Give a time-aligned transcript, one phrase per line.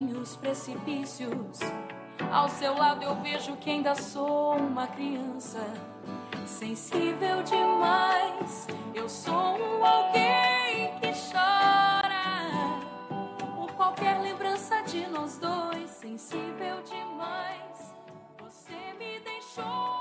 [0.00, 1.58] Os precipícios.
[2.30, 5.58] Ao seu lado eu vejo que ainda sou uma criança.
[6.46, 8.68] Sensível demais.
[8.94, 12.78] Eu sou um alguém que chora.
[13.56, 15.90] Por qualquer lembrança de nós dois.
[15.90, 17.92] Sensível demais.
[18.38, 19.97] Você me deixou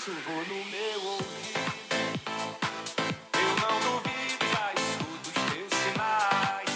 [0.00, 1.60] sussurrou no meu ouvido.
[3.34, 6.72] Eu não duvido, já escuto os teus sinais.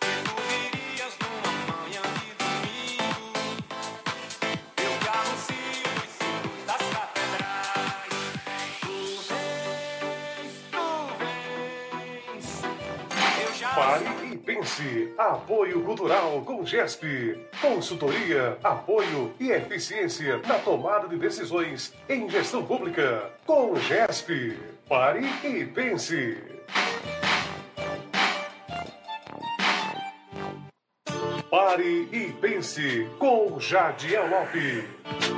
[0.00, 3.26] Que tu virias numa manhã de domingo.
[4.78, 8.16] Eu te anuncio nos sinos das catedrais.
[8.80, 8.96] Tu
[9.28, 10.86] vens, tu
[11.18, 12.46] vens.
[13.44, 15.01] Eu já Pare e pense.
[15.18, 17.38] Apoio Cultural com GESP.
[17.60, 23.30] Consultoria, apoio e eficiência na tomada de decisões em gestão pública.
[23.46, 24.58] Com GESP.
[24.88, 26.38] Pare e pense.
[31.50, 35.31] Pare e pense com Jadiel Lopes.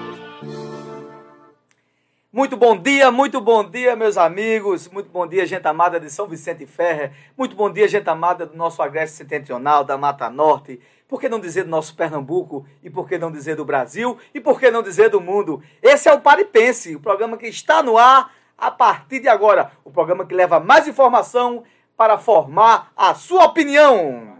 [2.34, 4.88] Muito bom dia, muito bom dia, meus amigos.
[4.88, 7.12] Muito bom dia, gente amada de São Vicente Ferrer.
[7.38, 10.80] Muito bom dia, gente amada do nosso Agreste Setentrional, da Mata Norte.
[11.06, 12.66] Por que não dizer do nosso Pernambuco?
[12.82, 14.18] E por que não dizer do Brasil?
[14.34, 15.62] E por que não dizer do mundo?
[15.80, 19.70] Esse é o Paripense, o programa que está no ar a partir de agora.
[19.84, 21.62] O programa que leva mais informação
[21.96, 24.38] para formar a sua opinião.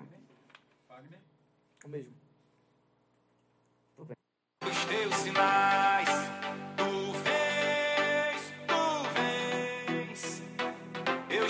[1.85, 2.13] O mesmo.
[4.67, 6.44] os teus sinais.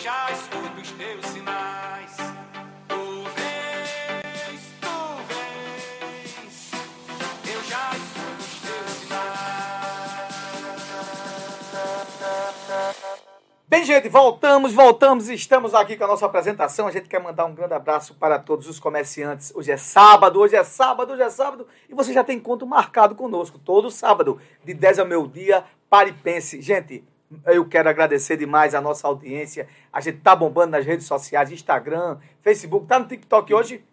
[0.04, 2.16] Já escuto os teus sinais.
[2.86, 6.70] Tu vens, tu vens.
[7.50, 9.24] Eu já escuto os teus sinais.
[13.66, 16.86] Bem, gente, voltamos, voltamos, estamos aqui com a nossa apresentação.
[16.86, 19.54] A gente quer mandar um grande abraço para todos os comerciantes.
[19.54, 21.66] Hoje é sábado, hoje é sábado, hoje é sábado.
[21.88, 26.12] E você já tem encontro marcado conosco, todo sábado, de 10 ao meio-dia, pare e
[26.12, 26.60] pense.
[26.60, 27.02] Gente,
[27.46, 29.66] eu quero agradecer demais a nossa audiência.
[29.92, 33.84] A gente tá bombando nas redes sociais, Instagram, Facebook, tá no TikTok hoje?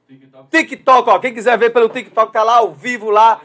[0.50, 3.42] TikTok, ó, quem quiser ver pelo TikTok, tá lá ao vivo lá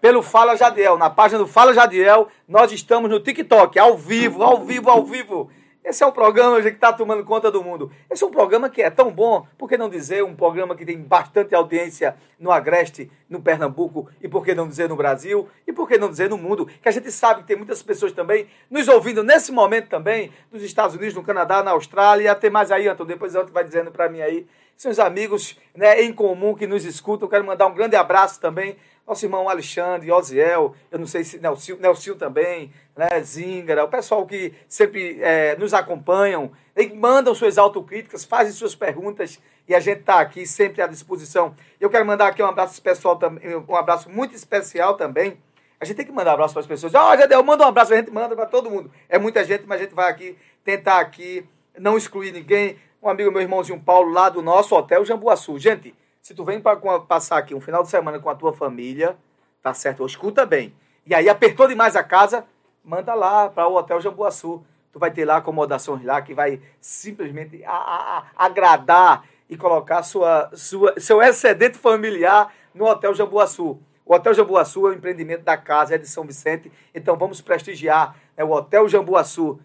[0.00, 4.64] pelo Fala Jadiel, na página do Fala Jadiel, nós estamos no TikTok, ao vivo, ao
[4.64, 5.50] vivo, ao vivo.
[5.82, 7.90] Esse é um programa que está tomando conta do mundo.
[8.10, 10.84] Esse é um programa que é tão bom, por que não dizer um programa que
[10.84, 15.72] tem bastante audiência no Agreste, no Pernambuco, e por que não dizer no Brasil, e
[15.72, 18.46] por que não dizer no mundo, que a gente sabe que tem muitas pessoas também
[18.70, 22.86] nos ouvindo nesse momento também, nos Estados Unidos, no Canadá, na Austrália, até mais aí,
[22.86, 26.84] Antônio, depois Antônio vai dizendo para mim aí, seus amigos né, em comum que nos
[26.84, 28.76] escutam, quero mandar um grande abraço também
[29.10, 34.26] nosso irmão Alexandre, Osiel, eu não sei se Nelson, Nelson também, né, Zingara, o pessoal
[34.26, 36.52] que sempre é, nos acompanham,
[36.94, 41.54] mandam suas autocríticas, fazem suas perguntas e a gente está aqui sempre à disposição.
[41.80, 43.18] Eu quero mandar aqui um abraço especial,
[43.66, 45.38] um abraço muito especial também.
[45.80, 46.94] A gente tem que mandar um abraço para as pessoas.
[46.94, 48.90] Ó, oh, Jadel, manda um abraço, a gente manda para todo mundo.
[49.08, 51.48] É muita gente, mas a gente vai aqui tentar aqui
[51.78, 52.76] não excluir ninguém.
[53.02, 55.58] Um amigo meu irmãozinho Paulo, lá do nosso hotel Jambuaçu.
[55.58, 59.16] Gente, se tu vem para passar aqui um final de semana com a tua família,
[59.62, 60.04] tá certo?
[60.04, 60.74] Escuta bem.
[61.06, 62.44] E aí apertou demais a casa,
[62.84, 64.64] manda lá para o Hotel Jambuaçu.
[64.92, 70.02] Tu vai ter lá acomodações lá que vai simplesmente a, a, a agradar e colocar
[70.02, 73.78] sua, sua, seu excedente familiar no Hotel Jambuaçu.
[74.04, 76.72] O Hotel Jambuaçu é um empreendimento da casa, é de São Vicente.
[76.94, 79.60] Então vamos prestigiar né, o Hotel Jambuaçu.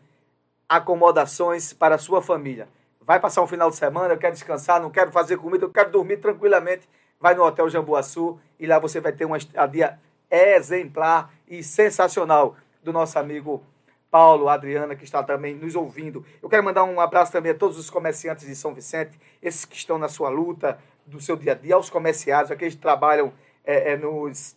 [0.68, 2.68] Acomodações para a sua família
[3.06, 5.92] vai passar um final de semana, eu quero descansar, não quero fazer comida, eu quero
[5.92, 6.90] dormir tranquilamente,
[7.20, 12.94] vai no Hotel Jambuaçu e lá você vai ter uma estadia exemplar e sensacional do
[12.94, 13.62] nosso amigo
[14.10, 16.26] Paulo, Adriana, que está também nos ouvindo.
[16.42, 19.76] Eu quero mandar um abraço também a todos os comerciantes de São Vicente, esses que
[19.76, 23.34] estão na sua luta do seu dia a dia, aos comerciários, aqueles que trabalham
[23.66, 24.56] é, é, nos,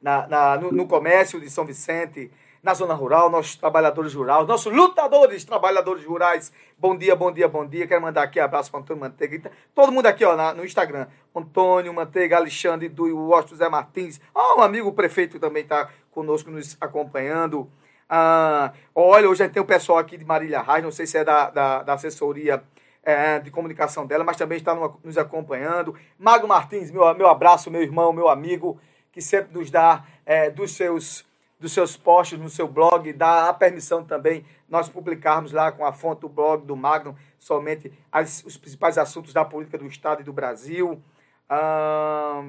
[0.00, 2.30] na, na no, no comércio de São Vicente,
[2.62, 6.52] na zona rural, nossos trabalhadores rurais, nossos lutadores, trabalhadores rurais.
[6.78, 7.88] Bom dia, bom dia, bom dia.
[7.88, 9.50] Quero mandar aqui um abraço para Antônio Manteiga.
[9.74, 11.08] Todo mundo aqui ó, na, no Instagram.
[11.34, 14.20] Antônio Manteiga, Alexandre do Washington Zé Martins.
[14.32, 17.68] Ah, um amigo prefeito também está conosco nos acompanhando.
[18.08, 21.18] Ah, olha, hoje a gente tem o pessoal aqui de Marília Raiz, não sei se
[21.18, 22.62] é da, da, da assessoria
[23.02, 25.96] é, de comunicação dela, mas também está no, nos acompanhando.
[26.18, 28.78] Mago Martins, meu, meu abraço, meu irmão, meu amigo,
[29.10, 31.24] que sempre nos dá é, dos seus
[31.58, 35.92] dos seus posts no seu blog, dá a permissão também nós publicarmos lá com a
[35.92, 40.24] fonte do blog do Magnum somente as, os principais assuntos da política do Estado e
[40.24, 41.00] do Brasil.
[41.48, 42.42] Ah,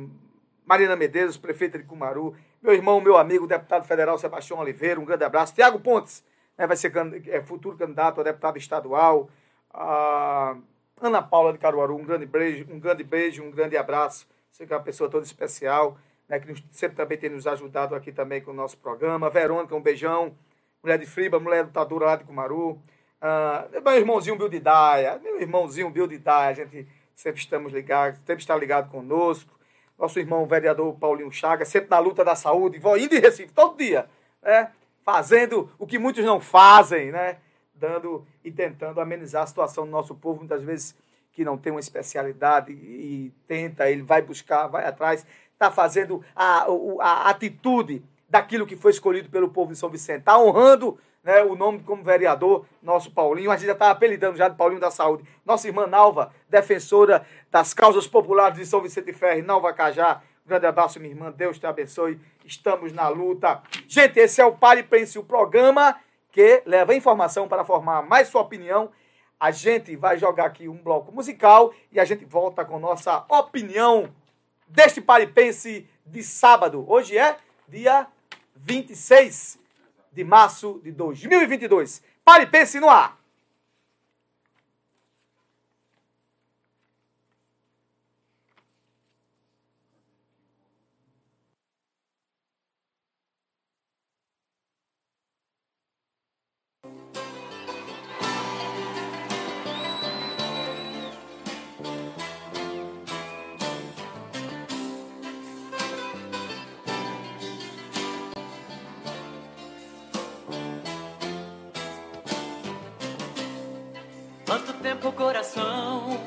[0.66, 5.24] Marina Medeiros, prefeita de Cumaru, meu irmão, meu amigo, deputado federal Sebastião Oliveira, um grande
[5.24, 5.54] abraço.
[5.54, 6.24] Tiago Pontes,
[6.58, 6.92] né, vai ser
[7.28, 9.30] é, futuro candidato a deputado estadual.
[9.74, 10.56] Ah,
[11.02, 14.28] Ana Paula de Caruaru, um grande beijo, um grande beijo, um grande abraço.
[14.50, 18.12] Você que é uma pessoa toda especial né, que sempre também tem nos ajudado aqui
[18.12, 19.30] também com o nosso programa.
[19.30, 20.36] Verônica, um beijão.
[20.82, 22.82] Mulher de Friba, mulher lutadora lá de Cumaru.
[23.22, 24.50] Ah, meu irmãozinho Bill
[25.22, 29.58] meu irmãozinho Bill a gente sempre estamos ligados, sempre está ligado conosco.
[29.98, 34.10] Nosso irmão vereador Paulinho Chaga, sempre na luta da saúde, indo em Recife todo dia,
[34.42, 34.72] né?
[35.04, 37.38] fazendo o que muitos não fazem, né?
[37.74, 40.96] dando e tentando amenizar a situação do nosso povo, muitas vezes
[41.32, 45.26] que não tem uma especialidade e tenta, ele vai buscar, vai atrás
[45.64, 46.66] está fazendo a,
[47.00, 50.20] a, atitude daquilo que foi escolhido pelo povo de São Vicente.
[50.20, 53.50] Está honrando né, o nome como vereador, nosso Paulinho.
[53.50, 55.24] A gente já está apelidando já de Paulinho da Saúde.
[55.46, 60.22] Nossa irmã Nalva, defensora das causas populares de São Vicente Ferre, Nalva Cajá.
[60.46, 61.32] Grande abraço, minha irmã.
[61.32, 62.20] Deus te abençoe.
[62.44, 63.62] Estamos na luta.
[63.88, 65.96] Gente, esse é o Pare Pense, o programa
[66.30, 68.92] que leva informação para formar mais sua opinião.
[69.40, 74.10] A gente vai jogar aqui um bloco musical e a gente volta com nossa opinião
[74.68, 76.84] deste Paripense de sábado.
[76.90, 77.38] Hoje é
[77.70, 78.08] dia
[78.56, 79.63] 26
[80.14, 82.02] de março de 2022.
[82.24, 83.23] Paripense no ar.
[115.04, 116.18] pro coração,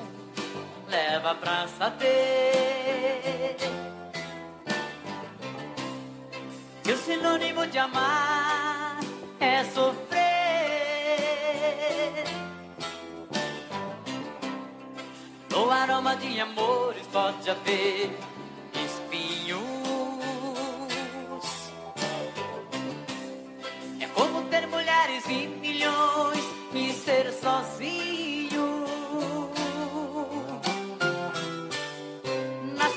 [0.86, 3.56] leva pra saber.
[6.84, 9.00] Que o sinônimo de amar
[9.40, 10.26] é sofrer.
[15.50, 18.10] No aroma de amores pode haver
[18.84, 19.62] espinhos.
[24.00, 28.35] É como ter mulheres e milhões e ser sozinho.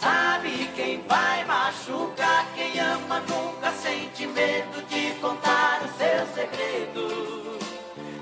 [0.00, 2.46] sabe quem vai machucar.
[2.54, 7.58] Quem ama nunca sente medo de contar o seu segredo.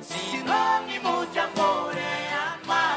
[0.03, 2.97] Sinônimo de amor é amar.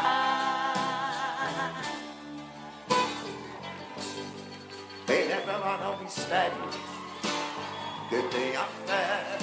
[5.06, 6.70] Tem revelará o mistério,
[8.10, 9.38] detém a fé.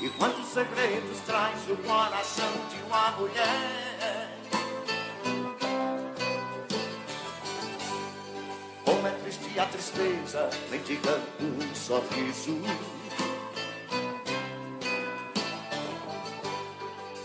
[0.00, 4.25] E quantos segredos traz o coração de uma mulher?
[9.56, 12.60] Triste a tristeza, mendigando um sorriso.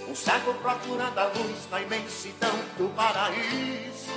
[0.08, 4.14] Um cego procurando a luz na imensidão do paraíso.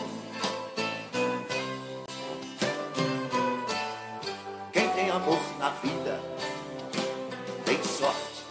[4.72, 6.20] Quem tem amor na vida
[7.64, 8.44] tem sorte.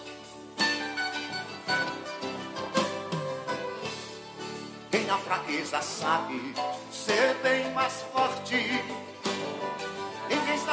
[4.91, 6.53] Quem na fraqueza sabe
[6.91, 9.12] ser bem mais forte.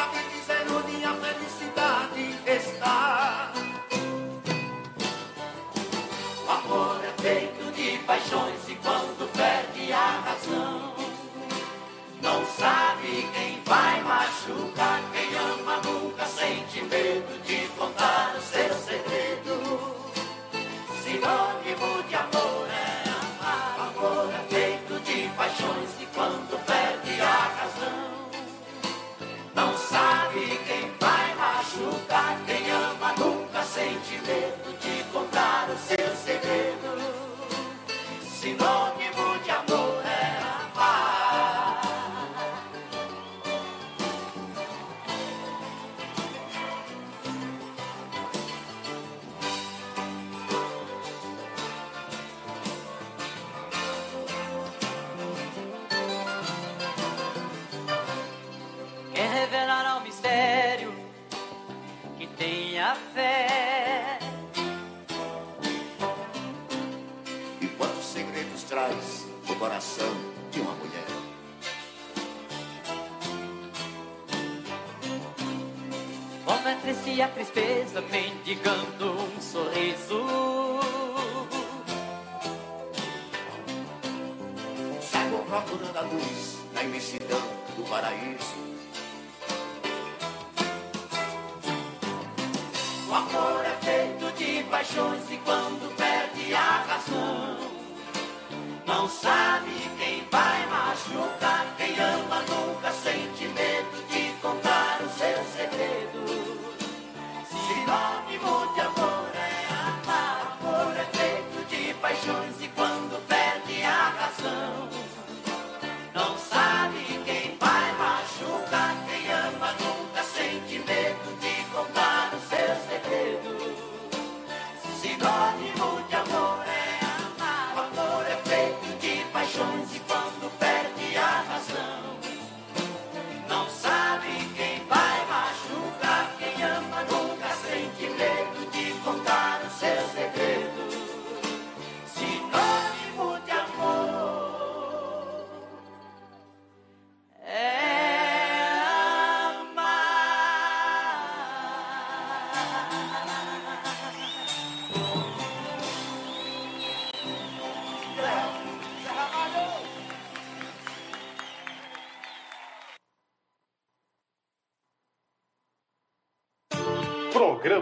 [0.01, 1.90] Ninguém sabe dizer onde a felicidade
[34.11, 34.50] nunca sente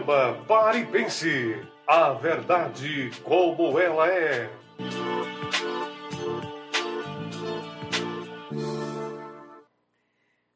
[0.09, 1.61] Programa Pare e Pense.
[1.85, 4.49] A verdade como ela é.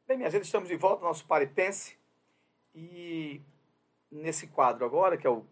[0.08, 1.96] Bem, minha gente, estamos de volta ao nosso Pare e Pense.
[2.74, 3.40] E
[4.10, 5.46] nesse quadro agora, que é o,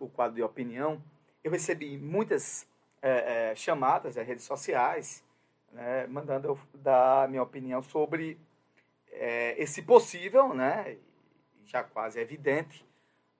[0.00, 1.02] o quadro de opinião,
[1.42, 2.68] eu recebi muitas
[3.00, 5.24] é, é, chamadas nas redes sociais,
[5.72, 8.38] né, mandando eu dar minha opinião sobre
[9.12, 10.98] é, esse possível, né,
[11.64, 12.85] já quase evidente,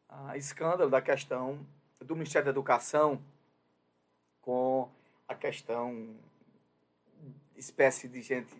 [0.08, 1.58] ah, escândalo da questão
[2.00, 3.20] do Ministério da Educação
[4.40, 4.88] com
[5.26, 6.14] a questão
[7.56, 8.54] espécie de gente,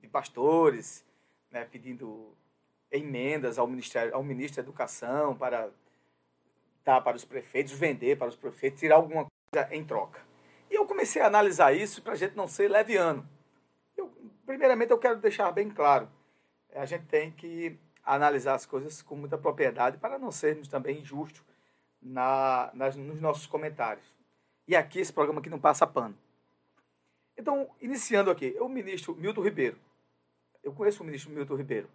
[0.00, 1.04] de pastores,
[1.50, 2.34] né, pedindo
[2.90, 5.70] emendas ao Ministério, ao ministro da Educação para
[6.84, 10.20] dar para os prefeitos, vender para os prefeitos, tirar alguma coisa em troca.
[10.70, 13.28] E eu comecei a analisar isso para a gente não ser leviano.
[13.96, 14.10] Eu,
[14.46, 16.08] primeiramente, eu quero deixar bem claro,
[16.74, 17.78] a gente tem que
[18.14, 21.42] analisar as coisas com muita propriedade para não sermos também injustos
[22.00, 24.04] na, nas, nos nossos comentários.
[24.66, 26.16] E aqui esse programa aqui não passa pano.
[27.36, 29.78] Então, iniciando aqui, o ministro Milton Ribeiro.
[30.62, 31.88] Eu conheço o ministro Milton Ribeiro.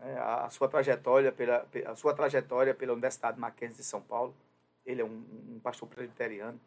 [0.00, 4.34] É, a, sua trajetória pela a sua trajetória pela Universidade Mackenzie de São Paulo.
[4.84, 6.60] Ele é um, um pastor presbiteriano.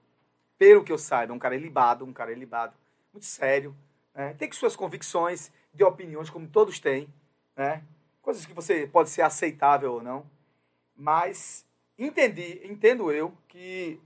[0.57, 2.73] Pelo que eu saiba, um cara ilibado, um cara ilibado,
[3.11, 3.75] muito sério,
[4.13, 4.33] né?
[4.37, 7.09] tem que suas convicções, de opiniões, como todos têm,
[7.55, 7.83] né?
[8.25, 10.25] Coisas que você pode ser aceitável ou não,
[10.98, 11.65] mas
[11.98, 14.01] entendi, entendo eu que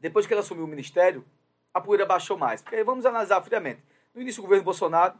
[0.00, 1.24] depois que ele assumiu o ministério,
[1.72, 2.60] a poeira baixou mais.
[2.60, 3.80] Porque vamos analisar friamente.
[4.12, 5.14] No início do governo Bolsonaro,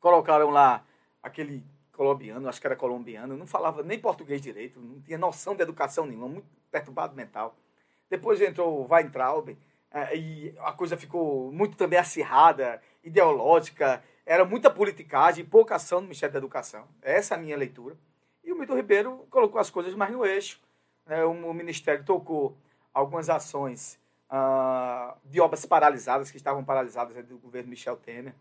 [0.00, 0.84] colocaram lá
[1.22, 5.62] aquele colombiano, acho que era colombiano, não falava nem português direito, não tinha noção de
[5.62, 7.54] educação nenhuma, muito perturbado mental.
[8.08, 9.56] Depois entrou o Weintraub,
[9.90, 16.04] é, e a coisa ficou muito também acirrada, ideológica, era muita politicagem, pouca ação do
[16.04, 16.86] Ministério da Educação.
[17.02, 17.96] Essa é a minha leitura.
[18.44, 20.60] E o Milton Ribeiro colocou as coisas mais no eixo.
[21.04, 21.24] Né?
[21.24, 22.56] O, Ministério tocou
[22.94, 23.98] algumas ações
[24.30, 28.32] uh, de obras paralisadas, que estavam paralisadas do governo Michel Temer.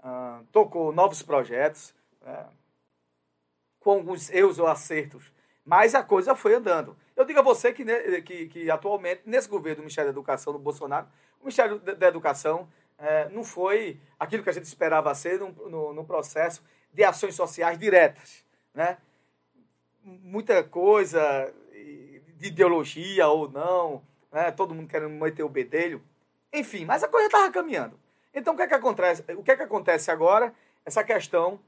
[0.00, 2.50] Uh, tocou novos projetos, uh,
[3.78, 5.30] com alguns erros ou acertos,
[5.62, 6.96] mas a coisa foi andando.
[7.14, 7.84] Eu digo a você que,
[8.22, 11.06] que, que atualmente, nesse governo do Ministério da Educação do Bolsonaro,
[11.38, 12.66] o Ministério da Educação
[12.98, 16.62] é, não foi aquilo que a gente esperava ser no, no, no, processo
[16.92, 18.44] de ações sociais diretas.
[18.74, 18.96] Né?
[20.02, 21.52] Muita coisa
[22.36, 24.50] de ideologia ou não, né?
[24.50, 26.02] todo mundo querendo meter o bedelho.
[26.52, 27.98] Enfim, mas a coisa estava caminhando.
[28.32, 30.54] Então, o que é que acontece, o que é que acontece agora?
[30.84, 31.58] Essa questão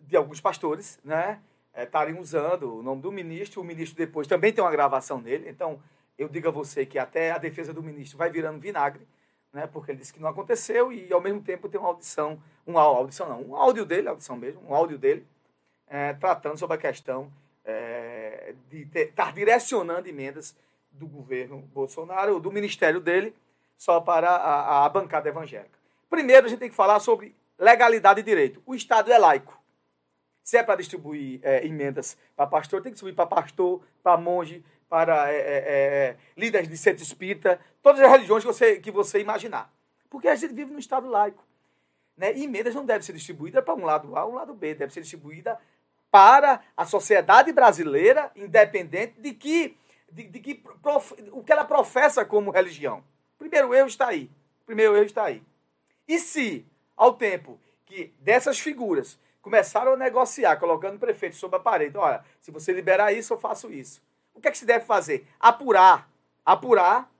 [0.00, 1.40] de alguns pastores, né?
[1.76, 3.60] estarem é, usando o nome do ministro.
[3.60, 5.48] O ministro depois também tem uma gravação nele.
[5.48, 5.80] Então,
[6.16, 9.06] eu digo a você que até a defesa do ministro vai virando vinagre,
[9.52, 9.66] né?
[9.66, 13.28] porque ele disse que não aconteceu e, ao mesmo tempo, tem uma audição, uma audição
[13.28, 15.26] não, um áudio dele, audição mesmo, um áudio dele,
[15.86, 17.32] é, tratando sobre a questão
[17.64, 20.56] é, de estar direcionando emendas
[20.90, 23.34] do governo Bolsonaro, do ministério dele,
[23.76, 25.78] só para a, a bancada evangélica.
[26.10, 28.62] Primeiro, a gente tem que falar sobre legalidade e direito.
[28.66, 29.58] O Estado é laico.
[30.42, 34.64] Se é para distribuir é, emendas para pastor, tem que distribuir para pastor, para monge,
[34.88, 39.20] para é, é, é, líderes de centro espírita, todas as religiões que você, que você
[39.20, 39.72] imaginar.
[40.08, 41.44] Porque a gente vive num Estado laico.
[42.16, 42.34] Né?
[42.34, 44.92] E emendas não devem ser distribuídas para um lado A ou um lado B, deve
[44.92, 45.58] ser distribuída
[46.10, 49.76] para a sociedade brasileira, independente de que,
[50.10, 53.04] de, de que prof, o que ela professa como religião.
[53.38, 54.30] Primeiro erro está aí.
[54.64, 55.42] Primeiro erro está aí.
[56.08, 61.60] E se, ao tempo que dessas figuras começaram a negociar, colocando o prefeito sobre a
[61.60, 61.96] parede.
[61.96, 64.02] Olha, se você liberar isso, eu faço isso.
[64.38, 65.26] O que é que se deve fazer?
[65.40, 66.08] Apurar.
[66.46, 67.10] Apurar,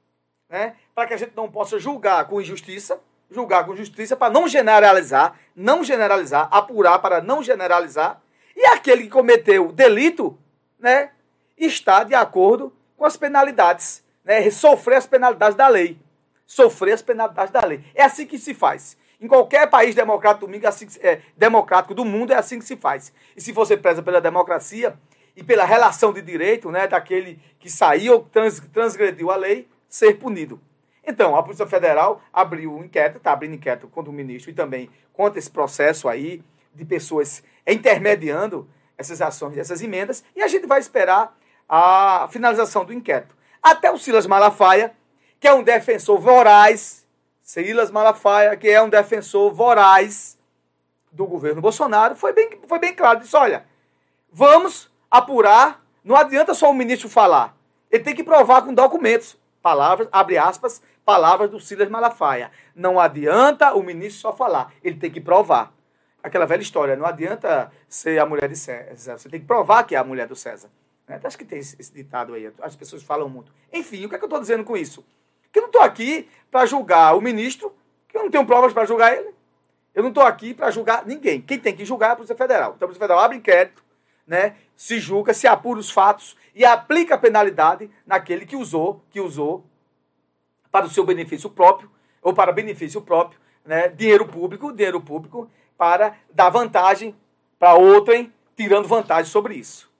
[0.48, 0.76] né?
[0.94, 5.36] Para que a gente não possa julgar com injustiça, julgar com justiça para não generalizar,
[5.54, 8.22] não generalizar, apurar para não generalizar.
[8.56, 10.38] E aquele que cometeu delito,
[10.78, 11.10] né,
[11.56, 15.98] está de acordo com as penalidades, né, sofrer as penalidades da lei.
[16.46, 17.84] Sofrer as penalidades da lei.
[17.94, 18.96] É assim que se faz.
[19.20, 22.64] Em qualquer país democrático do, mundo, é assim é, democrático do mundo é assim que
[22.64, 23.12] se faz.
[23.36, 24.96] E se você preza pela democracia
[25.38, 30.60] e pela relação de direito né, daquele que saiu, trans, transgrediu a lei, ser punido.
[31.06, 34.90] Então, a Polícia Federal abriu um inquérito, está abrindo inquérito contra o ministro e também
[35.12, 36.42] contra esse processo aí
[36.74, 42.92] de pessoas intermediando essas ações, essas emendas, e a gente vai esperar a finalização do
[42.92, 43.36] inquérito.
[43.62, 44.92] Até o Silas Malafaia,
[45.38, 47.06] que é um defensor voraz
[47.40, 50.36] Silas Malafaia, que é um defensor voraz
[51.12, 53.20] do governo Bolsonaro, foi bem, foi bem claro.
[53.20, 53.64] Disse: olha,
[54.32, 57.56] vamos apurar, não adianta só o ministro falar.
[57.90, 59.36] Ele tem que provar com documentos.
[59.62, 62.50] Palavras, abre aspas, palavras do Silas Malafaia.
[62.74, 65.72] Não adianta o ministro só falar, ele tem que provar.
[66.22, 69.94] Aquela velha história, não adianta ser a mulher de César, você tem que provar que
[69.94, 70.68] é a mulher do César.
[71.08, 71.18] Né?
[71.24, 73.50] Acho que tem esse, ditado aí, as pessoas falam muito.
[73.72, 75.04] Enfim, o que, é que eu estou dizendo com isso?
[75.50, 77.74] Que eu não estou aqui para julgar o ministro,
[78.06, 79.32] que eu não tenho provas para julgar ele.
[79.94, 81.40] Eu não estou aqui para julgar ninguém.
[81.40, 82.74] Quem tem que julgar é a Polícia Federal.
[82.76, 83.82] Então a Polícia Federal abre inquérito,
[84.26, 89.20] né, se julga, se apura os fatos e aplica a penalidade naquele que usou, que
[89.20, 89.66] usou
[90.70, 91.90] para o seu benefício próprio
[92.22, 97.12] ou para benefício próprio, né, dinheiro público, dinheiro público para dar vantagem
[97.58, 99.90] para outrem, tirando vantagem sobre isso.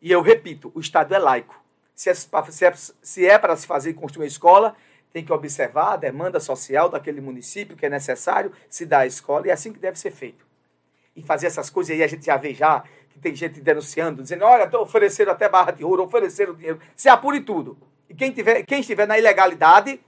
[0.00, 1.62] E eu repito, o Estado é laico.
[1.94, 4.74] Se é, se é, é para se fazer construir uma escola,
[5.12, 9.46] tem que observar a demanda social daquele município que é necessário, se dá a escola,
[9.46, 10.46] e é assim que deve ser feito.
[11.14, 12.82] E fazer essas coisas aí, a gente já vê já
[13.24, 17.74] tem gente denunciando, dizendo, olha, ofereceram até barra de ouro, ofereceram dinheiro, se apure tudo.
[18.06, 19.98] E quem, tiver, quem estiver na ilegalidade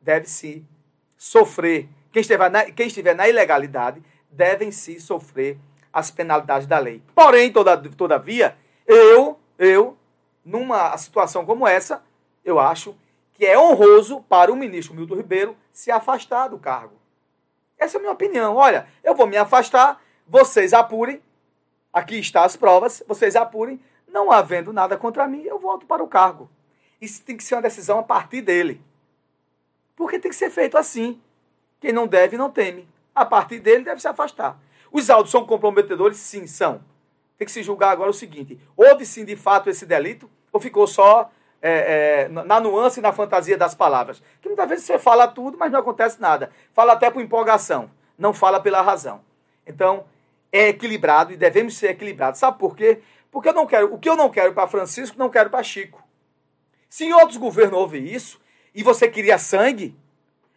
[0.00, 0.66] deve se
[1.16, 1.88] sofrer.
[2.10, 5.56] Quem estiver, na, quem estiver na ilegalidade devem se sofrer
[5.92, 7.00] as penalidades da lei.
[7.14, 9.96] Porém, toda, todavia, eu, eu,
[10.44, 12.02] numa situação como essa,
[12.44, 12.96] eu acho
[13.32, 16.94] que é honroso para o ministro Milton Ribeiro se afastar do cargo.
[17.78, 18.56] Essa é a minha opinião.
[18.56, 21.22] Olha, eu vou me afastar, vocês apurem,
[21.96, 26.06] aqui estão as provas, vocês apurem, não havendo nada contra mim, eu volto para o
[26.06, 26.46] cargo.
[27.00, 28.82] Isso tem que ser uma decisão a partir dele.
[29.96, 31.18] Porque tem que ser feito assim.
[31.80, 32.86] Quem não deve, não teme.
[33.14, 34.58] a partir dele deve se afastar.
[34.92, 36.18] Os áudios são comprometedores?
[36.18, 36.82] Sim, são.
[37.38, 40.86] Tem que se julgar agora o seguinte: houve sim de fato esse delito ou ficou
[40.86, 41.30] só
[41.62, 44.22] é, é, na nuance e na fantasia das palavras?
[44.42, 46.50] Que muitas vezes você fala tudo, mas não acontece nada.
[46.74, 49.22] Fala até por empolgação, não fala pela razão.
[49.66, 50.04] Então,
[50.52, 52.40] é equilibrado e devemos ser equilibrados.
[52.40, 53.00] Sabe por quê?
[53.30, 56.02] Porque eu não quero, o que eu não quero para Francisco, não quero para Chico.
[56.88, 58.40] Se em outros governos houve isso,
[58.74, 59.96] e você queria sangue,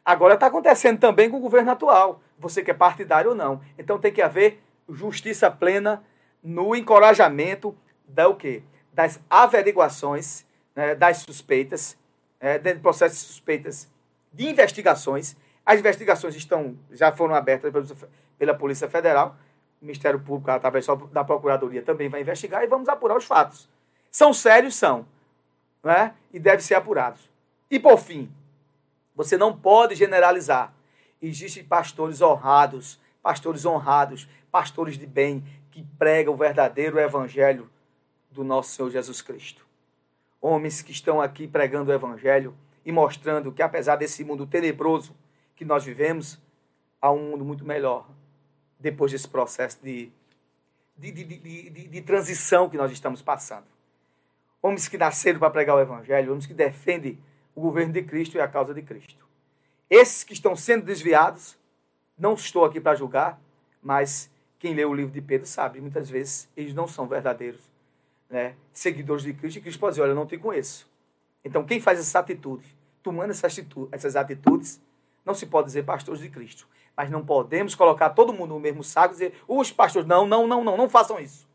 [0.04, 2.22] agora está acontecendo também com o governo atual.
[2.38, 3.62] Você quer partidário ou não.
[3.78, 6.04] Então tem que haver justiça plena
[6.44, 8.64] no encorajamento da o quê?
[9.00, 11.98] das averiguações, né, das suspeitas,
[12.38, 13.90] é, dentro do processo de suspeitas
[14.34, 15.38] de investigações.
[15.66, 17.72] As investigações estão, já foram abertas
[18.38, 19.38] pela Polícia Federal,
[19.82, 23.70] o Ministério Público, através da Procuradoria, também vai investigar e vamos apurar os fatos.
[24.12, 24.76] São sérios?
[24.76, 25.06] São.
[25.84, 26.14] Né?
[26.34, 27.30] E devem ser apurados.
[27.72, 28.32] E por fim,
[29.16, 30.74] você não pode generalizar.
[31.22, 37.70] Existem pastores honrados, pastores honrados, pastores de bem, que pregam o verdadeiro evangelho
[38.32, 39.66] do nosso Senhor Jesus Cristo.
[40.42, 45.16] Homens que estão aqui pregando o evangelho e mostrando que, apesar desse mundo tenebroso
[45.56, 46.40] que nós vivemos,
[47.02, 48.08] há um mundo muito melhor
[48.80, 50.12] depois desse processo de,
[50.98, 53.66] de, de, de, de transição que nós estamos passando.
[54.62, 57.18] Homens que nasceram para pregar o Evangelho, homens que defendem
[57.56, 59.28] o governo de Cristo e a causa de Cristo.
[59.90, 61.58] Esses que estão sendo desviados,
[62.18, 63.40] não estou aqui para julgar,
[63.82, 67.70] mas quem lê o livro de Pedro sabe, muitas vezes eles não são verdadeiros
[68.30, 70.88] né, seguidores de Cristo, e Cristo pode dizer, olha, eu não te conheço.
[71.44, 72.66] Então, quem faz essa atitude,
[73.02, 74.82] tomando essas atitudes,
[75.26, 76.68] não se pode dizer pastores de Cristo.
[76.96, 80.46] Mas não podemos colocar todo mundo no mesmo saco e dizer, os pastores, não, não,
[80.48, 81.48] não, não, não façam isso.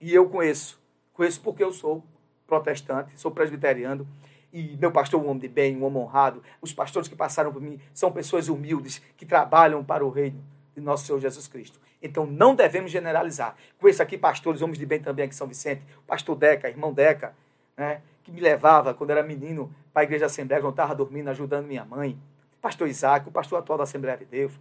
[0.00, 0.80] E eu conheço.
[1.12, 2.02] Conheço porque eu sou
[2.46, 4.06] protestante, sou presbiteriano,
[4.52, 6.42] e meu pastor é um homem de bem, um homem honrado.
[6.60, 10.80] Os pastores que passaram por mim são pessoas humildes, que trabalham para o reino de
[10.80, 11.80] nosso Senhor Jesus Cristo.
[12.02, 13.56] Então não devemos generalizar.
[13.78, 16.92] Conheço aqui pastores, homens de bem também aqui em São Vicente, o pastor Deca, irmão
[16.92, 17.34] Deca,
[17.76, 21.66] né, que me levava quando era menino para a igreja Assembleia, quando estava dormindo, ajudando
[21.66, 22.18] minha mãe.
[22.62, 24.52] Pastor Isaac, o pastor atual da Assembleia de Deus.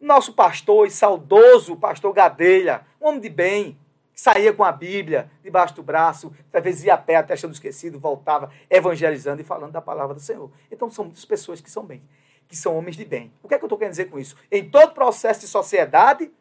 [0.00, 3.78] Nosso pastor e saudoso pastor Gadelha, um homem de bem,
[4.12, 8.00] saía com a Bíblia debaixo do braço, às vezes ia a pé até achando esquecido,
[8.00, 10.50] voltava evangelizando e falando da palavra do Senhor.
[10.72, 12.02] Então são muitas pessoas que são bem,
[12.48, 13.32] que são homens de bem.
[13.42, 14.34] O que é que eu estou querendo dizer com isso?
[14.50, 16.32] Em todo processo de sociedade,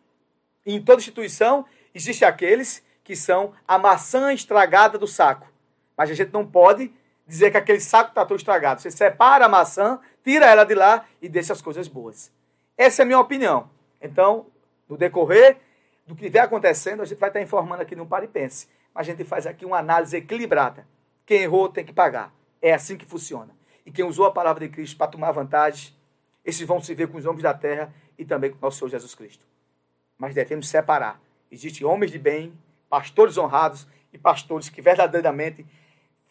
[0.66, 5.48] em toda instituição, existem aqueles que são a maçã estragada do saco.
[5.96, 6.92] Mas a gente não pode
[7.28, 8.82] dizer que aquele saco está todo estragado.
[8.82, 12.32] Você separa a maçã, tira ela de lá e deixa as coisas boas.
[12.76, 13.70] Essa é a minha opinião.
[14.02, 14.48] Então,
[14.90, 15.58] no decorrer
[16.08, 18.68] do que vem acontecendo, a gente vai estar informando aqui no Paripense.
[18.92, 20.88] Mas a gente faz aqui uma análise equilibrada.
[21.28, 22.34] Quem errou tem que pagar.
[22.60, 23.56] É assim que funciona.
[23.86, 25.94] E quem usou a palavra de Cristo para tomar vantagem,
[26.44, 28.90] esses vão se ver com os homens da terra e também com o nosso Senhor
[28.90, 29.46] Jesus Cristo.
[30.18, 31.22] Mas devemos separar.
[31.52, 32.52] Existem homens de bem,
[32.90, 35.64] pastores honrados e pastores que verdadeiramente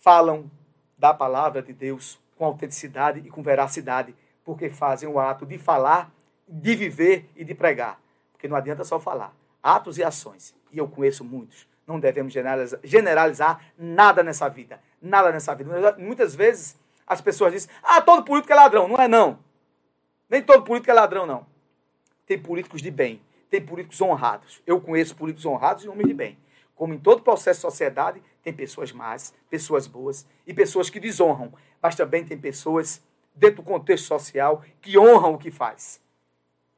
[0.01, 0.51] falam
[0.99, 6.13] da palavra de Deus com autenticidade e com veracidade, porque fazem o ato de falar,
[6.47, 8.01] de viver e de pregar.
[8.33, 9.35] Porque não adianta só falar.
[9.63, 10.55] Atos e ações.
[10.73, 11.67] E eu conheço muitos.
[11.87, 14.81] Não devemos generalizar, generalizar nada nessa vida.
[15.01, 15.97] Nada nessa vida.
[15.99, 18.89] Muitas vezes as pessoas dizem: ah, todo político é ladrão.
[18.89, 19.39] Não é, não.
[20.29, 21.47] Nem todo político é ladrão, não.
[22.27, 23.21] Tem políticos de bem.
[23.51, 24.63] Tem políticos honrados.
[24.67, 26.39] Eu conheço políticos honrados e homens de bem.
[26.75, 31.53] Como em todo processo de sociedade, tem pessoas más, pessoas boas e pessoas que desonram.
[31.81, 33.03] Mas também tem pessoas,
[33.35, 36.01] dentro do contexto social, que honram o que faz.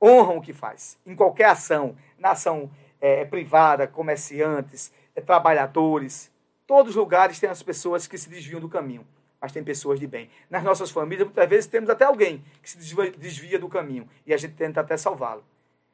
[0.00, 0.98] Honram o que faz.
[1.06, 6.30] Em qualquer ação, na ação é, privada, comerciantes, é, trabalhadores,
[6.66, 9.06] todos os lugares tem as pessoas que se desviam do caminho.
[9.40, 10.30] Mas tem pessoas de bem.
[10.50, 12.78] Nas nossas famílias, muitas vezes, temos até alguém que se
[13.18, 14.08] desvia do caminho.
[14.26, 15.44] E a gente tenta até salvá-lo.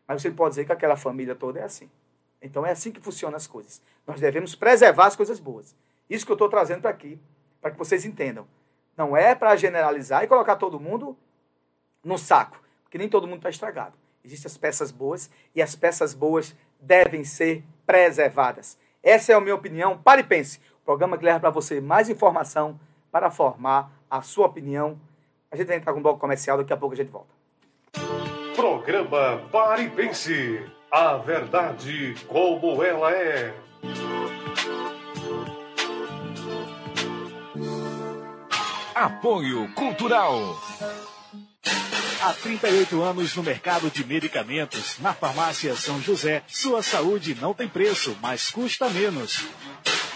[0.06, 1.90] Mas você pode dizer que aquela família toda é assim.
[2.42, 3.80] Então é assim que funcionam as coisas.
[4.06, 5.74] Nós devemos preservar as coisas boas.
[6.10, 7.18] Isso que eu estou trazendo para aqui,
[7.60, 8.46] para que vocês entendam.
[8.96, 11.16] Não é para generalizar e colocar todo mundo
[12.04, 13.94] no saco, porque nem todo mundo está estragado.
[14.24, 18.78] Existem as peças boas e as peças boas devem ser preservadas.
[19.02, 19.98] Essa é a minha opinião.
[19.98, 20.58] Pare e pense.
[20.82, 22.78] O programa que leva para você mais informação
[23.10, 25.00] para formar a sua opinião.
[25.50, 27.32] A gente vai entrar com um bloco comercial, daqui a pouco a gente volta.
[28.54, 30.81] Programa Pare e Pense.
[30.94, 33.54] A verdade como ela é.
[38.94, 40.62] Apoio Cultural.
[42.20, 47.66] Há 38 anos no mercado de medicamentos, na farmácia São José, sua saúde não tem
[47.70, 49.46] preço, mas custa menos.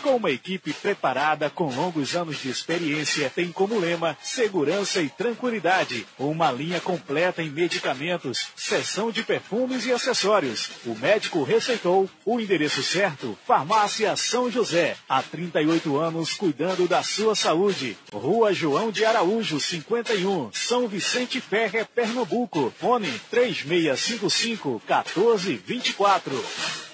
[0.06, 6.06] Com uma equipe preparada com longos anos de experiência, tem como lema segurança e tranquilidade.
[6.16, 10.70] Uma linha completa em medicamentos, seção de perfumes e acessórios.
[10.84, 14.96] O médico receitou o endereço certo, Farmácia São José.
[15.08, 17.98] Há 38 anos cuidando da sua saúde.
[18.12, 22.72] Rua João de Araújo, 51, São Vicente Ferre, Pernambuco.
[22.78, 26.85] Fone 3655 1424.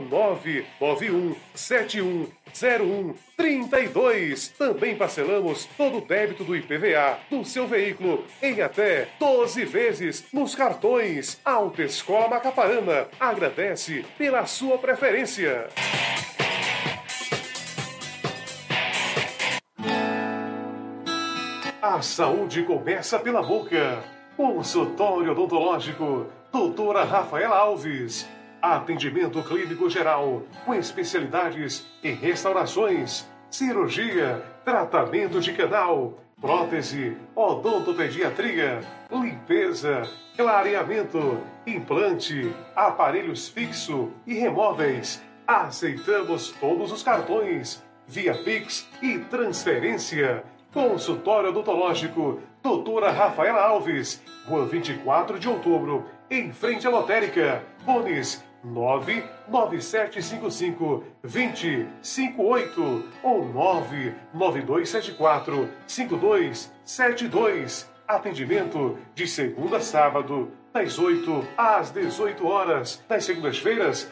[0.82, 4.50] 9917101 32.
[4.50, 10.54] Também parcelamos todo o débito do IPVA do seu veículo em até 12 vezes nos
[10.54, 11.40] cartões.
[11.62, 15.70] Alta Escola Macaparana agradece pela sua preferência.
[21.80, 24.04] A saúde começa pela boca.
[24.36, 28.28] Consultório odontológico, doutora Rafaela Alves.
[28.60, 41.40] Atendimento clínico geral, com especialidades em restaurações, cirurgia, tratamento de canal, prótese, odontopediatria, limpeza, clareamento,
[41.68, 45.22] implante, aparelhos fixo e remóveis.
[45.46, 50.44] Aceitamos todos os cartões, via Pix e transferência.
[50.74, 57.64] Consultório odontológico, doutora Rafaela Alves, Rua 24 de outubro, em frente à lotérica.
[57.86, 67.90] Bones 99755 2058 ou 99274 5272.
[68.08, 73.02] Atendimento de segunda a sábado, das 8 às 18 horas.
[73.08, 74.12] Das segundas-feiras,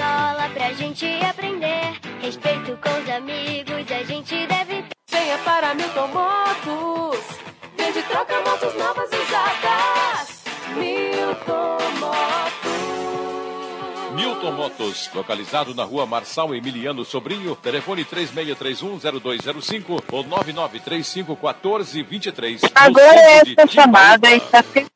[0.01, 1.99] Escola pra gente aprender.
[2.21, 4.95] Respeito com os amigos, a gente deve ter.
[5.11, 7.19] Venha para Milton Motos.
[7.77, 10.43] Vende troca motos novas usadas.
[10.75, 12.71] Milton Motos.
[14.15, 22.71] Milton Motos, localizado na rua Marçal Emiliano Sobrinho, telefone 3631-0205 ou 9935-1423.
[22.73, 24.89] Agora essa chamada está sendo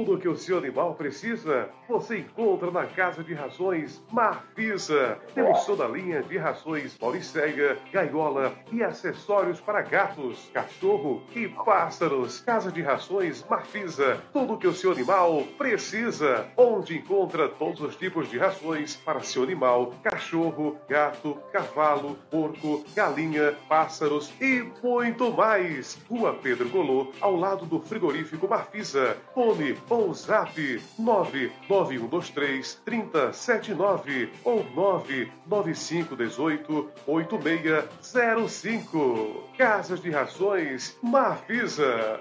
[0.00, 5.18] Tudo que o seu animal precisa, você encontra na Casa de Rações Marfisa.
[5.34, 12.40] Temos toda a linha de rações Paulicéia, gaiola e acessórios para gatos, cachorro e pássaros.
[12.40, 14.22] Casa de Rações Marfisa.
[14.32, 16.46] Tudo que o seu animal precisa.
[16.56, 23.54] Onde encontra todos os tipos de rações para seu animal, cachorro, gato, cavalo, porco, galinha,
[23.68, 26.00] pássaros e muito mais.
[26.08, 29.18] Rua Pedro Golô, ao lado do frigorífico Marfisa.
[29.34, 39.50] Fone ou zap 99123 3079 ou 99518 8605.
[39.58, 42.20] Casas de Rações Marfisa.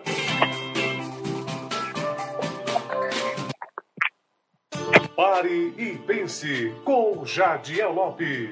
[5.15, 8.49] Pare e pense com Jadiel Lopes.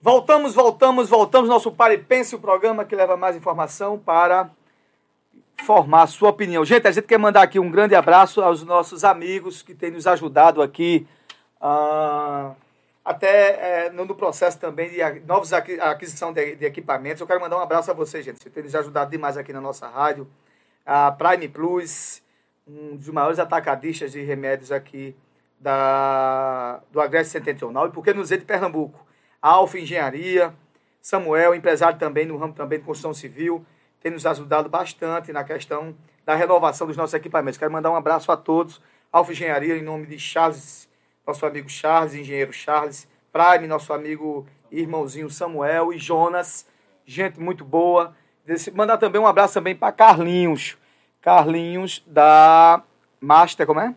[0.00, 1.50] Voltamos, voltamos, voltamos.
[1.50, 4.50] Nosso Pare e Pense, o programa que leva mais informação para
[5.64, 6.64] formar a sua opinião.
[6.64, 10.06] Gente, a gente quer mandar aqui um grande abraço aos nossos amigos que têm nos
[10.06, 11.06] ajudado aqui,
[11.60, 12.52] ah,
[13.04, 17.20] até é, no, processo também de novos aqui- aquisição de, de equipamentos.
[17.20, 18.42] Eu quero mandar um abraço a vocês, gente.
[18.42, 20.28] Vocês têm nos ajudado demais aqui na nossa rádio.
[20.84, 22.22] A Prime Plus,
[22.66, 25.16] um dos maiores atacadistas de remédios aqui
[25.58, 27.88] da, do Agreste Setentrional.
[27.88, 29.06] E por que não dizer de Pernambuco?
[29.40, 30.54] A Alfa Engenharia,
[31.00, 33.64] Samuel, empresário também no ramo também de construção civil,
[34.00, 37.58] tem nos ajudado bastante na questão da renovação dos nossos equipamentos.
[37.58, 38.80] Quero mandar um abraço a todos.
[39.10, 40.88] Alfa Engenharia, em nome de Charles,
[41.26, 46.66] nosso amigo Charles, engenheiro Charles, Prime, nosso amigo irmãozinho Samuel e Jonas,
[47.06, 48.14] gente muito boa.
[48.74, 50.76] Mandar também um abraço também para Carlinhos.
[51.20, 52.82] Carlinhos da
[53.20, 53.94] Master, como é?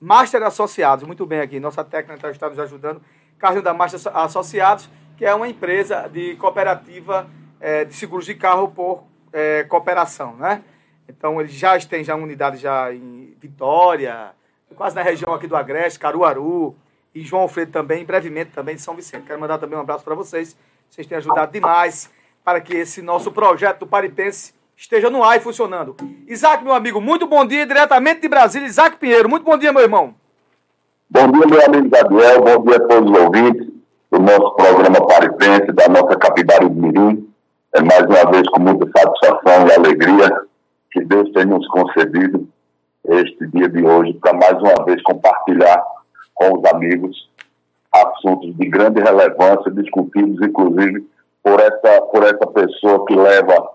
[0.00, 1.60] Master Associados, muito bem aqui.
[1.60, 3.00] Nossa técnica está nos ajudando.
[3.38, 7.28] Carlinhos da Master Associados, que é uma empresa de cooperativa
[7.62, 10.62] eh, de seguros de carro por eh, cooperação, né?
[11.08, 14.32] Então, eles já têm já unidade já em Vitória,
[14.74, 16.74] quase na região aqui do Agreste, Caruaru,
[17.14, 19.24] e João Alfredo também, brevemente também de São Vicente.
[19.26, 20.56] Quero mandar também um abraço para vocês.
[20.90, 22.10] Vocês têm ajudado demais
[22.44, 25.94] para que esse nosso projeto do Paripense esteja no ar e funcionando.
[26.26, 28.66] Isaac, meu amigo, muito bom dia, diretamente de Brasília.
[28.66, 30.14] Isaac Pinheiro, muito bom dia, meu irmão.
[31.08, 32.42] Bom dia, meu amigo Gabriel.
[32.42, 33.66] Bom dia a todos os ouvintes
[34.10, 37.31] do nosso programa Paripense, da nossa Capibari de Mirim.
[37.74, 40.42] É mais uma vez com muita satisfação e alegria
[40.90, 42.46] que Deus tem nos concedido
[43.08, 45.82] este dia de hoje para mais uma vez compartilhar
[46.34, 47.30] com os amigos
[47.90, 51.06] assuntos de grande relevância, discutidos inclusive
[51.42, 53.70] por essa, por essa pessoa que leva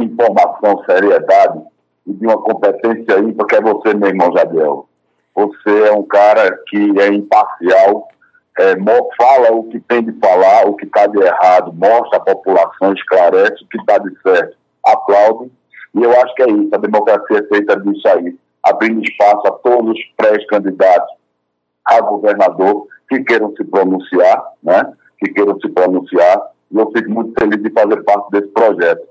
[0.00, 1.60] informação, seriedade
[2.06, 4.88] e de uma competência ímpar, que é você, meu irmão Jadiel.
[5.34, 8.08] Você é um cara que é imparcial,
[8.58, 8.74] é,
[9.16, 13.64] fala o que tem de falar, o que está de errado, mostra à população, esclarece
[13.64, 15.50] o que está de certo, aplaude.
[15.94, 19.52] E eu acho que é isso, a democracia é feita disso aí, abrindo espaço a
[19.52, 21.14] todos os pré-candidatos
[21.84, 24.92] a governador que queiram se pronunciar, né?
[25.18, 26.50] Que queiram se pronunciar.
[26.70, 29.06] E eu fico muito feliz de fazer parte desse projeto.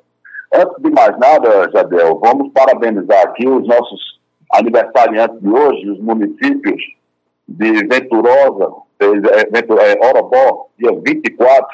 [0.53, 4.19] Antes de mais nada, Jadel, vamos parabenizar aqui os nossos
[4.53, 6.81] aniversariantes de hoje, os municípios
[7.47, 8.71] de Venturosa,
[9.05, 11.65] eh, Ventu- eh, Orobó, dia 24,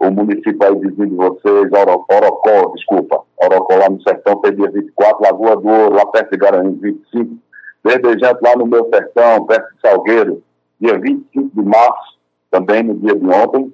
[0.00, 4.70] o município aí vizinho de vocês, Oro- Orocó, desculpa, Orocó lá no sertão tem dia
[4.70, 7.36] 24, Lagoa do Ouro, lá perto de Garanhuns, 25,
[7.84, 10.42] Verdejante lá no meu sertão, perto de Salgueiro,
[10.80, 12.18] dia 25 de março,
[12.50, 13.72] também no dia de ontem,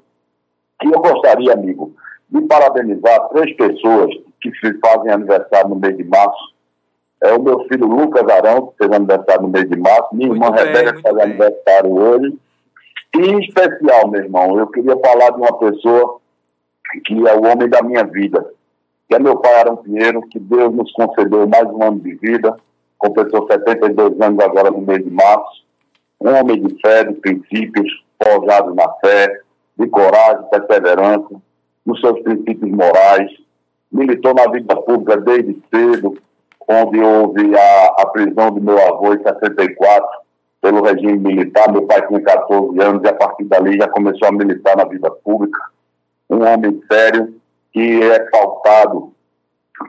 [0.81, 1.93] que eu gostaria, amigo,
[2.29, 4.51] de parabenizar três pessoas que
[4.85, 6.55] fazem aniversário no mês de março.
[7.25, 10.51] É o meu filho Lucas Arão, que fez aniversário no mês de março, minha irmã
[10.53, 11.25] bem, Rebeca, que muito faz bem.
[11.25, 12.39] aniversário hoje.
[13.19, 16.21] Em especial, meu irmão, eu queria falar de uma pessoa
[17.03, 18.45] que é o homem da minha vida,
[19.09, 22.55] que é meu pai Arão Pinheiro, que Deus nos concedeu mais um ano de vida,
[22.99, 25.65] completou 72 anos agora no mês de março,
[26.21, 29.41] um homem de fé, de princípios, forjado na fé,
[29.79, 31.41] de coragem, perseverança,
[31.87, 33.31] nos seus princípios morais,
[33.91, 36.19] militou na vida pública desde cedo,
[36.69, 40.07] onde houve a, a prisão de meu avô em 64
[40.67, 41.71] pelo regime militar.
[41.71, 45.09] Meu pai tinha 14 anos e a partir dali já começou a militar na vida
[45.23, 45.61] pública.
[46.29, 47.35] Um homem sério
[47.73, 49.13] que é pautado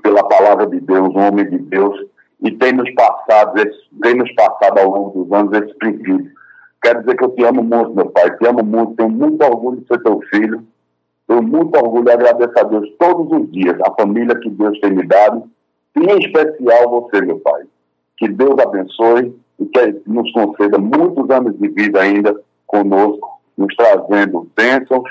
[0.04, 2.00] pela palavra de Deus, um homem de Deus,
[2.42, 6.30] e tem nos passado, esse, tem nos passado ao longo dos anos esse princípio.
[6.84, 9.82] Quero dizer que eu te amo muito, meu pai, te amo muito, tenho muito orgulho
[9.82, 10.64] de ser teu filho,
[11.28, 14.92] tenho muito orgulho e agradeço a Deus todos os dias, a família que Deus tem
[14.92, 15.50] me dado,
[15.96, 17.64] e em especial você, meu pai.
[18.18, 24.50] Que Deus abençoe e que nos conceda muitos anos de vida ainda conosco, nos trazendo
[24.56, 25.10] bênçãos,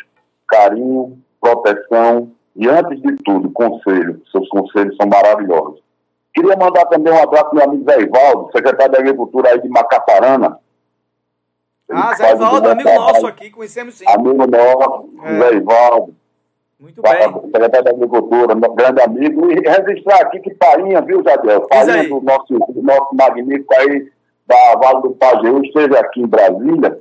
[0.48, 4.22] carinho, proteção e, antes de tudo, conselho.
[4.30, 5.80] Seus conselhos são maravilhosos.
[6.34, 9.68] Queria mandar também um abraço ao meu amigo Zé Ivaldo, secretário da Agricultura aí de
[9.68, 10.58] Macaparana.
[11.88, 14.04] Ele Ah, Zé Ivaldo, amigo nosso aqui, conhecemos sim.
[14.08, 15.38] Amigo nosso, É.
[15.38, 16.14] Zé Ivaldo,
[16.78, 17.12] Muito bem.
[17.42, 19.50] secretário da Agricultura, grande amigo.
[19.50, 21.66] E registrar aqui que Painha, viu, Jadel?
[21.72, 21.86] aí.
[21.86, 24.10] Painha do nosso, do nosso magnífico aí,
[24.46, 27.00] da Vale do Pajeú, esteve aqui em Brasília,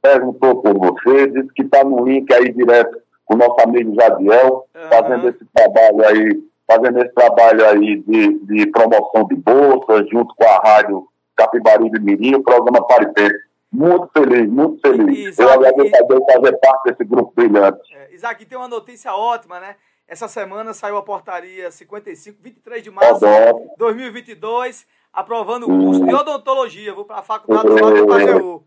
[0.00, 4.64] perguntou por você, disse que está no link aí direto com o nosso amigo Jadiel,
[4.88, 10.44] fazendo esse trabalho aí, fazendo esse trabalho aí de, de promoção de bolsas, junto com
[10.44, 11.06] a rádio
[11.36, 13.50] Capibari de Mirim, o programa Paripense.
[13.72, 15.28] Muito feliz, muito feliz.
[15.28, 15.48] Exato.
[15.48, 17.94] Eu agradeço a Deus fazer parte desse grupo brilhante.
[17.94, 19.76] É, Isaac, tem uma notícia ótima, né?
[20.08, 26.14] Essa semana saiu a portaria 55, 23 de março de 2022, aprovando o curso de
[26.14, 26.94] odontologia.
[26.94, 28.06] Vou para a faculdade do Vale do É.
[28.06, 28.62] Pajeú.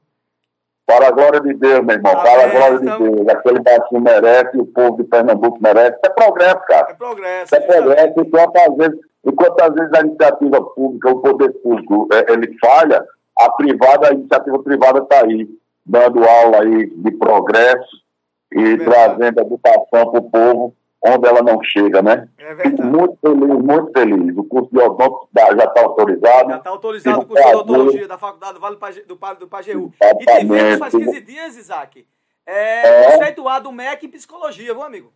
[0.85, 2.11] Para a glória de Deus, meu irmão.
[2.13, 3.27] para a glória de Deus.
[3.29, 5.91] Aquele baixinho merece, o povo de Pernambuco merece.
[5.91, 6.91] Isso é progresso, cara.
[6.91, 7.45] É progresso.
[7.45, 8.13] Isso é progresso.
[8.19, 13.05] Enquanto às, vezes, enquanto às vezes a iniciativa pública, o poder público, é, ele falha,
[13.39, 15.47] a privada, a iniciativa privada está aí,
[15.85, 18.03] dando aula aí de progresso
[18.51, 20.75] e trazendo educação para o povo
[21.05, 22.27] onde ela não chega, né?
[22.37, 24.37] É Fico muito feliz, muito feliz.
[24.37, 26.49] O curso de odonto já está autorizado.
[26.49, 29.47] Já está autorizado o curso de odontologia da Faculdade do Vale Page, do, Pa- do
[29.47, 29.91] Pajeú.
[30.19, 32.05] E tivemos faz 15 dias, Isaac,
[32.45, 33.11] é, É.
[33.11, 35.11] conceituado o MEC em psicologia, viu, amigo?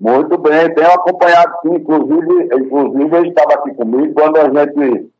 [0.00, 5.10] Muito bem, tenho acompanhado sim, inclusive, inclusive ele estava aqui comigo quando a gente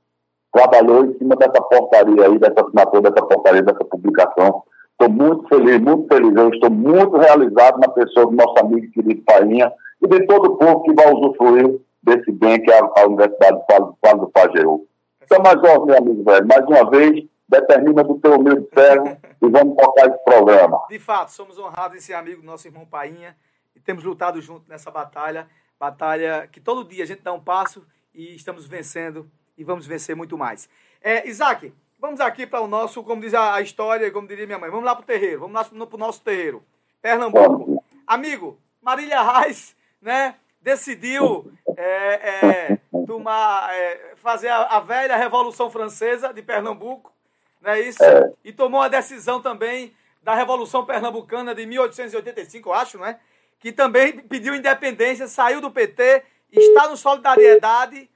[0.52, 4.62] trabalhou em cima dessa portaria aí, dessa assinatura, dessa portaria, dessa publicação.
[5.00, 6.34] Estou muito feliz, muito feliz.
[6.34, 9.72] Eu estou muito realizado na pessoa do nosso amigo querido Painha
[10.02, 13.62] e de todo o povo que vai usufruir desse bem que é a, a Universidade
[13.70, 14.88] Vale, Vale do Pajeú.
[15.22, 19.48] Então, mais uma meu amigo velho, mais uma vez, determina do teu humilde servo e
[19.48, 20.84] vamos tocar esse programa.
[20.88, 23.36] De fato, somos honrados em ser amigo do nosso irmão Painha
[23.76, 25.46] e temos lutado junto nessa batalha,
[25.78, 30.16] batalha que todo dia a gente dá um passo e estamos vencendo e vamos vencer
[30.16, 30.68] muito mais.
[31.00, 34.70] É, Isaac, vamos aqui para o nosso, como diz a, história, como diria minha mãe,
[34.70, 36.62] vamos lá para o terreiro, vamos lá para o nosso terreiro.
[37.02, 37.84] Pernambuco.
[38.06, 46.32] Amigo, Marília Reis, né, decidiu é, é, tomar, é, fazer a, a velha Revolução Francesa
[46.32, 47.12] de Pernambuco,
[47.60, 48.02] não é isso?
[48.44, 53.18] E tomou a decisão também da Revolução Pernambucana de 1885, eu acho, é?
[53.58, 56.22] Que também pediu independência, saiu do PT,
[56.52, 58.08] está no Solidariedade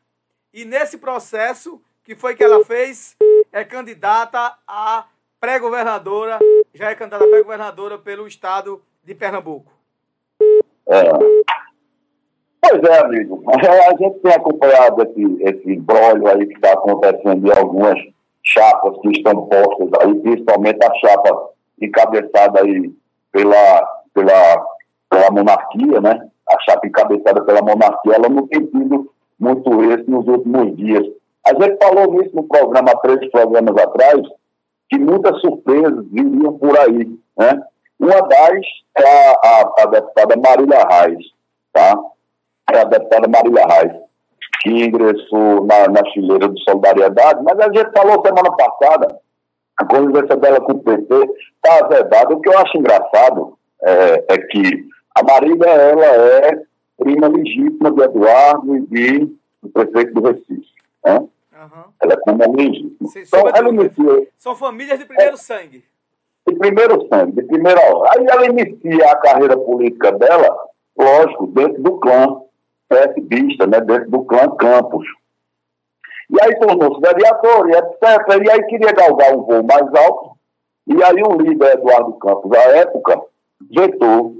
[0.53, 3.17] e nesse processo que foi que ela fez,
[3.53, 5.05] é candidata a
[5.39, 6.39] pré-governadora,
[6.75, 9.71] já é candidata a pré-governadora pelo estado de Pernambuco.
[10.89, 11.03] É.
[12.61, 13.43] Pois é, amigo.
[13.49, 17.99] A gente tem acompanhado esse, esse brolho aí que está acontecendo em algumas
[18.43, 21.51] chapas que estão postas aí, principalmente a chapa
[21.81, 22.93] encabeçada aí
[23.31, 24.67] pela, pela,
[25.11, 26.29] pela monarquia, né?
[26.49, 31.07] A chapa encabeçada pela monarquia, ela não tem tido muito esse nos últimos dias.
[31.47, 34.23] A gente falou nisso no programa, três programas atrás,
[34.89, 37.63] que muitas surpresas viriam por aí, né?
[37.99, 38.61] Uma das
[38.99, 41.25] é a, a, a deputada Marília Reis,
[41.73, 41.95] tá?
[42.73, 43.93] É a deputada Marília Reis,
[44.63, 49.21] que ingressou na, na fileira de solidariedade, mas a gente falou semana passada,
[49.79, 51.15] a convivência dela com o PT
[51.55, 52.35] está azedada.
[52.35, 56.63] O que eu acho engraçado é, é que a Marília, ela é
[56.99, 59.19] prima legítima de Eduardo e
[59.63, 60.72] do prefeito do Recife,
[61.05, 61.29] né?
[62.01, 63.09] Ela é legítima.
[63.09, 65.85] Sem Então, ela inicia São famílias de primeiro sangue.
[66.47, 68.11] de primeiro sangue, de primeira hora.
[68.13, 70.57] Aí ela inicia a carreira política dela,
[70.99, 72.41] lógico, dentro do clã
[72.89, 75.07] PSBista, né, dentro do clã Campos.
[76.31, 78.45] E aí tornou-se vereador e etc.
[78.45, 80.33] E aí queria galgar um voo mais alto.
[80.87, 83.23] E aí o líder Eduardo Campos, à época,
[83.71, 84.35] vetou.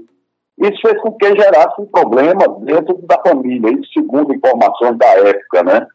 [0.57, 5.63] Isso fez com que gerasse um problema dentro da família, isso segundo informações da época,
[5.63, 5.87] né?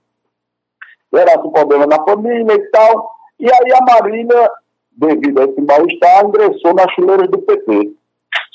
[1.13, 3.11] Gerasse um problema na família e tal.
[3.41, 4.51] E aí a Marília,
[4.93, 7.93] devido a esse mal-estar, ingressou nas fileiras do PT.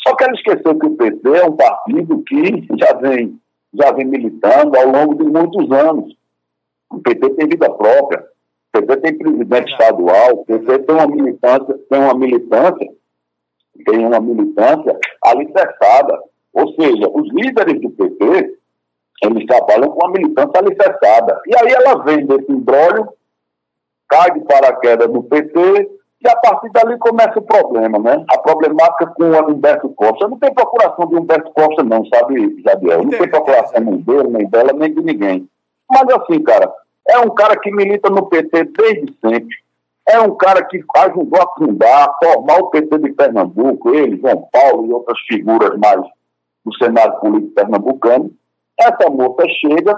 [0.05, 3.39] Só que ela esqueceu que o PT é um partido que já vem,
[3.73, 6.13] já vem militando ao longo de muitos anos.
[6.91, 11.79] O PT tem vida própria, o PT tem presidente estadual, o PT tem uma militância,
[11.89, 12.91] tem uma militância,
[13.85, 16.19] tem uma militância alicerçada.
[16.53, 18.57] Ou seja, os líderes do PT,
[19.21, 21.41] eles trabalham com a militância alicerçada.
[21.47, 23.07] E aí ela vem desse embrólio,
[24.09, 25.89] cai de paraquedas no PT,
[26.23, 28.23] e a partir dali começa o problema, né?
[28.29, 30.27] A problemática com o Humberto Costa.
[30.27, 33.03] Não tem procuração de Humberto Costa, não, sabe, Jadiel?
[33.03, 35.47] Não tem procuração nem dele, nem dela, nem de ninguém.
[35.91, 36.73] Mas assim, cara,
[37.09, 39.55] é um cara que milita no PT desde sempre.
[40.07, 44.47] É um cara que ajudou a fundar, a formar o PT de Pernambuco, ele, João
[44.51, 46.01] Paulo e outras figuras mais
[46.65, 48.31] do cenário político pernambucano.
[48.79, 49.95] Essa moça chega,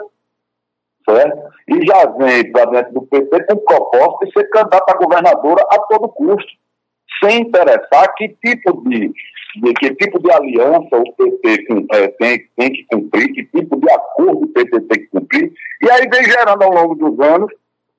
[1.09, 1.53] certo?
[1.67, 5.80] E já vem para dentro do PT com proposta de ser candidata a governadora a
[5.80, 6.51] todo custo,
[7.23, 9.11] sem interessar que tipo de,
[9.61, 13.89] de que tipo de aliança o PT eh, tem, tem que cumprir, que tipo de
[13.89, 17.51] acordo o PT tem que cumprir, e aí vem gerando ao longo dos anos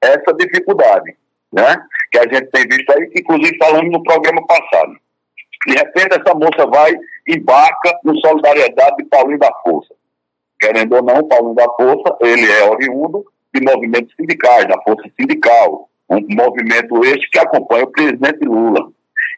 [0.03, 1.17] essa dificuldade,
[1.53, 1.77] né?
[2.13, 4.95] Que a gente tem visto aí, inclusive falamos no programa passado.
[5.67, 6.93] De repente essa moça vai
[7.27, 9.95] e embarca no Solidariedade de Paulinho da Força
[10.61, 15.89] querendo ou não, Paulo da Força, ele é oriundo de movimentos sindicais, da Força Sindical,
[16.09, 18.89] um movimento este que acompanha o presidente Lula.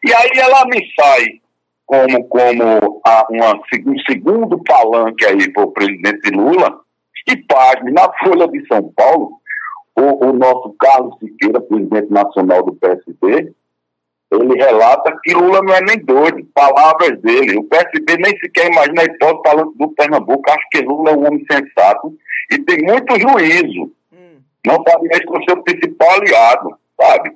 [0.04, 1.40] E aí ela me sai
[1.86, 6.80] como, como a, uma, um segundo palanque aí para o presidente Lula,
[7.26, 9.32] e pasme, na Folha de São Paulo,
[9.96, 13.52] o, o nosso Carlos Siqueira, presidente nacional do PSD,
[14.30, 17.56] ele relata que Lula não é nem doido, palavras dele.
[17.56, 20.50] O PSB nem sequer imagina a hipótese falando do Pernambuco.
[20.50, 22.14] Acho que Lula é um homem sensato
[22.50, 23.90] e tem muito juízo.
[24.12, 24.40] Hum.
[24.66, 27.32] Não faria isso com o seu principal aliado, sabe?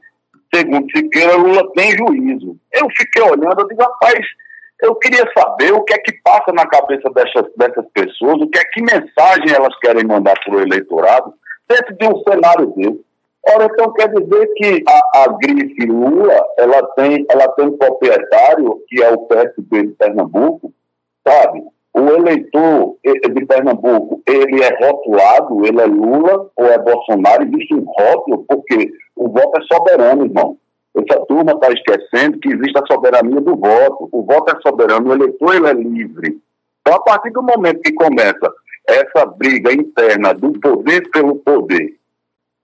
[0.54, 2.58] Segundo Siqueira, Lula tem juízo.
[2.72, 4.20] Eu fiquei olhando, eu digo, rapaz,
[4.82, 8.58] eu queria saber o que é que passa na cabeça dessas, dessas pessoas, o que
[8.58, 11.32] é que mensagem elas querem mandar para o eleitorado
[11.66, 13.11] dentro de um cenário desse.
[13.44, 18.80] Ora, então quer dizer que a, a grife Lula, ela tem, ela tem um proprietário,
[18.88, 20.72] que é o PSB de Pernambuco,
[21.26, 21.62] sabe?
[21.94, 27.84] O eleitor de Pernambuco, ele é rotulado, ele é Lula ou é Bolsonaro, existe um
[27.84, 30.56] rótulo, porque o voto é soberano, irmão.
[30.94, 34.08] Essa turma está esquecendo que existe a soberania do voto.
[34.12, 36.38] O voto é soberano, o eleitor ele é livre.
[36.80, 38.52] Então, a partir do momento que começa
[38.86, 41.94] essa briga interna do poder pelo poder,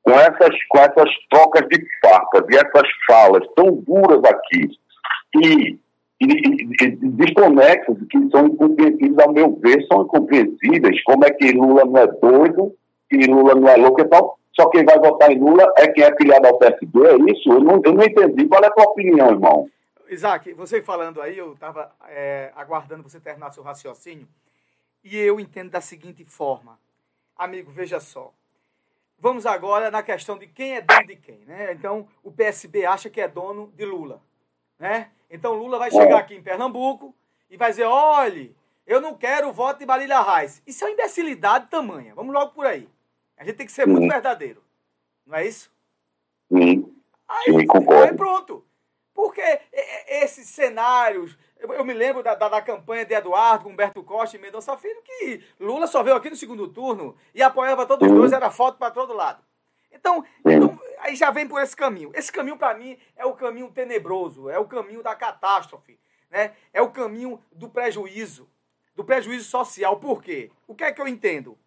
[0.09, 4.71] com essas, com essas trocas de facas e essas falas tão duras aqui,
[5.37, 5.79] e,
[6.19, 11.03] e, e, desconexas, que são incompreensíveis, ao meu ver, são incompreensíveis.
[11.05, 12.75] Como é que Lula não é doido,
[13.11, 16.17] que Lula não é louco, então só quem vai votar em Lula é quem é
[16.17, 17.53] filiado ao PSD, é isso?
[17.53, 18.49] Eu não, eu não entendi.
[18.49, 19.69] Qual é a tua opinião, irmão?
[20.09, 24.27] Isaac, você falando aí, eu estava é, aguardando você terminar seu raciocínio,
[25.05, 26.79] e eu entendo da seguinte forma.
[27.37, 28.33] Amigo, veja só.
[29.19, 31.73] Vamos agora na questão de quem é dono de quem, né?
[31.73, 34.23] Então, o PSB acha que é dono de Lula,
[34.79, 35.11] né?
[35.29, 37.15] Então, Lula vai chegar aqui em Pernambuco
[37.51, 38.57] e vai dizer, olhe,
[38.87, 40.63] eu não quero o voto de Marília Reis.
[40.67, 42.15] Isso é uma imbecilidade tamanha.
[42.15, 42.89] Vamos logo por aí.
[43.37, 44.63] A gente tem que ser muito verdadeiro.
[45.27, 45.71] Não é isso?
[46.51, 46.95] Sim.
[47.29, 47.67] Aí.
[48.03, 48.65] Aí pronto.
[49.19, 49.43] Porque
[50.07, 54.77] esses cenários eu, me lembro da, da, da, campanha de Eduardo, Humberto Costa e Mendonça
[54.77, 58.49] Filho, que Lula só veio aqui no segundo turno e apoiava todos os dois, era
[58.49, 59.43] foto para todo lado.
[59.91, 62.13] Então, então, aí já vem por esse caminho.
[62.15, 65.99] Esse caminho, para mim, é o caminho tenebroso, é o caminho da catástrofe,
[66.31, 66.53] né?
[66.73, 68.49] é o caminho do prejuízo,
[68.95, 69.99] do prejuízo social.
[69.99, 70.53] Por quê?
[70.65, 71.59] O que é que eu entendo?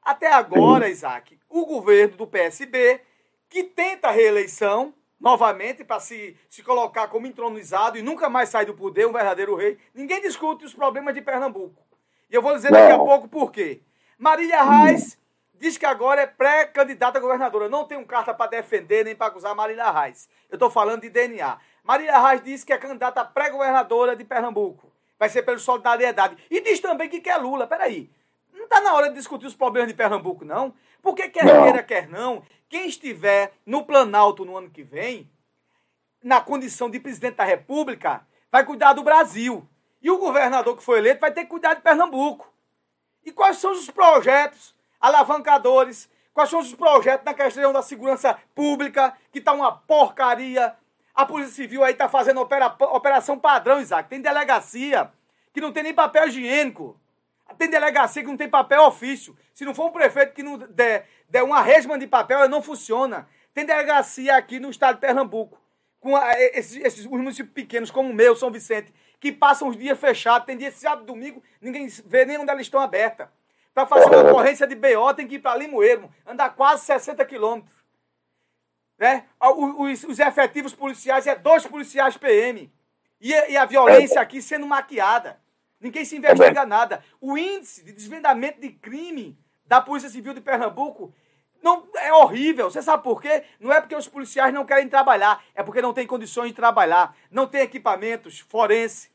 [0.00, 3.02] Até agora, Isaac, o governo do PSB,
[3.50, 8.66] que tenta a reeleição, novamente para se, se colocar como entronizado e nunca mais sair
[8.66, 9.78] do poder, um verdadeiro rei.
[9.94, 11.80] Ninguém discute os problemas de Pernambuco.
[12.28, 13.82] E eu vou dizer daqui a pouco por quê.
[14.18, 15.16] Marília Reis
[15.54, 17.68] diz que agora é pré-candidata a governadora.
[17.68, 20.28] não tenho carta para defender nem para acusar Marília Reis.
[20.50, 21.56] Eu estou falando de DNA.
[21.84, 24.92] Marília Reis disse que é candidata pré-governadora de Pernambuco.
[25.20, 26.36] Vai ser pela solidariedade.
[26.50, 27.64] E diz também que quer Lula.
[27.68, 28.10] Peraí.
[28.52, 30.74] Não está na hora de discutir os problemas de Pernambuco, não.
[31.00, 32.42] Porque quer queira, quer não,
[32.72, 35.30] quem estiver no Planalto no ano que vem,
[36.24, 39.68] na condição de presidente da República, vai cuidar do Brasil.
[40.00, 42.50] E o governador que foi eleito vai ter que cuidar de Pernambuco.
[43.26, 46.08] E quais são os projetos alavancadores?
[46.32, 50.74] Quais são os projetos na questão da segurança pública, que está uma porcaria?
[51.14, 54.08] A Polícia Civil aí está fazendo opera, operação padrão, Isaac.
[54.08, 55.12] Tem delegacia
[55.52, 56.98] que não tem nem papel higiênico.
[57.58, 59.36] Tem delegacia que não tem papel ofício.
[59.52, 62.62] Se não for um prefeito que não der, der uma resma de papel, ela não
[62.62, 63.28] funciona.
[63.54, 65.60] Tem delegacia aqui no estado de Pernambuco,
[66.00, 69.98] com a, esses, esses municípios pequenos, como o meu, São Vicente, que passam os dias
[69.98, 70.46] fechados.
[70.46, 73.28] Tem dia sábado domingo, ninguém vê nem onde elas estão abertas.
[73.74, 77.74] Para fazer uma ocorrência de BO, tem que ir para Limoeiro, andar quase 60 quilômetros.
[78.98, 79.24] Né?
[79.40, 82.72] Os, os, efetivos policiais é dois policiais PM.
[83.20, 85.41] E, e a violência aqui sendo maquiada.
[85.82, 87.04] Ninguém se investiga nada.
[87.20, 91.12] O índice de desvendamento de crime da Polícia Civil de Pernambuco
[91.60, 92.70] não é horrível.
[92.70, 93.42] Você sabe por quê?
[93.58, 97.16] Não é porque os policiais não querem trabalhar, é porque não tem condições de trabalhar,
[97.30, 99.10] não tem equipamentos forense,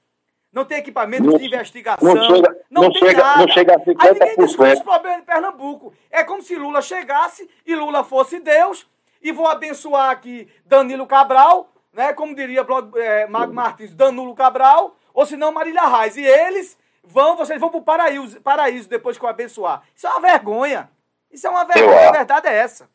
[0.51, 3.41] não tem equipamentos não, de investigação, não, chega, não, não tem chega, nada.
[3.41, 3.95] Não chega a 50%.
[3.99, 5.93] Aí ninguém discute os problemas de Pernambuco.
[6.11, 8.87] É como se Lula chegasse e Lula fosse Deus
[9.21, 12.11] e vou abençoar aqui Danilo Cabral, né?
[12.13, 12.65] Como diria
[12.95, 16.15] é, Mago Martins, Danilo Cabral, ou se não Marília Reis.
[16.15, 19.81] E eles vão, vocês vão para o paraíso, paraíso depois que eu abençoar.
[19.95, 20.87] Isso é uma vergonha.
[21.31, 22.87] Isso é uma vergonha, a verdade é essa.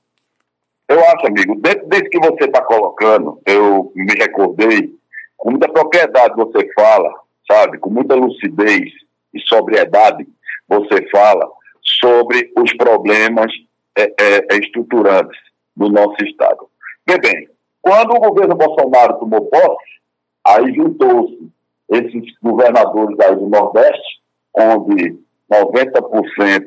[0.88, 4.94] Eu acho, amigo, dentro desse que você está colocando, eu me recordei,
[5.36, 7.12] com muita propriedade você fala,
[7.50, 8.92] sabe, com muita lucidez
[9.34, 10.24] e sobriedade
[10.68, 11.50] você fala
[11.82, 13.52] sobre os problemas
[13.98, 15.38] é, é, estruturantes
[15.76, 16.68] do nosso Estado.
[17.04, 17.48] Bem, bem,
[17.80, 20.00] quando o governo Bolsonaro tomou posse,
[20.44, 21.52] aí juntou-se
[21.92, 24.20] esses governadores aí do Nordeste,
[24.54, 25.18] onde
[25.50, 26.66] 90%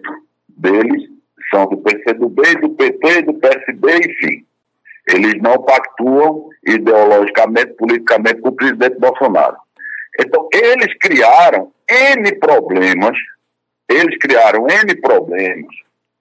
[0.50, 1.04] deles
[1.54, 4.46] são do PCdoB, do PT, do PSB, enfim.
[5.08, 9.58] Eles não pactuam ideologicamente, politicamente com o presidente Bolsonaro.
[10.20, 13.18] Então, eles criaram N problemas,
[13.90, 15.76] eles criaram N problemas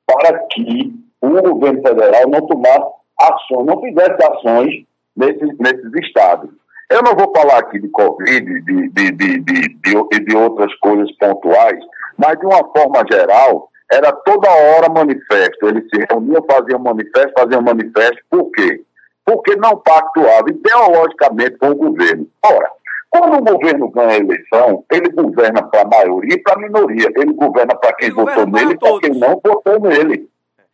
[0.06, 4.84] para que o governo federal não tomasse ações, não fizesse ações
[5.16, 6.50] nesses, nesses estados.
[6.90, 11.78] Eu não vou falar aqui de Covid, de, de, de, de, outras coisas pontuais,
[12.16, 15.66] mas de uma forma geral, era toda hora manifesto.
[15.66, 18.18] Eles se reuniam, faziam manifesto, faziam manifesto.
[18.30, 18.82] Por quê?
[19.24, 22.26] Porque não pactuava ideologicamente com o governo.
[22.44, 22.70] Ora,
[23.10, 27.08] quando o governo ganha a eleição, ele governa para a maioria e para a minoria.
[27.16, 30.28] Ele governa para quem ele votou nele e para quem não votou nele.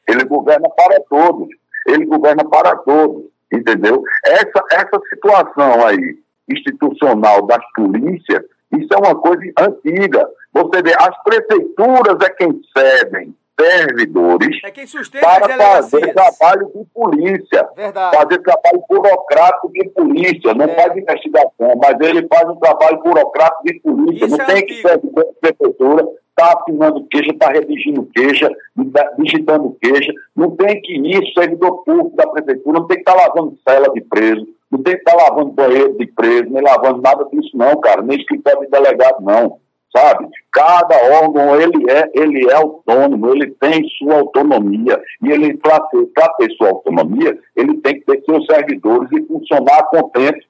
[0.09, 1.49] Ele governa para todos.
[1.87, 3.30] Ele governa para todos.
[3.53, 4.03] Entendeu?
[4.25, 8.43] Essa, essa situação aí, institucional das polícias,
[8.73, 10.29] isso é uma coisa antiga.
[10.53, 14.87] Você vê, as prefeituras é quem cedem servidores é quem
[15.21, 18.17] para fazer trabalho de polícia, Verdade.
[18.17, 20.75] fazer trabalho burocrático de polícia, não é.
[20.75, 24.67] faz investigação, mas ele faz um trabalho burocrático de polícia, Isso não é tem antigo.
[24.69, 26.07] que ser de prefeitura,
[26.41, 28.51] está assinando queixa, está redigindo queixa,
[28.93, 33.15] tá digitando queixa, não tem que ir servidor público da prefeitura, não tem que estar
[33.15, 36.63] tá lavando cela de preso, não tem que estar tá lavando banheiro de preso, nem
[36.63, 39.59] lavando nada disso não, cara, nem escritório de delegado não
[39.95, 40.29] sabe?
[40.53, 46.51] Cada órgão ele é, ele é autônomo, ele tem sua autonomia e ele para ter,
[46.57, 50.47] sua autonomia ele tem que ter seus servidores e funcionar contente,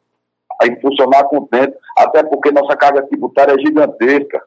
[0.63, 4.43] e funcionar contente, até porque nossa carga tributária é gigantesca,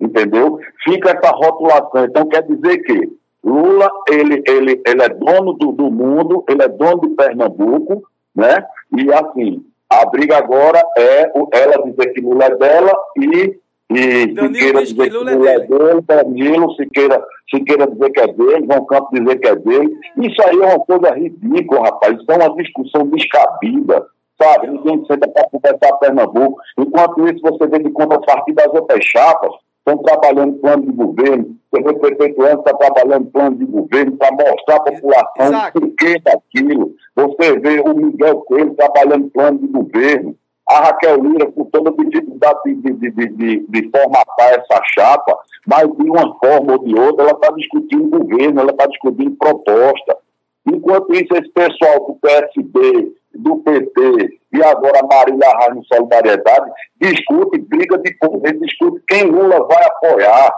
[0.00, 0.58] entendeu?
[0.84, 5.90] Fica essa rotulação, então quer dizer que Lula ele ele ele é dono do, do
[5.90, 8.02] mundo, ele é dono de Pernambuco,
[8.34, 8.64] né?
[8.96, 13.58] E assim a briga agora é ela dizer que Lula é dela e
[13.90, 18.26] e Danilo Siqueira dizer que Lula é, é dele, Danilo, Siqueira, Siqueira dizer que é
[18.26, 19.94] dele, João Campos dizer que é dele.
[20.16, 22.16] Isso aí é uma coisa ridícula, rapaz.
[22.16, 24.06] Isso é uma discussão descabida,
[24.42, 24.68] sabe?
[24.68, 26.58] Ninguém senta para conversar Pernambuco.
[26.78, 29.52] Enquanto isso, você vê que partir das outras chapas
[29.86, 34.76] estão trabalhando plano de governo, o prefeito Antes está trabalhando plano de governo para mostrar
[34.76, 36.94] à população o que daquilo.
[37.14, 40.36] Você vê o Miguel Coelho trabalhando plano de governo
[40.68, 45.36] a Raquel Lira, com toda a dificuldade de, de, de, de, de formatar essa chapa,
[45.66, 50.16] mas de uma forma ou de outra, ela está discutindo governo, ela está discutindo proposta.
[50.66, 56.70] Enquanto isso, esse pessoal do PSB, do PT e agora a Marília Arraes no Solidariedade
[57.00, 60.54] discute briga de poder, discute quem Lula vai apoiar,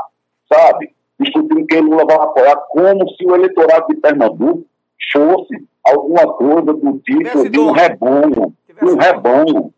[0.52, 0.94] sabe?
[1.18, 4.66] Discutindo quem Lula vai apoiar, como se o eleitorado de Pernambuco
[5.12, 9.74] fosse alguma coisa do tipo de um rebanho, um rebanho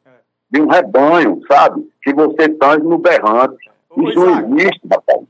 [0.51, 1.89] de um rebanho, sabe?
[2.03, 3.71] Que você tange no berrante.
[3.97, 5.21] Isso não existe, rapaz.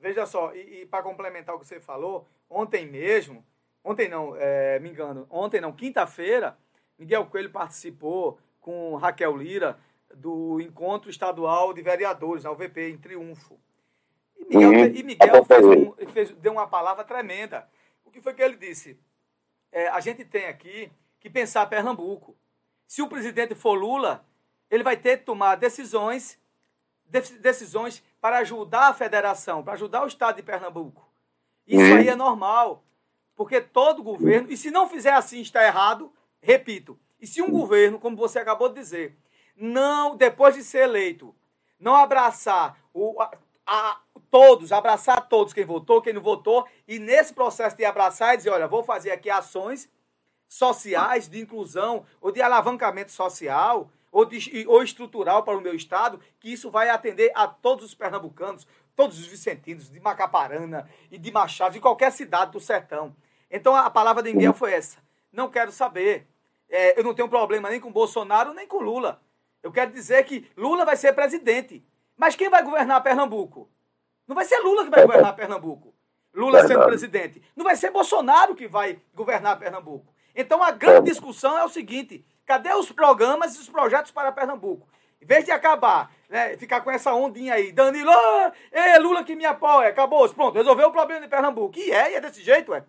[0.00, 3.44] Veja só, e, e para complementar o que você falou, ontem mesmo,
[3.84, 6.56] ontem não, é, me engano, ontem não, quinta-feira,
[6.98, 9.78] Miguel Coelho participou com Raquel Lira
[10.14, 13.58] do encontro estadual de vereadores, na UVP, em Triunfo.
[14.48, 14.94] E Miguel, uhum.
[14.94, 17.68] e Miguel fez um, fez, deu uma palavra tremenda.
[18.04, 18.98] O que foi que ele disse?
[19.70, 20.90] É, a gente tem aqui
[21.20, 22.36] que pensar Pernambuco.
[22.86, 24.24] Se o presidente for Lula,
[24.70, 26.40] ele vai ter que tomar decisões,
[27.40, 31.06] decisões para ajudar a federação, para ajudar o estado de Pernambuco.
[31.66, 31.98] Isso uhum.
[31.98, 32.82] aí é normal,
[33.36, 36.10] porque todo governo, e se não fizer assim está errado,
[36.40, 39.16] repito, e se um governo, como você acabou de dizer,
[39.56, 41.34] não, depois de ser eleito,
[41.78, 43.30] não abraçar o, a,
[43.66, 48.36] a, todos, abraçar todos, quem votou, quem não votou, e nesse processo de abraçar e
[48.38, 49.90] dizer, olha, vou fazer aqui ações
[50.48, 56.20] sociais de inclusão ou de alavancamento social, ou, de, ou estrutural para o meu estado,
[56.40, 58.66] que isso vai atender a todos os pernambucanos,
[58.96, 63.14] todos os vicentinos, de Macaparana e de Machado, de qualquer cidade do sertão.
[63.50, 64.98] Então a palavra de Miguel foi essa.
[65.32, 66.26] Não quero saber.
[66.68, 69.20] É, eu não tenho problema nem com Bolsonaro, nem com Lula.
[69.62, 71.84] Eu quero dizer que Lula vai ser presidente.
[72.16, 73.70] Mas quem vai governar Pernambuco?
[74.26, 75.94] Não vai ser Lula que vai governar Pernambuco.
[76.34, 77.42] Lula sendo presidente.
[77.56, 80.14] Não vai ser Bolsonaro que vai governar Pernambuco.
[80.34, 84.88] Então a grande discussão é o seguinte: Cadê os programas e os projetos para Pernambuco?
[85.20, 89.36] Em vez de acabar, né, ficar com essa ondinha aí, Danilo, ah, é Lula que
[89.36, 91.78] me apoia, acabou, pronto, resolveu o problema de Pernambuco.
[91.78, 92.84] E é, e é desse jeito, é.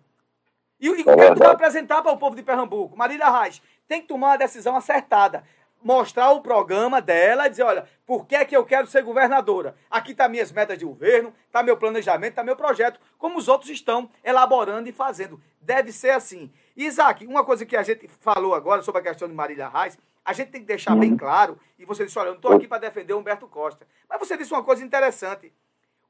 [0.80, 2.96] E, e o que é tu vai apresentar para o povo de Pernambuco?
[2.96, 5.44] Marília Reis tem que tomar uma decisão acertada.
[5.82, 9.74] Mostrar o programa dela e dizer, olha, por que é que eu quero ser governadora?
[9.90, 13.70] Aqui está minhas metas de governo, está meu planejamento, está meu projeto, como os outros
[13.70, 15.40] estão elaborando e fazendo.
[15.60, 16.52] Deve ser assim.
[16.76, 20.34] Isaac, uma coisa que a gente falou agora sobre a questão de Marília Reis, a
[20.34, 22.78] gente tem que deixar bem claro, e você disse, olha, eu não estou aqui para
[22.78, 23.86] defender Humberto Costa.
[24.08, 25.50] Mas você disse uma coisa interessante.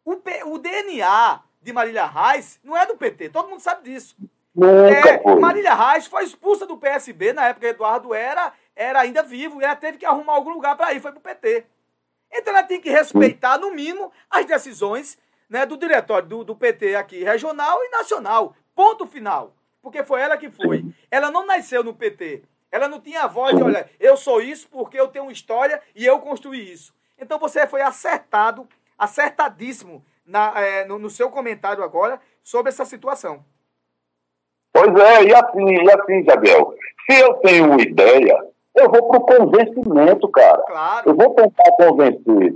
[0.05, 4.17] O, P, o DNA de Marília Reis não é do PT, todo mundo sabe disso.
[4.57, 9.61] É, Marília Reis foi expulsa do PSB na época que Eduardo era, era ainda vivo
[9.61, 11.65] e ela teve que arrumar algum lugar para ir, foi para o PT.
[12.33, 16.97] Então ela tem que respeitar, no mínimo, as decisões né, do diretório do, do PT
[16.97, 18.55] aqui, regional e nacional.
[18.75, 20.85] Ponto final porque foi ela que foi.
[21.11, 22.43] Ela não nasceu no PT.
[22.71, 25.83] Ela não tinha a voz de, olha, eu sou isso porque eu tenho uma história
[25.95, 26.95] e eu construí isso.
[27.19, 33.45] Então você foi acertado, acertadíssimo na, é, no, no, seu comentário agora sobre essa situação.
[34.81, 36.75] Pois é, e assim, e assim, Isabel,
[37.05, 38.39] se eu tenho uma ideia,
[38.75, 40.63] eu vou para o convencimento, cara.
[40.67, 41.11] Claro.
[41.11, 42.55] Eu vou tentar convencer,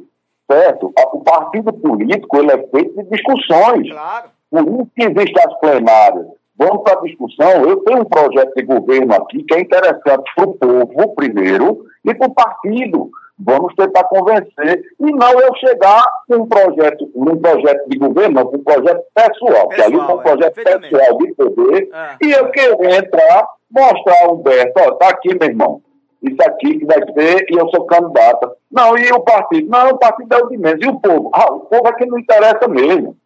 [0.50, 0.90] certo?
[1.12, 3.90] O partido político ele é feito de discussões.
[3.90, 4.28] Claro.
[4.50, 6.26] Por isso que existem as plenárias.
[6.56, 7.50] Vamos para a discussão.
[7.68, 12.14] Eu tenho um projeto de governo aqui que é interessante para o povo, primeiro, e
[12.14, 13.10] para o partido.
[13.38, 14.82] Vamos tentar convencer.
[15.00, 19.02] E não eu chegar com um projeto, num projeto de governo, não, com um projeto
[19.12, 19.68] pessoal.
[19.68, 21.88] que ali é um projeto é, pessoal de poder.
[21.92, 25.82] É, e eu quero entrar, mostrar, Humberto, ó, tá aqui, meu irmão.
[26.22, 28.52] Isso aqui que vai ser, e eu sou candidata.
[28.70, 29.68] Não, e o partido?
[29.68, 30.82] Não, o partido é o de menos.
[30.82, 31.30] E o povo?
[31.34, 33.16] Ah, o povo é que não interessa mesmo.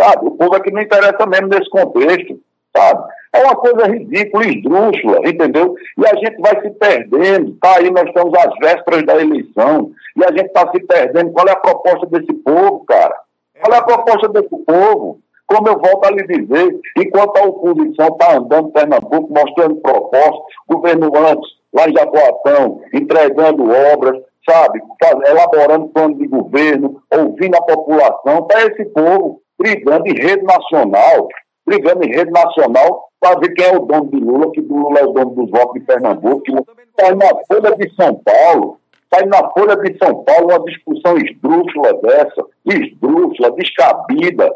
[0.00, 0.26] Sabe?
[0.28, 2.40] O povo é que não interessa mesmo nesse contexto
[2.76, 3.08] sabe?
[3.32, 5.74] É uma coisa ridícula, esdrúxula, entendeu?
[5.98, 7.56] E a gente vai se perdendo.
[7.60, 11.32] Tá aí, nós estamos às vésperas da eleição, e a gente está se perdendo.
[11.32, 13.14] Qual é a proposta desse povo, cara?
[13.60, 15.20] Qual é a proposta desse povo?
[15.46, 20.40] Como eu volto a lhe dizer, enquanto a oposição está andando em Pernambuco, mostrando propostas,
[20.68, 23.64] governo antes, lá em Jaboatão, entregando
[23.94, 24.80] obras, sabe,
[25.26, 31.28] elaborando plano de governo, ouvindo a população, está esse povo brigando em rede nacional,
[31.68, 35.04] brigando em rede nacional para ver quem é o dono de Lula, que Lula é
[35.04, 36.52] o dono dos votos de Pernambuco, que
[36.98, 38.78] sai na Folha de São Paulo,
[39.12, 44.50] sai na Folha de São Paulo uma discussão esdrúxula dessa, esdrúxula, descabida,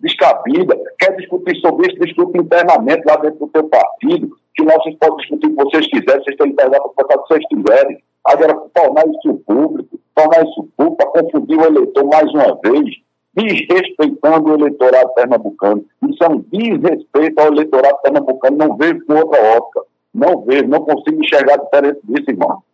[0.00, 4.96] descabida, quer discutir sobre isso, discute internamente lá dentro do seu partido, que nós vocês
[4.98, 7.98] podem discutir o que vocês quiserem, vocês têm liberdade para fazer o que vocês quiserem.
[8.24, 12.96] Agora, tornar isso público, tornar isso público para confundir o eleitor mais uma vez,
[13.36, 15.84] desrespeitando o eleitorado pernambucano.
[16.08, 18.56] Isso é um desrespeito ao eleitorado pernambucano.
[18.56, 19.82] Não vejo com outra ótica.
[20.12, 22.64] Não vejo, não consigo enxergar diferente disso, irmão.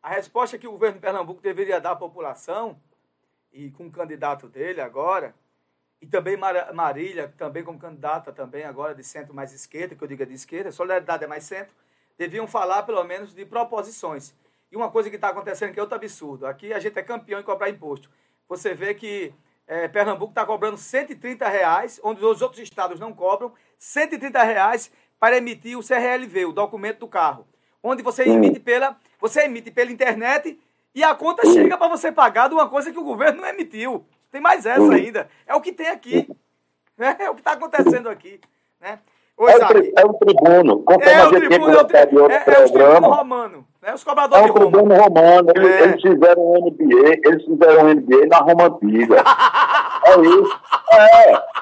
[0.00, 2.76] A resposta que o governo de Pernambuco deveria dar à população,
[3.52, 5.34] e com o candidato dele agora,
[6.00, 10.22] e também Marília, também como candidata também agora de centro mais esquerda, que eu digo
[10.22, 11.72] é de esquerda, solidariedade é mais centro,
[12.16, 14.34] deviam falar pelo menos de proposições.
[14.70, 16.46] E uma coisa que está acontecendo que é outro absurdo.
[16.46, 18.10] Aqui a gente é campeão em cobrar imposto.
[18.48, 19.32] Você vê que
[19.66, 25.36] é, Pernambuco está cobrando 130 reais, onde os outros estados não cobram, 130 reais para
[25.36, 27.46] emitir o CRLV, o documento do carro.
[27.82, 30.58] Onde você emite pela, você emite pela internet
[30.94, 34.04] e a conta chega para você pagar de uma coisa que o governo não emitiu.
[34.30, 35.28] Tem mais essa ainda.
[35.46, 36.28] É o que tem aqui.
[36.96, 37.16] Né?
[37.20, 38.40] É o que está acontecendo aqui.
[38.80, 38.98] Né?
[39.36, 40.84] Ô, é, o tri, é o tribuno.
[40.88, 43.66] É o tribuno, é o, tri, é, é o tribuno romano.
[43.82, 43.94] Né?
[43.94, 45.48] Os cobradores é o tribuno romano.
[45.56, 45.82] Eles, é.
[45.82, 49.16] eles fizeram um NBA, eles fizeram um NBA na Roma Antiga.
[50.06, 50.60] é isso.
[50.92, 51.52] É.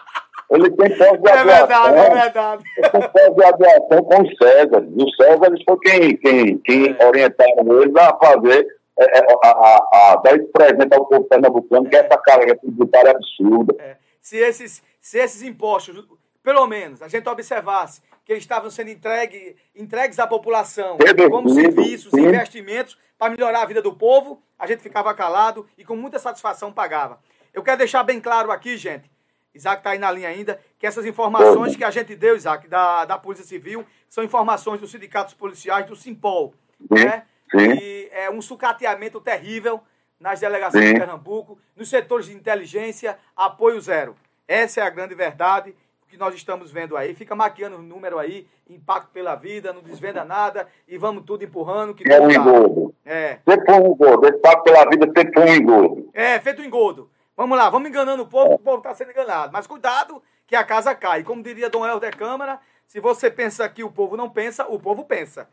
[0.50, 1.38] Ele tem pós-graduação.
[1.40, 2.64] É verdade, é verdade.
[2.76, 4.88] Ele tem pós-graduação com os César.
[4.96, 7.06] E os César foi quem, quem, quem é.
[7.06, 8.66] orientaram eles a fazer,
[8.98, 12.56] é, é, a, a, a, dar esse presente ao povo pernambucano, que é essa carga
[12.56, 13.76] tributária absurda.
[13.78, 13.96] É.
[14.20, 16.04] Se, esses, se esses impostos
[16.42, 20.96] pelo menos, a gente observasse que eles estavam sendo entregue, entregues à população
[21.30, 22.26] como serviços, sim.
[22.26, 26.72] investimentos para melhorar a vida do povo, a gente ficava calado e com muita satisfação
[26.72, 27.20] pagava.
[27.52, 29.10] Eu quero deixar bem claro aqui, gente,
[29.54, 33.04] Isaac está aí na linha ainda, que essas informações que a gente deu, Isaac, da,
[33.04, 36.54] da Polícia Civil, são informações dos sindicatos policiais, do Simpol.
[36.80, 37.24] Sim, né?
[37.50, 37.72] sim.
[37.72, 39.80] E é um sucateamento terrível
[40.18, 40.92] nas delegacias sim.
[40.92, 44.14] de Pernambuco, nos setores de inteligência, apoio zero.
[44.46, 45.74] Essa é a grande verdade
[46.10, 50.24] que nós estamos vendo aí, fica maquiando o número aí, impacto pela vida, não desvenda
[50.24, 51.94] nada e vamos tudo empurrando.
[51.94, 52.94] Que é um engodo.
[53.04, 53.38] É.
[53.48, 54.26] Sempre foi um engodo.
[54.26, 56.10] Esse impacto pela vida sempre foi um engodo.
[56.12, 57.08] É, feito um engodo.
[57.36, 58.54] Vamos lá, vamos enganando o povo, é.
[58.56, 59.52] o povo está sendo enganado.
[59.52, 61.22] Mas cuidado que a casa cai.
[61.22, 65.04] Como diria Dom Helder Câmara, se você pensa que o povo não pensa, o povo
[65.04, 65.48] pensa.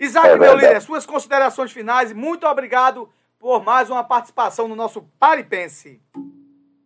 [0.00, 2.12] Isaac, é meu líder, suas considerações finais.
[2.14, 6.00] Muito obrigado por mais uma participação no nosso Pare Pense.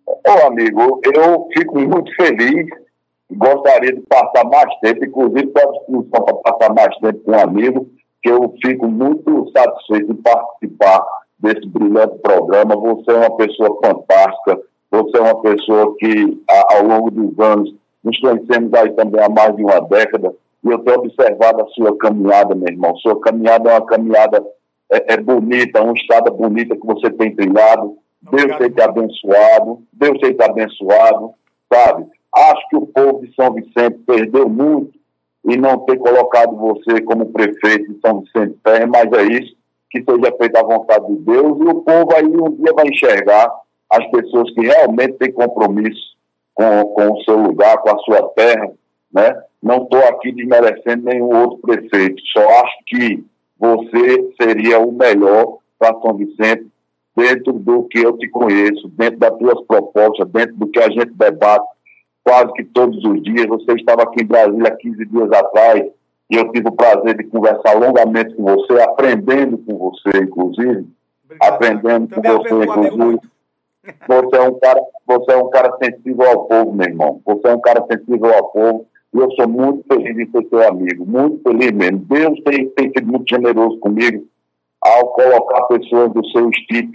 [0.04, 2.66] Ô, amigo, eu fico muito feliz
[3.36, 7.40] gostaria de passar mais tempo, inclusive estou à disposição para passar mais tempo com um
[7.40, 7.86] amigo,
[8.22, 11.04] que eu fico muito satisfeito de participar
[11.38, 12.76] desse brilhante programa.
[12.76, 14.60] Você é uma pessoa fantástica,
[14.90, 17.74] você é uma pessoa que, ao longo dos anos,
[18.04, 21.96] nos conhecemos aí também há mais de uma década, e eu tenho observado a sua
[21.96, 22.96] caminhada, meu irmão.
[22.96, 24.44] Sua caminhada é uma caminhada
[24.92, 27.96] é, é bonita, uma estrada bonita que você tem trilhado.
[28.30, 31.32] Deus tem te abençoado, Deus tem te abençoado,
[31.72, 32.06] sabe?
[32.34, 34.92] Acho que o povo de São Vicente perdeu muito
[35.44, 39.54] em não ter colocado você como prefeito de São Vicente Terra, mas é isso,
[39.90, 43.52] que seja feita a vontade de Deus e o povo aí um dia vai enxergar
[43.90, 46.16] as pessoas que realmente têm compromisso
[46.54, 48.72] com, com o seu lugar, com a sua terra,
[49.12, 49.42] né?
[49.62, 53.24] Não estou aqui desmerecendo nenhum outro prefeito, só acho que
[53.58, 56.66] você seria o melhor para São Vicente
[57.14, 61.12] dentro do que eu te conheço, dentro das tuas propostas, dentro do que a gente
[61.12, 61.66] debate
[62.24, 63.46] quase que todos os dias.
[63.46, 65.84] Você estava aqui em Brasília 15 dias atrás
[66.30, 70.86] e eu tive o prazer de conversar longamente com você, aprendendo com você, inclusive.
[71.24, 73.20] Obrigado, aprendendo com você, inclusive.
[74.08, 77.20] Você é, um cara, você é um cara sensível ao povo, meu irmão.
[77.26, 78.86] Você é um cara sensível ao povo.
[79.12, 81.04] E eu sou muito feliz de ser seu amigo.
[81.04, 81.98] Muito feliz mesmo.
[81.98, 84.24] Deus tem, tem sido muito generoso comigo
[84.80, 86.92] ao colocar pessoas do seu estilo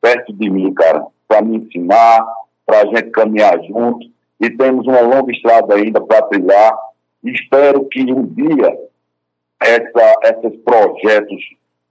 [0.00, 2.26] perto de mim, cara, para me ensinar,
[2.66, 4.10] para a gente caminhar junto.
[4.42, 6.76] E temos uma longa estrada ainda para trilhar.
[7.24, 8.76] Espero que um dia
[9.60, 11.40] essa, esses projetos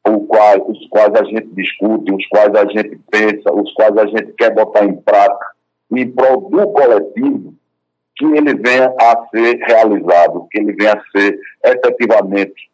[0.03, 4.53] os quais, a gente discute, os quais a gente pensa, os quais a gente quer
[4.53, 5.45] botar em prática,
[5.91, 7.53] em prol do coletivo,
[8.17, 12.69] que ele venha a ser realizado, que ele venha a ser efetivamente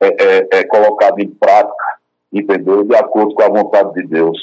[0.00, 1.98] é, é, é, colocado em prática,
[2.32, 2.84] entendeu?
[2.84, 4.38] De acordo com a vontade de Deus.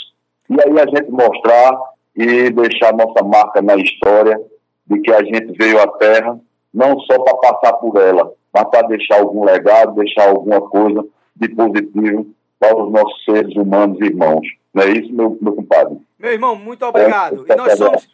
[0.49, 1.79] E aí a gente mostrar
[2.15, 4.39] e deixar nossa marca na história
[4.85, 6.39] de que a gente veio à Terra
[6.73, 11.05] não só para passar por ela, mas para deixar algum legado, deixar alguma coisa
[11.35, 12.27] de positivo
[12.59, 14.47] para os nossos seres humanos e irmãos.
[14.73, 15.97] Não é isso, meu, meu compadre?
[16.17, 17.45] Meu irmão, muito obrigado.
[17.47, 18.09] É, e nós somos,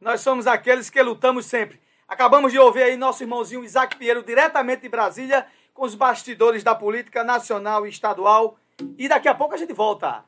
[0.00, 1.78] nós somos aqueles que lutamos sempre.
[2.08, 6.74] Acabamos de ouvir aí nosso irmãozinho Isaac Pinheiro, diretamente de Brasília, com os bastidores da
[6.74, 8.56] política nacional e estadual.
[8.98, 10.24] E daqui a pouco a gente volta.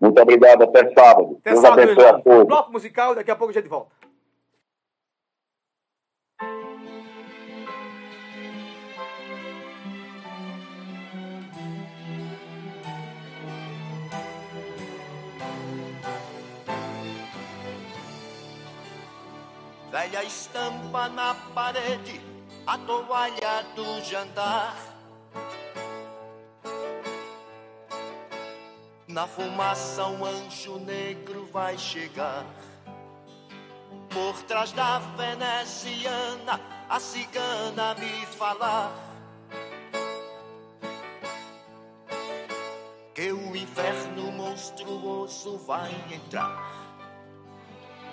[0.00, 1.38] Muito obrigado, até sábado.
[1.40, 2.46] Até Deus sábado, abençoe a todos.
[2.46, 3.90] Bloco musical, daqui a pouco a gente volta.
[19.98, 22.20] Velha estampa na parede,
[22.64, 24.76] a toalha do jantar.
[29.08, 32.46] Na fumaça um anjo negro vai chegar.
[34.08, 38.92] Por trás da veneziana, a cigana me falar.
[43.16, 46.87] Que o inferno monstruoso vai entrar.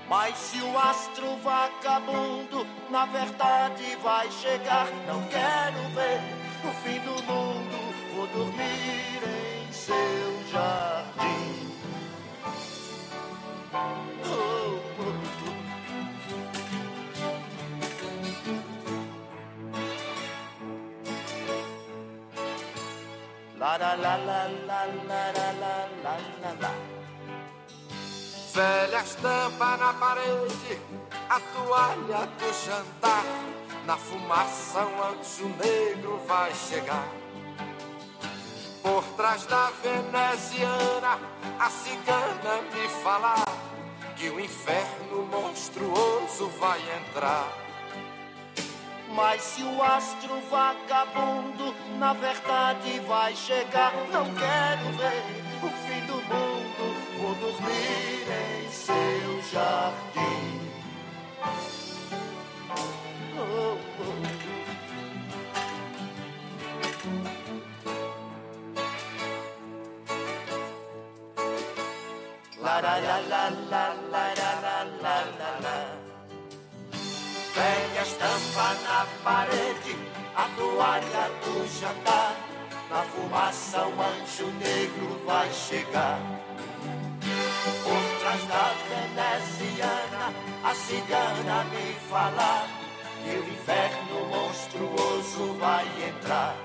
[0.08, 6.22] Mas se o astro vagabundo na verdade vai chegar, não quero ver
[6.64, 7.78] o fim do mundo,
[8.16, 11.76] vou dormir em seu jardim.
[13.74, 15.56] Oh, oh, oh.
[23.58, 27.05] La la la la la la la la la.
[28.56, 30.80] Velha estampa na parede,
[31.30, 33.26] a toalha do jantar.
[33.86, 37.10] Na fumaça um anjo negro vai chegar.
[38.82, 41.20] Por trás da veneziana,
[41.60, 43.44] a cigana me falar
[44.16, 47.52] que o inferno monstruoso vai entrar.
[49.10, 56.16] Mas se o astro vagabundo na verdade vai chegar, não quero ver o fim do
[56.34, 56.45] mundo,
[57.40, 60.72] dormir em seu jardim.
[63.38, 64.56] Oh, oh.
[72.62, 75.78] La la la la la la la la la la
[77.56, 79.96] Velha estampa na parede,
[80.36, 82.36] a toalha do jantar.
[82.90, 86.20] Na fumaça um anjo negro vai chegar.
[87.66, 92.68] Por trás da veneziana, a cigana me falar
[93.24, 96.56] que o inferno monstruoso vai entrar.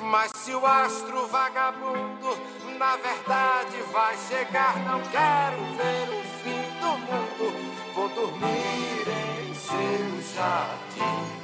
[0.00, 2.38] Mas se o astro vagabundo
[2.78, 7.94] na verdade vai chegar, não quero ver o fim do mundo.
[7.94, 11.43] Vou dormir em seu jardim.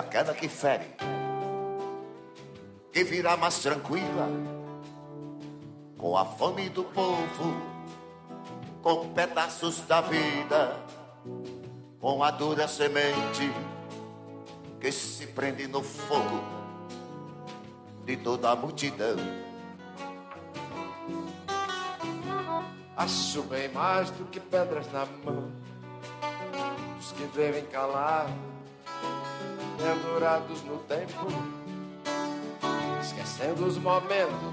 [0.00, 0.86] aquela que fere,
[2.92, 4.28] que virá mais tranquila,
[5.96, 7.54] com a fome do povo,
[8.82, 10.76] com pedaços da vida,
[12.00, 13.52] com a dura semente
[14.80, 16.42] que se prende no fogo
[18.06, 19.16] de toda a multidão.
[22.96, 25.50] Acho bem mais do que pedras na mão
[26.98, 28.28] Os que devem calar
[29.80, 31.26] Pendurados no tempo
[33.00, 34.52] Esquecendo os momentos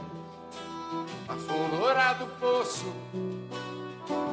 [1.28, 2.94] A fundura do poço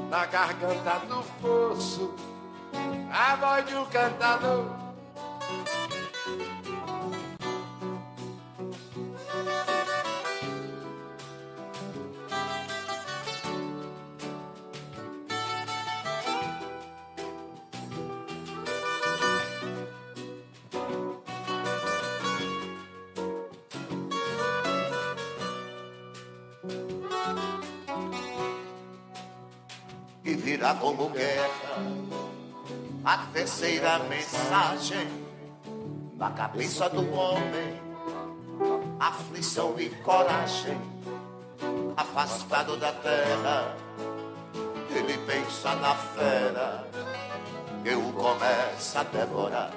[0.09, 2.15] Na garganta do poço
[3.13, 4.84] A voz de um cantador
[30.65, 31.77] virá como guerra
[33.05, 35.07] a terceira mensagem
[36.17, 37.83] na cabeça do homem,
[38.99, 40.81] aflição e coragem,
[41.95, 43.77] afastado da terra,
[44.89, 46.89] ele pensa na fera
[47.83, 49.71] que o começa a devorar.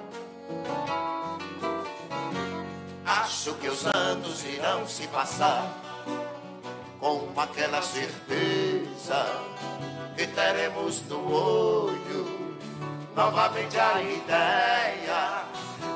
[3.05, 5.69] Acho que os anos irão se passar
[7.01, 9.25] com aquela certeza
[10.17, 12.57] que teremos no olho
[13.15, 15.43] novamente a ideia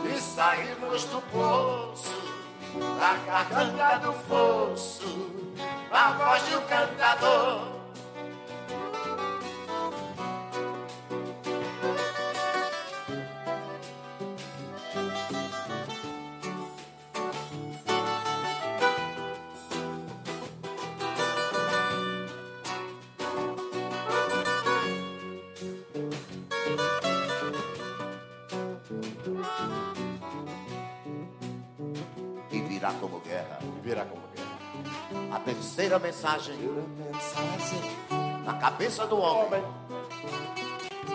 [0.03, 2.21] de sairmos do poço,
[2.99, 5.31] da garganta do fosso,
[5.91, 7.80] a voz um cantador.
[33.11, 33.59] Como guerra.
[33.83, 35.35] Virá como guerra.
[35.35, 36.55] A terceira mensagem
[38.45, 39.61] na cabeça do homem.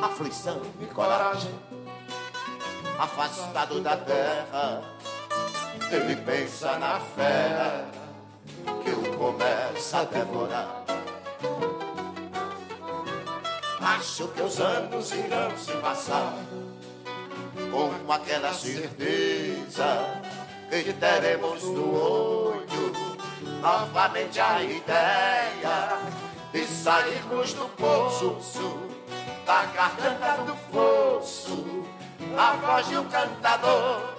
[0.03, 1.55] Aflição e coragem.
[2.99, 4.83] Afastado da terra,
[5.91, 7.87] ele pensa na fera
[8.83, 10.85] que o começa a devorar.
[13.81, 16.35] Acho que os anos irão se passar
[17.71, 20.23] com aquela certeza
[20.71, 22.93] que teremos no olho
[23.61, 25.99] novamente a ideia
[26.53, 28.37] de sairmos do poço,
[29.45, 31.85] da garganta do fosso,
[32.37, 34.16] a voz de um cantador.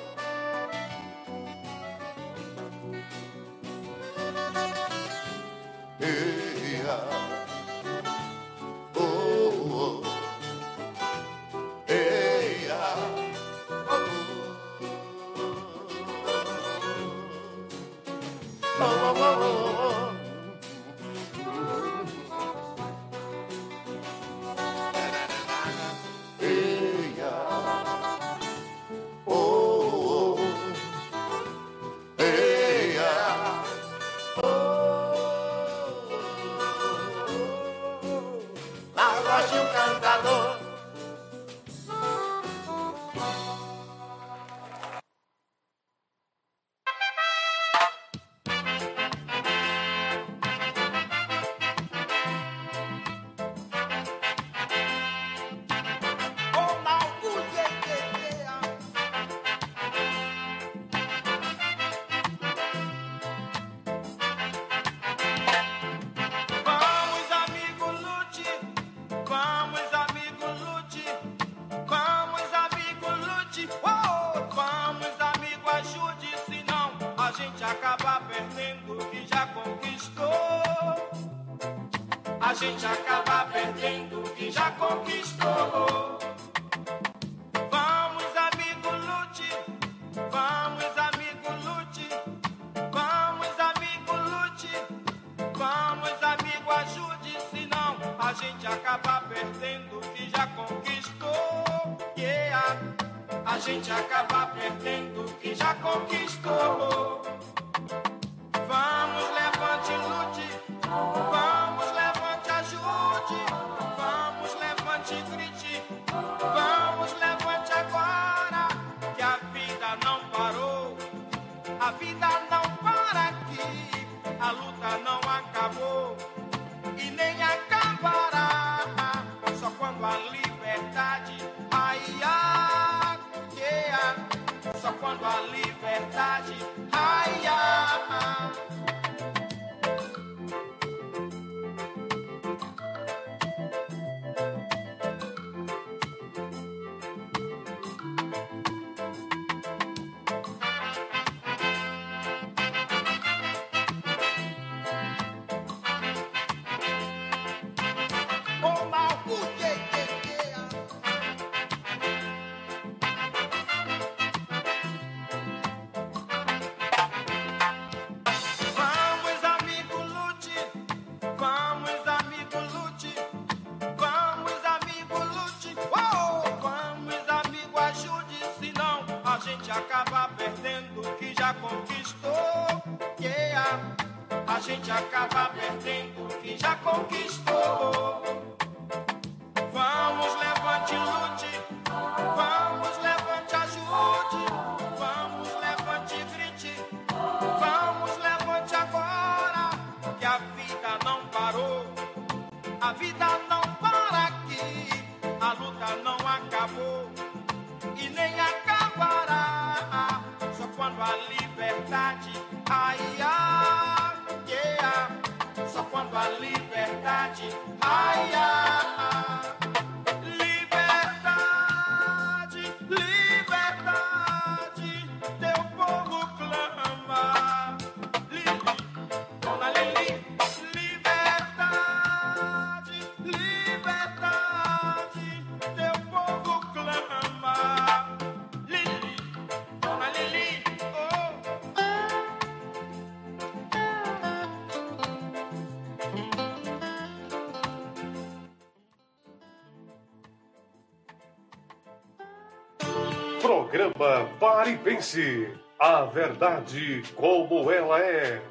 [254.67, 255.57] Pare e Pense.
[255.79, 258.41] A verdade como ela é.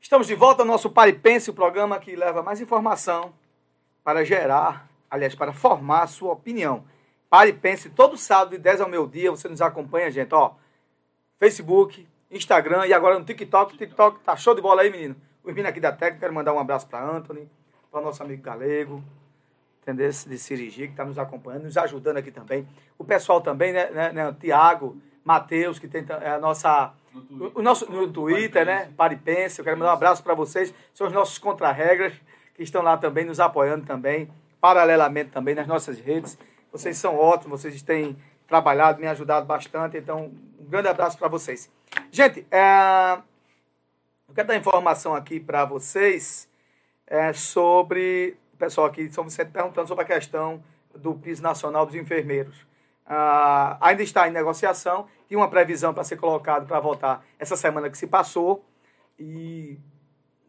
[0.00, 3.32] Estamos de volta ao nosso Pare e Pense, o programa que leva mais informação
[4.04, 6.84] para gerar, aliás, para formar a sua opinião.
[7.30, 10.52] Pare e Pense, todo sábado de 10 ao meio-dia, você nos acompanha, gente, ó.
[11.38, 13.78] Facebook, Instagram e agora no TikTok.
[13.78, 15.16] TikTok tá show de bola aí, menino.
[15.42, 17.48] O menino aqui da técnica, quero mandar um abraço para Anthony,
[17.90, 19.02] para nosso amigo Galego,
[19.82, 20.08] entendeu?
[20.08, 22.66] De Sirigi, que está nos acompanhando, nos ajudando aqui também.
[22.98, 23.90] O pessoal também, né?
[23.90, 26.92] né, né Tiago, Matheus, que tem é a nossa.
[27.14, 28.90] O, o nosso no Twitter, né?
[28.96, 29.58] Paripense.
[29.58, 30.72] Eu quero mandar um abraço para vocês.
[30.94, 32.12] São os nossos contra-regras
[32.54, 36.38] que estão lá também, nos apoiando também, paralelamente também nas nossas redes.
[36.70, 38.16] Vocês são ótimos, vocês têm
[38.46, 39.96] trabalhado, me ajudado bastante.
[39.96, 41.70] Então, um grande abraço para vocês.
[42.10, 43.18] Gente, é,
[44.28, 46.48] eu quero dar informação aqui para vocês
[47.06, 48.36] é, sobre.
[48.60, 50.62] Pessoal aqui de São Vicente perguntando sobre a questão
[50.94, 52.66] do piso nacional dos enfermeiros.
[53.06, 57.88] Ah, ainda está em negociação, tinha uma previsão para ser colocado para votar essa semana
[57.88, 58.62] que se passou
[59.18, 59.78] e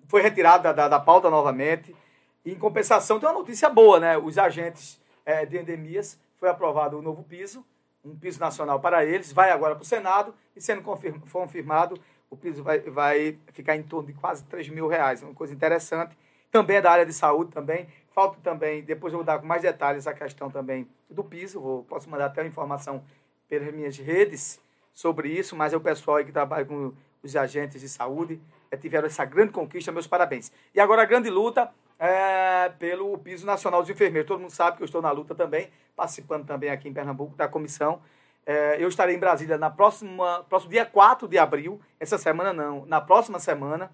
[0.09, 1.95] foi retirada da, da pauta novamente.
[2.43, 4.17] E, em compensação, tem uma notícia boa, né?
[4.17, 7.65] Os agentes eh, de endemias foi aprovado o novo piso,
[8.03, 11.97] um piso nacional para eles, vai agora para o Senado e sendo confirma, confirmado,
[12.29, 16.17] o piso vai, vai ficar em torno de quase 3 mil reais, uma coisa interessante.
[16.51, 17.87] Também é da área de saúde também.
[18.11, 21.83] Falta também, depois eu vou dar com mais detalhes a questão também do piso, vou,
[21.83, 23.03] posso mandar até informação
[23.47, 24.59] pelas minhas redes
[24.93, 26.93] sobre isso, mas é o pessoal que trabalha com
[27.23, 30.51] os agentes de saúde eh, tiveram essa grande conquista, meus parabéns.
[30.75, 31.71] E agora a grande luta
[32.01, 34.27] é, pelo piso nacional dos enfermeiros.
[34.27, 37.47] Todo mundo sabe que eu estou na luta também, participando também aqui em Pernambuco da
[37.47, 38.01] comissão.
[38.43, 42.87] É, eu estarei em Brasília na próxima, próximo dia 4 de abril, essa semana não,
[42.87, 43.91] na próxima semana,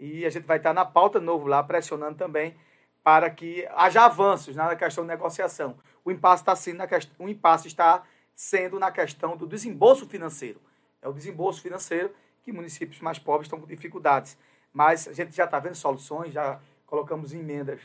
[0.00, 2.56] e a gente vai estar na pauta novo lá, pressionando também
[3.04, 5.76] para que haja avanços na questão de negociação.
[6.02, 8.02] O impasse está sendo na questão, o impasse está
[8.34, 10.60] sendo na questão do desembolso financeiro.
[11.02, 12.10] É o desembolso financeiro
[12.42, 14.38] que municípios mais pobres estão com dificuldades.
[14.72, 17.80] Mas a gente já está vendo soluções, já colocamos emendas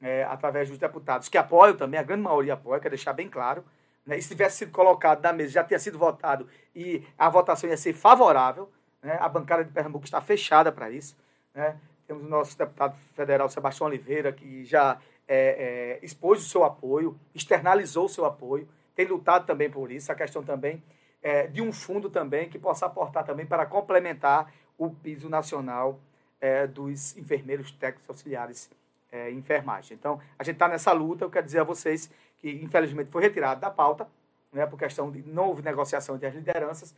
[0.00, 3.64] é, através dos deputados que apoiam também, a grande maioria apoia, quero deixar bem claro.
[4.04, 4.18] Né?
[4.18, 7.76] E se tivesse sido colocado na mesa, já tinha sido votado e a votação ia
[7.76, 8.70] ser favorável.
[9.00, 9.16] Né?
[9.20, 11.16] A bancada de Pernambuco está fechada para isso.
[11.54, 11.76] Né?
[12.06, 17.18] Temos o nosso deputado federal, Sebastião Oliveira, que já é, é, expôs o seu apoio,
[17.34, 20.82] externalizou o seu apoio, tem lutado também por isso, a questão também
[21.22, 25.98] é, de um fundo também que possa aportar também para complementar o piso nacional
[26.40, 28.70] é, dos enfermeiros técnicos auxiliares
[29.10, 29.96] é, em enfermagem.
[29.96, 33.60] Então, a gente está nessa luta, eu quero dizer a vocês que, infelizmente, foi retirado
[33.60, 34.06] da pauta,
[34.52, 36.94] né, por questão de não houve negociação entre as lideranças,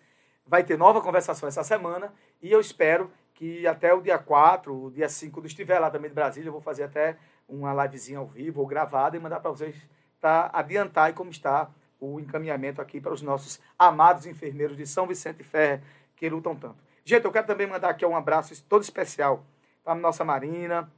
[0.46, 2.12] vai ter nova conversação essa semana
[2.42, 6.10] e eu espero que até o dia 4, o dia 5, quando estiver lá também
[6.10, 7.16] de Brasília, eu vou fazer até
[7.48, 9.76] uma livezinha ao vivo ou gravada e mandar para vocês
[10.20, 11.70] para adiantar como está
[12.00, 15.80] o encaminhamento aqui para os nossos amados enfermeiros de São Vicente Ferre
[16.16, 16.78] que lutam tanto.
[17.04, 19.44] Gente, eu quero também mandar aqui um abraço todo especial
[19.84, 20.90] para a nossa Marina,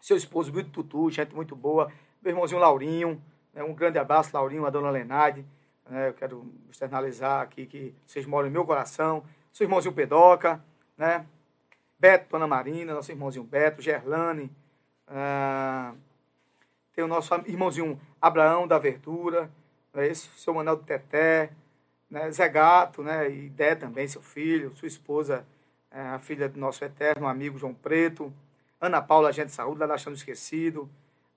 [0.00, 3.22] seu esposo Guido Tutu, gente muito boa, meu irmãozinho Laurinho,
[3.54, 5.46] né, um grande abraço, Laurinho, a dona Lenade,
[5.88, 10.60] né, eu quero externalizar aqui que vocês moram no meu coração, seu irmãozinho Pedoca,
[10.98, 11.24] né,
[11.98, 14.50] Beto, Dona Marina, nosso irmãozinho Beto, Gerlane,
[15.08, 15.94] ah,
[16.94, 19.50] tem o nosso irmãozinho Abraão da Verdura,
[19.92, 21.50] né, esse, seu Manuel do Teté,
[22.10, 25.46] né, Zé Gato, né, e Dé também, seu filho, sua esposa,
[25.90, 28.32] é, a filha do nosso eterno amigo João Preto,
[28.80, 30.88] Ana Paula, agente de saúde, lá Achando Esquecido,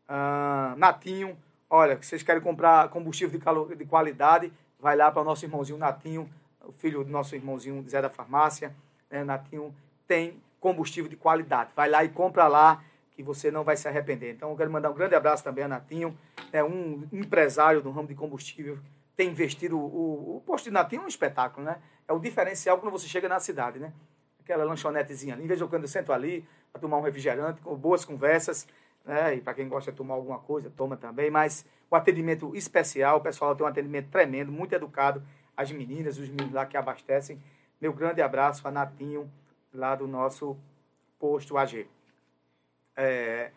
[0.07, 1.37] ah, Natinho,
[1.69, 5.45] olha, que vocês querem comprar combustível de, calor, de qualidade, vai lá para o nosso
[5.45, 6.29] irmãozinho Natinho,
[6.65, 8.75] o filho do nosso irmãozinho Zé da Farmácia,
[9.09, 9.73] né, Natinho
[10.07, 11.71] tem combustível de qualidade.
[11.75, 14.33] Vai lá e compra lá, que você não vai se arrepender.
[14.33, 16.17] Então, eu quero mandar um grande abraço também a Natinho,
[16.53, 18.79] é um empresário do ramo de combustível,
[19.15, 19.77] tem investido.
[19.77, 21.81] O, o posto de Natinho é um espetáculo, né?
[22.07, 23.91] É o diferencial quando você chega na cidade, né?
[24.39, 27.75] Aquela lanchonetezinha ali, em vez de quando eu sento ali para tomar um refrigerante, com
[27.75, 28.65] boas conversas,
[29.03, 29.35] né?
[29.35, 31.29] E para quem gosta de tomar alguma coisa, toma também.
[31.29, 35.21] Mas o atendimento especial, o pessoal tem um atendimento tremendo, muito educado.
[35.57, 37.37] As meninas, os meninos lá que abastecem.
[37.81, 39.29] Meu grande abraço a Natinho,
[39.73, 40.57] lá do nosso
[41.19, 41.87] posto AG.
[42.95, 43.51] É,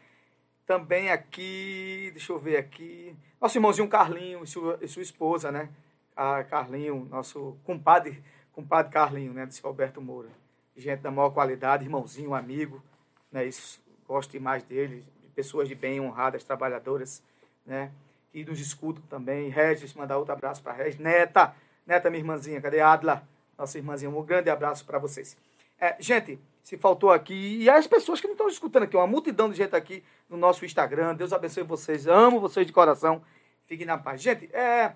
[0.67, 5.69] também aqui, deixa eu ver aqui, nosso irmãozinho Carlinho e sua, e sua esposa, né?
[6.15, 8.23] A Carlinho, nosso compadre,
[8.53, 9.47] compadre Carlinho, né?
[9.47, 10.29] Desse Roberto Moura.
[10.77, 12.83] Gente da maior qualidade, irmãozinho, amigo,
[13.31, 13.45] né?
[13.45, 17.23] Isso, gosto demais dele, de pessoas de bem, honradas, trabalhadoras,
[17.67, 17.91] né?
[18.33, 19.49] E nos escutam também.
[19.49, 20.99] Regis, mandar outro abraço para Regis.
[20.99, 21.55] Neta,
[21.87, 23.27] Neta, minha irmãzinha, cadê Adla?
[23.59, 25.37] Nossa irmãzinha, um grande abraço para vocês.
[25.83, 29.51] É, gente, se faltou aqui, e as pessoas que não estão escutando aqui, uma multidão
[29.51, 33.21] de gente aqui no nosso Instagram, Deus abençoe vocês, amo vocês de coração,
[33.67, 34.23] fiquem na paz.
[34.23, 34.93] Gente, é,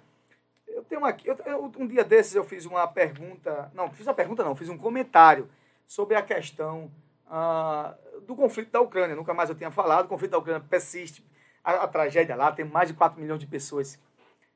[0.68, 4.14] eu tenho aqui, eu, eu, um dia desses eu fiz uma pergunta, não, fiz uma
[4.14, 5.50] pergunta não, fiz um comentário
[5.88, 6.88] sobre a questão
[7.28, 11.26] ah, do conflito da Ucrânia, nunca mais eu tinha falado, o conflito da Ucrânia persiste,
[11.64, 13.98] a, a tragédia lá, tem mais de 4 milhões de pessoas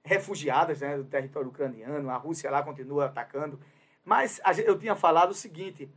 [0.05, 3.59] refugiadas né, do território ucraniano, a Rússia lá continua atacando,
[4.05, 5.91] mas eu tinha falado o seguinte,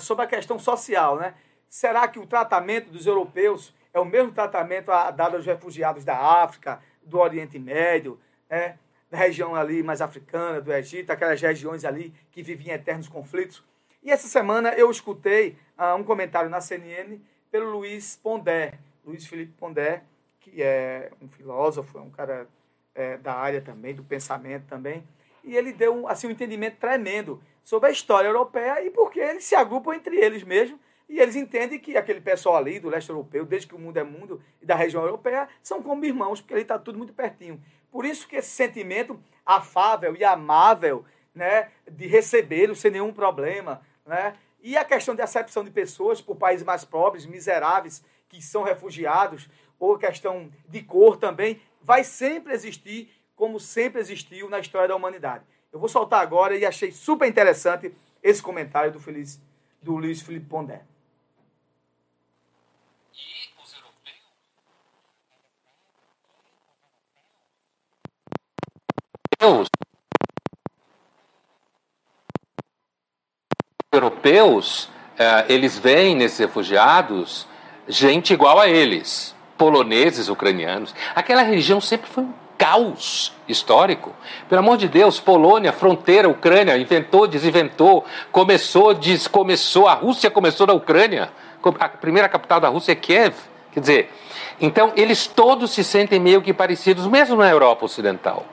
[0.00, 1.34] sobre a questão social, né?
[1.68, 6.80] Será que o tratamento dos europeus é o mesmo tratamento dado aos refugiados da África,
[7.02, 8.76] do Oriente Médio, né?
[9.10, 13.62] da região ali mais africana, do Egito, aquelas regiões ali que viviam eternos conflitos?
[14.02, 17.18] E essa semana eu escutei uh, um comentário na CNN
[17.50, 18.74] pelo Luiz Pondé,
[19.04, 20.02] Luiz Felipe Pondé,
[20.38, 22.46] que é um filósofo, é um cara
[22.94, 25.06] é, da área também, do pensamento também,
[25.42, 29.54] e ele deu assim, um entendimento tremendo sobre a história europeia e porque eles se
[29.54, 30.78] agrupam entre eles mesmos
[31.08, 34.04] e eles entendem que aquele pessoal ali do leste europeu, desde que o mundo é
[34.04, 37.60] mundo e da região europeia, são como irmãos, porque ali está tudo muito pertinho.
[37.90, 41.04] Por isso que esse sentimento afável e amável,
[41.34, 46.36] né, de recebê-los sem nenhum problema, né, e a questão de acepção de pessoas por
[46.36, 49.48] países mais pobres, miseráveis, que são refugiados,
[49.80, 55.44] ou questão de cor também, vai sempre existir como sempre existiu na história da humanidade.
[55.72, 59.40] Eu vou soltar agora e achei super interessante esse comentário do, Feliz,
[59.80, 60.82] do Luiz Felipe Pondé.
[69.42, 69.68] Os
[73.92, 77.48] europeus, eh, eles veem nesses refugiados
[77.88, 80.94] gente igual a eles, poloneses, ucranianos.
[81.14, 84.14] Aquela região sempre foi um caos histórico.
[84.46, 90.74] Pelo amor de Deus, Polônia, fronteira, Ucrânia, inventou, desinventou, começou, descomeçou, a Rússia começou na
[90.74, 91.30] Ucrânia.
[91.78, 93.34] A primeira capital da Rússia é Kiev.
[93.72, 94.12] Quer dizer,
[94.60, 98.44] então eles todos se sentem meio que parecidos, mesmo na Europa Ocidental.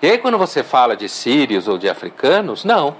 [0.00, 2.96] E aí, quando você fala de sírios ou de africanos, não.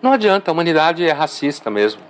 [0.00, 2.00] Não adianta, a humanidade é racista mesmo.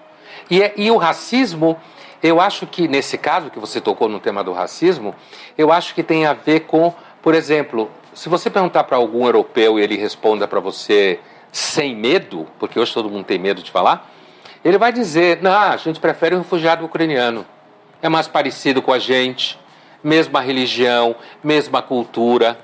[0.48, 1.76] E, é, e o racismo
[2.22, 5.14] eu acho que nesse caso que você tocou no tema do racismo,
[5.56, 6.92] eu acho que tem a ver com,
[7.22, 11.18] por exemplo, se você perguntar para algum europeu e ele responda para você
[11.52, 14.10] sem medo, porque hoje todo mundo tem medo de falar,
[14.64, 17.46] ele vai dizer: não, a gente prefere o refugiado ucraniano.
[18.02, 19.58] É mais parecido com a gente,
[20.02, 22.58] mesma religião, mesma cultura.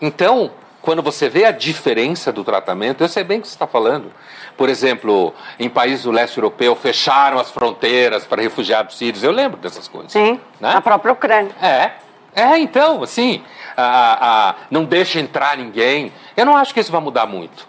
[0.00, 0.50] Então,
[0.86, 4.12] quando você vê a diferença do tratamento, eu sei bem o que você está falando.
[4.56, 9.24] Por exemplo, em países do leste europeu, fecharam as fronteiras para refugiados sírios.
[9.24, 10.12] Eu lembro dessas coisas.
[10.12, 10.74] Sim, né?
[10.76, 11.50] a própria Ucrânia.
[11.60, 11.90] É,
[12.36, 13.42] é então, assim,
[13.76, 16.12] a, a, não deixa entrar ninguém.
[16.36, 17.66] Eu não acho que isso vai mudar muito.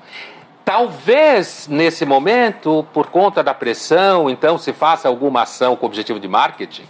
[0.63, 6.27] Talvez nesse momento, por conta da pressão, então se faça alguma ação com objetivo de
[6.27, 6.85] marketing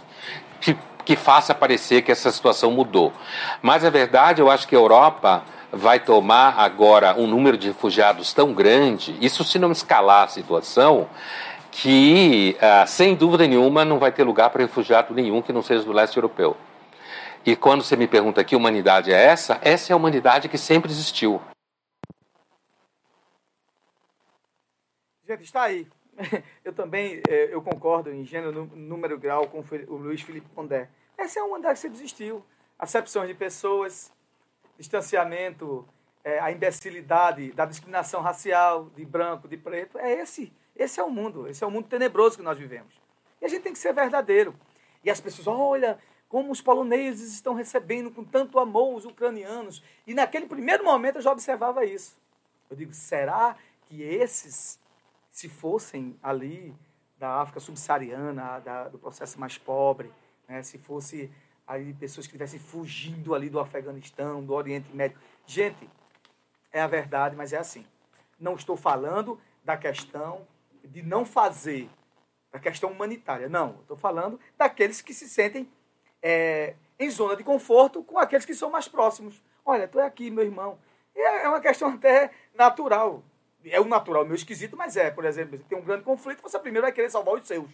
[0.60, 0.76] que,
[1.06, 3.14] que faça parecer que essa situação mudou.
[3.62, 5.42] Mas a verdade, eu acho que a Europa
[5.72, 11.08] vai tomar agora um número de refugiados tão grande, isso se não escalar a situação,
[11.70, 15.84] que ah, sem dúvida nenhuma não vai ter lugar para refugiado nenhum que não seja
[15.84, 16.56] do leste europeu.
[17.44, 20.90] E quando você me pergunta que humanidade é essa, essa é a humanidade que sempre
[20.90, 21.40] existiu.
[25.26, 25.86] Gente, está aí.
[26.64, 30.88] Eu também eh, eu concordo em gênero, número grau com o Luiz Felipe Pondé.
[31.16, 32.44] Essa é a humanidade que sempre existiu.
[32.78, 34.12] Acepção de pessoas,
[34.78, 35.86] distanciamento,
[36.24, 39.98] é, a imbecilidade da discriminação racial, de branco, de preto.
[39.98, 42.94] É esse, esse é o mundo, esse é o mundo tenebroso que nós vivemos.
[43.40, 44.54] E a gente tem que ser verdadeiro.
[45.02, 45.98] E as pessoas, olha,
[46.28, 49.82] como os poloneses estão recebendo com tanto amor os ucranianos.
[50.06, 52.16] E naquele primeiro momento eu já observava isso.
[52.70, 53.56] Eu digo, será
[53.86, 54.78] que esses
[55.30, 56.74] se fossem ali
[57.18, 60.12] da África subsaariana, da, do processo mais pobre,
[60.46, 61.30] né, se fosse
[61.68, 65.18] aí pessoas que estivessem fugindo ali do Afeganistão, do Oriente Médio.
[65.46, 65.88] Gente,
[66.72, 67.86] é a verdade, mas é assim.
[68.40, 70.46] Não estou falando da questão
[70.82, 71.88] de não fazer,
[72.50, 73.48] da questão humanitária.
[73.48, 75.70] Não, estou falando daqueles que se sentem
[76.22, 79.42] é, em zona de conforto com aqueles que são mais próximos.
[79.64, 80.78] Olha, estou aqui, meu irmão.
[81.14, 83.22] E é, é uma questão até natural
[83.70, 86.84] é o natural, meio esquisito, mas é, por exemplo, tem um grande conflito, você primeiro
[86.84, 87.70] vai querer salvar os seus.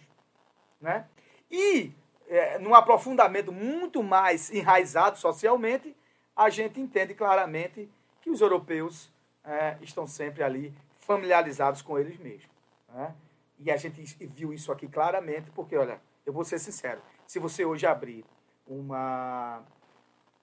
[0.81, 1.05] Né?
[1.49, 1.91] E,
[2.27, 5.95] é, num aprofundamento muito mais enraizado socialmente,
[6.35, 7.89] a gente entende claramente
[8.21, 9.11] que os europeus
[9.43, 12.49] é, estão sempre ali familiarizados com eles mesmos.
[12.89, 13.13] Né?
[13.59, 17.63] E a gente viu isso aqui claramente, porque, olha, eu vou ser sincero, se você
[17.63, 18.25] hoje abrir
[18.67, 19.63] uma.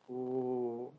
[0.08, 0.92] O,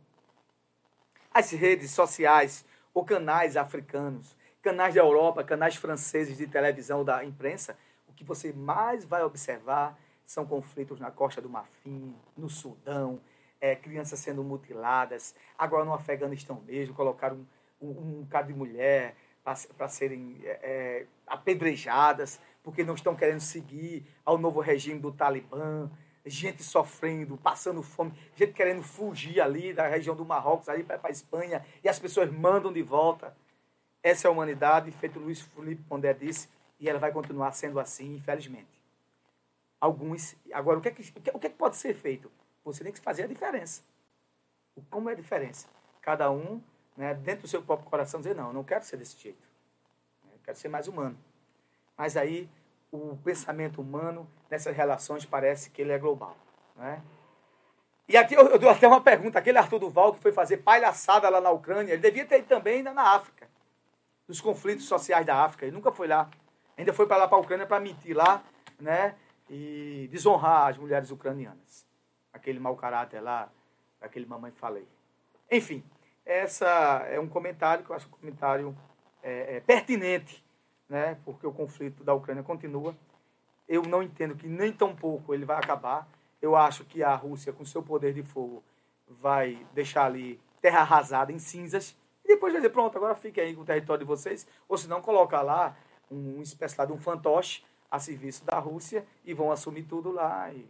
[1.33, 7.77] as redes sociais ou canais africanos, canais da Europa, canais franceses de televisão da imprensa,
[8.07, 13.19] o que você mais vai observar são conflitos na Costa do Marfim, no Sudão,
[13.59, 15.35] é, crianças sendo mutiladas.
[15.57, 17.45] Agora no Afeganistão mesmo, colocaram
[17.81, 23.41] um, um, um cara de mulher para serem é, é, apedrejadas, porque não estão querendo
[23.41, 25.89] seguir ao novo regime do Talibã
[26.25, 31.09] gente sofrendo, passando fome, gente querendo fugir ali da região do Marrocos, ali para a
[31.09, 33.35] Espanha, e as pessoas mandam de volta.
[34.01, 38.15] Essa é a humanidade, feito Luiz Felipe Pondé disse, e ela vai continuar sendo assim,
[38.15, 38.72] infelizmente.
[39.83, 40.33] Alguns.
[40.53, 41.01] Agora, o que, é que,
[41.33, 42.31] o que, é que pode ser feito?
[42.63, 43.81] Você tem que fazer a diferença.
[44.89, 45.67] Como é a diferença?
[46.01, 46.61] Cada um,
[46.95, 49.45] né, dentro do seu próprio coração, dizer: não, eu não quero ser desse jeito.
[50.31, 51.17] Eu quero ser mais humano.
[51.97, 52.49] Mas aí
[52.93, 56.37] o pensamento humano nessas relações parece que ele é global.
[56.77, 57.03] Né?
[58.07, 59.37] E aqui eu, eu dou até uma pergunta.
[59.37, 62.77] Aquele Arthur Duval que foi fazer palhaçada lá na Ucrânia, ele devia ter ido também
[62.77, 63.49] ainda na África.
[64.29, 65.65] Dos conflitos sociais da África.
[65.65, 66.29] Ele nunca foi lá.
[66.77, 68.41] Ainda foi para lá para a Ucrânia para mentir lá
[68.83, 69.15] né?
[69.53, 71.85] E desonrar as mulheres ucranianas.
[72.33, 73.51] Aquele mau caráter lá,
[74.01, 74.87] aquele mamãe falei.
[75.51, 75.83] Enfim,
[76.25, 76.67] essa
[77.07, 78.75] é um comentário que eu acho um comentário
[79.21, 80.43] é, é, pertinente
[80.89, 82.95] né, porque o conflito da Ucrânia continua.
[83.67, 86.07] Eu não entendo que nem tão pouco ele vai acabar.
[86.41, 88.63] Eu acho que a Rússia, com seu poder de fogo,
[89.07, 93.55] vai deixar ali terra arrasada em cinzas e depois vai dizer, pronto, agora fique aí
[93.55, 95.75] com o território de vocês, ou se não, colocar lá
[96.09, 97.63] um, espécie lá de um fantoche
[97.93, 100.51] a serviço da Rússia e vão assumir tudo lá.
[100.51, 100.67] E...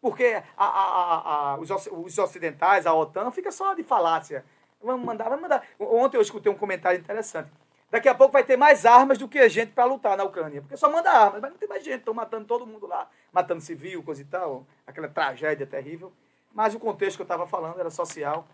[0.00, 4.42] Porque a, a, a, os, os ocidentais, a OTAN, fica só de falácia.
[4.82, 5.62] Vamos mandar, vamos mandar.
[5.78, 7.50] Ontem eu escutei um comentário interessante.
[7.90, 10.62] Daqui a pouco vai ter mais armas do que a gente para lutar na Ucrânia.
[10.62, 11.98] Porque só manda armas, mas não tem mais gente.
[11.98, 14.66] Estão matando todo mundo lá, matando civil, coisa e tal.
[14.86, 16.10] Aquela tragédia terrível.
[16.54, 18.48] Mas o contexto que eu estava falando era social.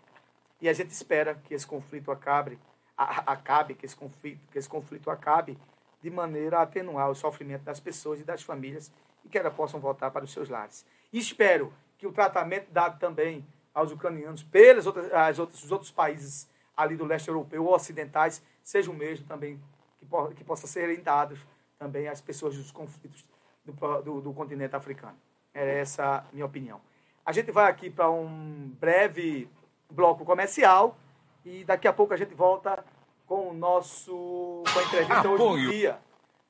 [0.59, 2.59] E a gente espera que esse conflito acabe,
[2.97, 5.57] a, acabe que, esse conflito, que esse conflito acabe
[6.01, 8.91] de maneira a atenuar o sofrimento das pessoas e das famílias
[9.23, 10.85] e que elas possam voltar para os seus lares.
[11.11, 16.95] E espero que o tratamento dado também aos ucranianos pelos outros, os outros países ali
[16.95, 19.59] do leste europeu ou ocidentais seja o mesmo também,
[19.99, 21.39] que, po que possa serem dados
[21.77, 23.25] também às pessoas dos conflitos
[23.65, 25.17] do, do, do continente africano.
[25.53, 26.79] É essa a minha opinião.
[27.25, 29.49] A gente vai aqui para um breve
[29.89, 30.97] bloco comercial
[31.43, 32.83] e daqui a pouco a gente volta
[33.29, 35.41] com o nosso com a entrevista Apoio.
[35.43, 35.99] hoje do dia.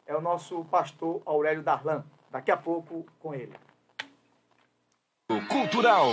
[0.07, 2.05] É o nosso pastor Aurélio Darlan.
[2.31, 3.53] Daqui a pouco com ele.
[5.49, 6.07] Cultural.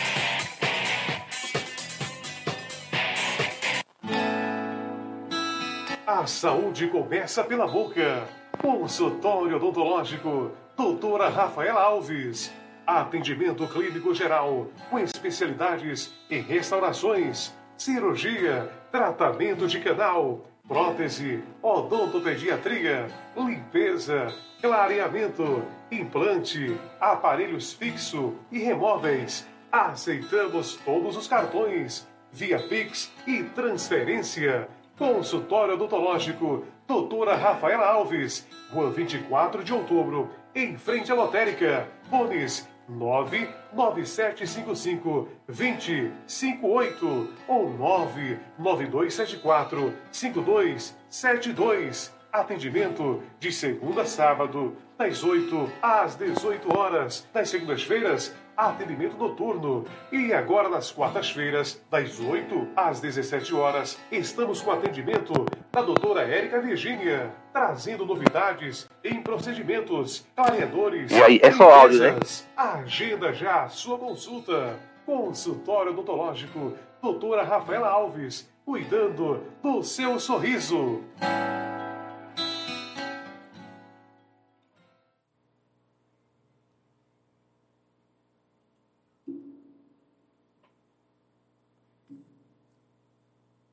[6.05, 8.27] A saúde começa pela boca.
[8.61, 12.51] Consultório odontológico, doutora Rafaela Alves.
[12.85, 23.07] Atendimento clínico geral, com especialidades em restaurações, cirurgia, tratamento de canal, prótese, odontopediatria,
[23.37, 29.47] limpeza, clareamento, implante, aparelhos fixo e remóveis.
[29.71, 34.67] Aceitamos todos os cartões, via Pix e transferência.
[34.97, 41.87] Consultório odontológico, doutora Rafaela Alves, Rua 24 de Outubro, em frente à lotérica.
[42.09, 52.13] Fones 99755 2058 ou 99274 5272.
[52.31, 57.29] Atendimento de segunda a sábado, das 8 às 18 horas.
[57.31, 59.85] Das segundas-feiras, atendimento noturno.
[60.11, 66.61] E agora, nas quartas-feiras, das 8 às 17 horas, estamos com atendimento da doutora Érica
[66.61, 71.11] Virgínia, trazendo novidades em procedimentos, clareadores.
[71.11, 72.19] E aí, é só áudio, né?
[72.55, 74.79] Agenda já a sua consulta.
[75.03, 81.01] Consultório odontológico, doutora Rafaela Alves, cuidando do seu sorriso.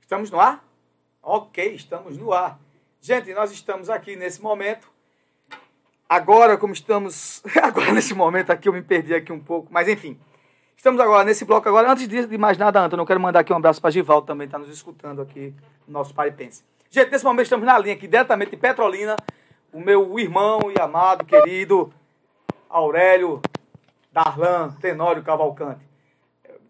[0.00, 0.69] Estamos no ar?
[1.32, 2.58] Ok, estamos no ar.
[3.00, 4.90] Gente, nós estamos aqui nesse momento.
[6.08, 7.40] Agora, como estamos.
[7.62, 10.18] Agora, nesse momento aqui, eu me perdi aqui um pouco, mas enfim.
[10.76, 11.92] Estamos agora nesse bloco agora.
[11.92, 14.58] Antes de, mais nada, Antônio, eu quero mandar aqui um abraço para Givaldo também, está
[14.58, 15.54] nos escutando aqui
[15.86, 16.64] no nosso Paripense.
[16.90, 19.14] Gente, nesse momento estamos na linha aqui, diretamente de Petrolina,
[19.72, 21.92] o meu irmão e amado, querido
[22.68, 23.40] Aurélio
[24.10, 25.86] Darlan Tenório Cavalcante.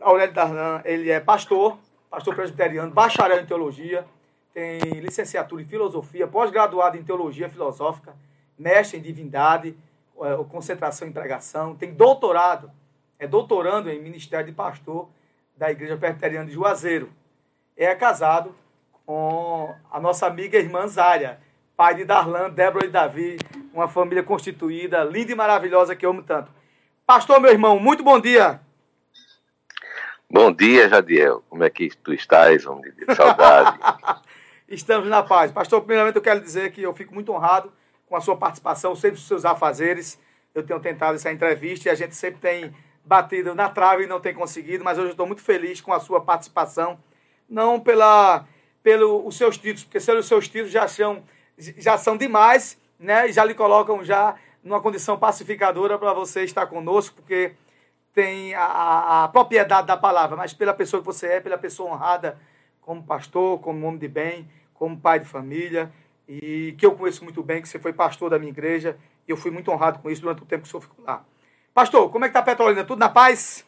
[0.00, 1.78] Aurélio Darlan, ele é pastor,
[2.10, 4.04] pastor presbiteriano, bacharel em teologia,
[4.52, 8.14] tem licenciatura em filosofia, pós-graduado em teologia filosófica,
[8.58, 9.76] mestre em divindade,
[10.20, 12.70] eh, concentração em pregação, tem doutorado,
[13.18, 15.08] é doutorando em ministério de pastor
[15.56, 17.10] da Igreja Presbiteriana de Juazeiro.
[17.76, 18.54] É casado
[19.06, 21.40] com a nossa amiga irmã Zária,
[21.76, 23.38] pai de Darlan, Débora e Davi,
[23.72, 26.50] uma família constituída, linda e maravilhosa que eu amo tanto.
[27.06, 28.60] Pastor, meu irmão, muito bom dia.
[30.30, 31.42] Bom dia, Jadiel.
[31.48, 33.16] Como é que tu estás, homem de Deus?
[33.16, 33.78] Saudade.
[34.70, 35.50] Estamos na paz.
[35.50, 37.72] Pastor, primeiramente eu quero dizer que eu fico muito honrado
[38.06, 40.16] com a sua participação, sempre os seus afazeres.
[40.54, 42.72] Eu tenho tentado essa entrevista e a gente sempre tem
[43.04, 45.98] batido na trave e não tem conseguido, mas hoje eu estou muito feliz com a
[45.98, 47.00] sua participação.
[47.48, 48.46] Não pela
[48.80, 51.24] pelo os seus títulos, porque os seus títulos já são,
[51.58, 53.28] já são demais, né?
[53.28, 57.54] E já lhe colocam já numa condição pacificadora para você estar conosco, porque
[58.14, 61.90] tem a, a, a, propriedade da palavra, mas pela pessoa que você é, pela pessoa
[61.90, 62.38] honrada,
[62.80, 64.48] como pastor, como homem de bem,
[64.80, 65.92] como pai de família,
[66.26, 68.96] e que eu conheço muito bem, que você foi pastor da minha igreja,
[69.28, 71.22] e eu fui muito honrado com isso durante o tempo que o senhor ficou lá.
[71.74, 72.82] Pastor, como é que está a Petrolina?
[72.82, 73.66] Tudo na paz?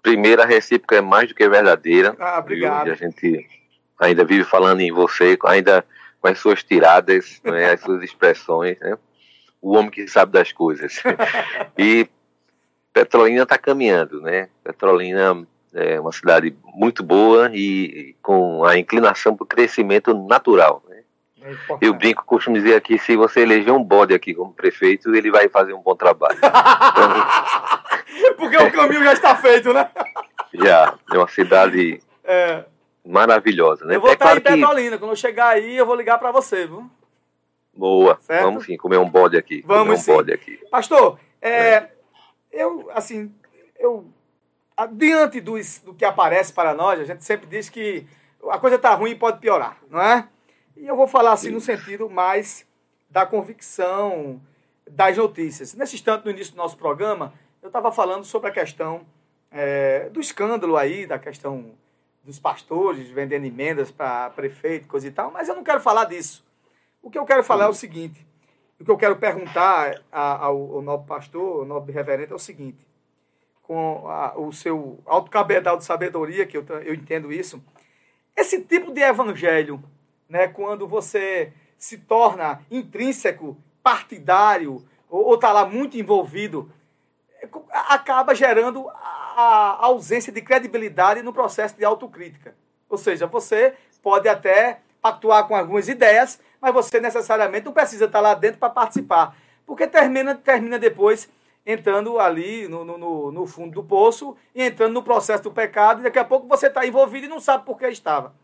[0.00, 2.16] Primeira, a recíproca é mais do que verdadeira.
[2.18, 2.88] Ah, obrigado.
[2.88, 3.46] E a gente
[3.98, 5.84] ainda vive falando em você, ainda
[6.22, 8.96] com as suas tiradas, né, as suas expressões, né?
[9.60, 11.02] O homem que sabe das coisas.
[11.76, 12.08] e
[12.94, 14.48] Petrolina está caminhando, né?
[14.64, 20.82] Petrolina é uma cidade muito boa e com a inclinação para o crescimento natural.
[20.88, 21.02] Né?
[21.42, 25.30] É eu brinco, costumo dizer aqui, se você eleger um bode aqui como prefeito, ele
[25.30, 26.38] vai fazer um bom trabalho.
[28.36, 29.88] Porque o caminho já está feito, né?
[30.52, 32.64] Já, é uma cidade é.
[33.06, 33.96] maravilhosa, né?
[33.96, 34.98] Eu vou é estar claro em Petrolina, que...
[34.98, 36.90] quando eu chegar aí eu vou ligar para você, viu?
[37.74, 38.42] Boa, certo?
[38.42, 39.62] vamos sim, comer um bode aqui.
[39.64, 40.12] Vamos comer um sim.
[40.12, 40.58] bode aqui.
[40.70, 41.88] Pastor, é,
[42.50, 43.32] eu, assim,
[43.78, 44.06] eu
[44.86, 48.06] diante do, do que aparece para nós, a gente sempre diz que
[48.48, 50.28] a coisa está ruim e pode piorar, não é?
[50.76, 52.66] E eu vou falar assim no sentido mais
[53.10, 54.40] da convicção
[54.88, 55.74] das notícias.
[55.74, 59.00] Nesse instante, no início do nosso programa, eu estava falando sobre a questão
[59.50, 61.72] é, do escândalo aí, da questão
[62.22, 66.44] dos pastores vendendo emendas para prefeito, coisa e tal, mas eu não quero falar disso.
[67.02, 68.26] O que eu quero falar é o seguinte:
[68.78, 72.86] O que eu quero perguntar ao, ao nobre pastor, ao nobre reverendo, é o seguinte:
[73.68, 77.62] com a, o seu alto cabedal de sabedoria, que eu, eu entendo isso,
[78.34, 79.84] esse tipo de evangelho,
[80.26, 86.72] né, quando você se torna intrínseco, partidário, ou está lá muito envolvido,
[87.42, 92.54] é, acaba gerando a ausência de credibilidade no processo de autocrítica.
[92.88, 98.20] Ou seja, você pode até atuar com algumas ideias, mas você necessariamente não precisa estar
[98.20, 99.36] lá dentro para participar.
[99.66, 101.28] Porque termina, termina depois
[101.68, 106.04] entrando ali no, no, no, fundo do poço e entrando no processo do pecado, e
[106.04, 108.34] daqui a pouco você está envolvido e não sabe por que estava.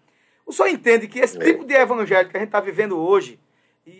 [0.44, 1.42] O senhor entende que esse é.
[1.42, 3.40] tipo de evangelho que a gente está vivendo hoje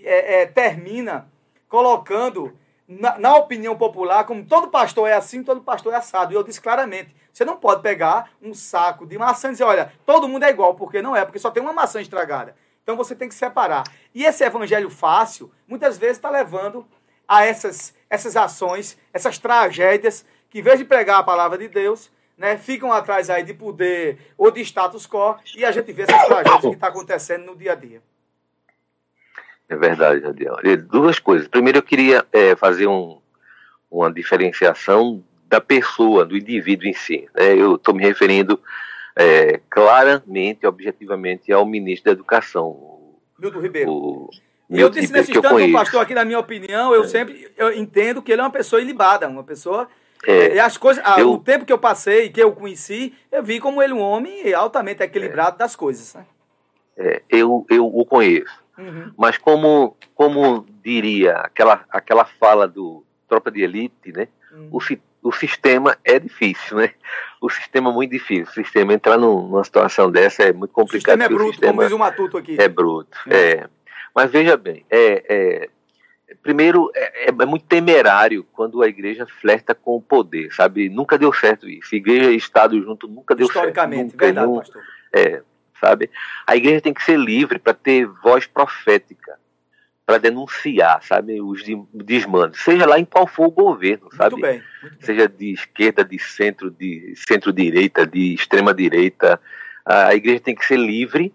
[0.05, 1.26] é, é, termina
[1.70, 2.52] colocando
[2.86, 6.34] na, na, opinião popular, como todo pastor é assim, todo pastor é assado.
[6.34, 9.90] E eu disse claramente: você não pode pegar um saco de maçã e dizer, olha,
[10.05, 12.55] todo mundo é igual, porque não é, porque só tem uma maçã estragada.
[12.82, 13.84] Então você tem que separar.
[14.14, 16.86] E esse evangelho fácil, muitas vezes, está levando
[17.26, 22.10] a essas, essas ações, essas tragédias, que em vez de pregar a palavra de Deus,
[22.38, 26.26] né, ficam atrás aí de poder ou de status quo, e a gente vê essas
[26.26, 28.02] tragédias que estão tá acontecendo no dia a dia.
[29.68, 30.56] É verdade, Jadiel.
[30.88, 31.48] Duas coisas.
[31.48, 33.18] Primeiro, eu queria é, fazer um,
[33.90, 37.28] uma diferenciação da pessoa, do indivíduo em si.
[37.34, 37.56] Né?
[37.56, 38.60] Eu estou me referindo
[39.16, 43.16] é, claramente, objetivamente, ao ministro da Educação.
[43.38, 43.90] Milton Ribeiro.
[43.90, 44.30] O,
[44.70, 47.08] eu disse nesse instante, o pastor, aqui na minha opinião, eu é.
[47.08, 49.88] sempre eu entendo que ele é uma pessoa ilibada, uma pessoa.
[50.26, 53.82] É, as coisas, eu, o tempo que eu passei, que eu conheci, eu vi como
[53.82, 56.14] ele um homem altamente equilibrado das coisas.
[56.14, 56.24] Né?
[56.96, 58.64] É, eu, eu o conheço.
[58.78, 59.12] Uhum.
[59.16, 64.28] Mas como, como diria aquela, aquela fala do Tropa de Elite, né?
[64.52, 64.68] Uhum.
[64.72, 64.78] O,
[65.28, 66.92] o sistema é difícil, né?
[67.40, 68.44] O sistema é muito difícil.
[68.44, 71.18] O sistema entrar numa situação dessa é muito complicado.
[71.18, 72.56] O sistema é bruto, sistema como diz o Matuto aqui.
[72.58, 73.36] É bruto, é.
[73.36, 73.68] é.
[74.14, 75.68] Mas veja bem, é, é
[76.42, 80.88] primeiro, é, é, é, muito temerário quando a igreja flerta com o poder, sabe?
[80.88, 81.94] Nunca deu certo isso.
[81.94, 83.68] Igreja e Estado junto nunca deu certo.
[83.68, 84.82] Historicamente, verdade, nunca, pastor.
[85.12, 85.42] É,
[85.80, 86.10] sabe?
[86.46, 89.38] A igreja tem que ser livre para ter voz profética,
[90.06, 91.62] para denunciar, sabe, os
[91.94, 94.34] desmandos, seja lá em qual for o governo, sabe?
[94.34, 99.40] Muito bem, muito seja de esquerda, de centro, de centro-direita, de extrema-direita,
[99.84, 101.32] a igreja tem que ser livre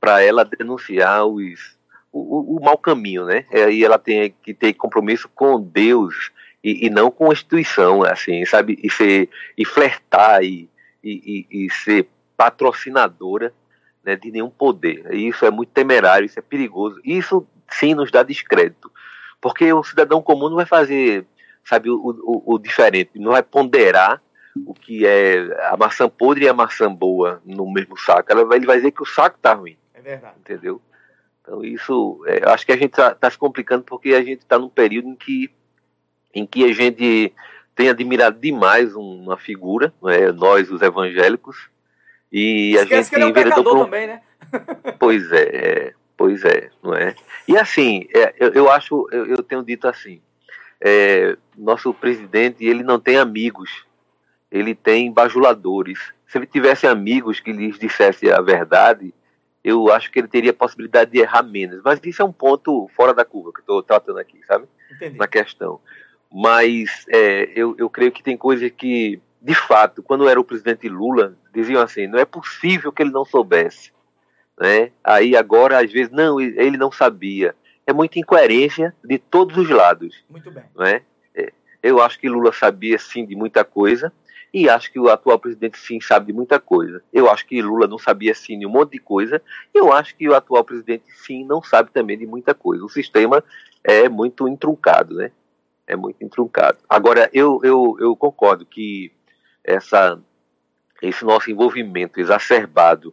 [0.00, 1.75] para ela denunciar os,
[2.18, 3.44] o, o, mau caminho, né?
[3.70, 6.30] E ela tem que ter compromisso com Deus
[6.62, 8.78] e, e não com a instituição, assim, sabe?
[8.82, 10.68] E ser e flertar e,
[11.02, 13.52] e, e ser patrocinadora
[14.04, 15.12] né, de nenhum poder.
[15.12, 17.00] Isso é muito temerário, isso é perigoso.
[17.04, 18.90] Isso sim nos dá descrédito.
[19.40, 21.26] Porque o cidadão comum não vai fazer,
[21.64, 24.22] sabe, o, o, o diferente, não vai ponderar
[24.64, 25.38] o que é
[25.70, 28.32] a maçã podre e a maçã boa no mesmo saco.
[28.32, 29.76] Ele vai dizer que o saco está ruim.
[29.92, 30.34] É verdade.
[30.40, 30.80] Entendeu?
[31.46, 34.58] Então isso, é, acho que a gente está tá se complicando porque a gente está
[34.58, 35.48] num período em que,
[36.34, 37.32] em que a gente
[37.74, 41.68] tem admirado demais uma figura, é, nós os evangélicos,
[42.32, 44.22] e Esquece a gente que ele é um também, né?
[44.98, 47.14] pois é, é, pois é, não é?
[47.46, 50.20] E assim, é, eu, eu, acho, eu, eu, tenho dito assim,
[50.80, 53.86] é, nosso presidente, ele não tem amigos,
[54.50, 56.12] ele tem bajuladores.
[56.26, 59.14] Se ele tivesse amigos que lhes dissessem a verdade,
[59.66, 61.80] eu acho que ele teria a possibilidade de errar menos.
[61.84, 64.66] Mas isso é um ponto fora da curva que estou tratando aqui, sabe?
[64.92, 65.18] Entendi.
[65.18, 65.80] Na questão.
[66.32, 70.88] Mas é, eu, eu creio que tem coisas que de fato, quando era o presidente
[70.88, 73.92] Lula, diziam assim: não é possível que ele não soubesse.
[74.58, 74.92] Né?
[75.02, 77.54] Aí agora, às vezes, não, ele não sabia.
[77.84, 80.24] É muita incoerência de todos os lados.
[80.30, 80.64] Muito bem.
[80.76, 81.02] Né?
[81.34, 81.52] É,
[81.82, 84.12] eu acho que Lula sabia sim de muita coisa
[84.56, 87.02] e acho que o atual presidente sim sabe de muita coisa.
[87.12, 89.42] Eu acho que Lula não sabia sim de um monte de coisa.
[89.74, 92.82] Eu acho que o atual presidente sim não sabe também de muita coisa.
[92.82, 93.44] O sistema
[93.84, 95.30] é muito intruncado, né?
[95.86, 96.78] É muito intruncado.
[96.88, 99.12] Agora, eu, eu, eu concordo que
[99.62, 100.18] essa,
[101.02, 103.12] esse nosso envolvimento exacerbado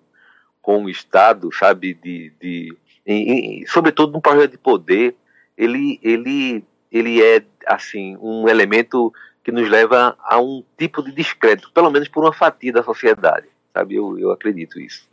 [0.62, 5.14] com o Estado, sabe, de, de em, em, sobretudo no projeto de poder,
[5.58, 9.14] ele, ele, ele é assim um elemento
[9.44, 13.48] que nos leva a um tipo de descrédito, pelo menos por uma fatia da sociedade,
[13.74, 13.96] sabe?
[13.96, 15.08] Eu, eu acredito isso.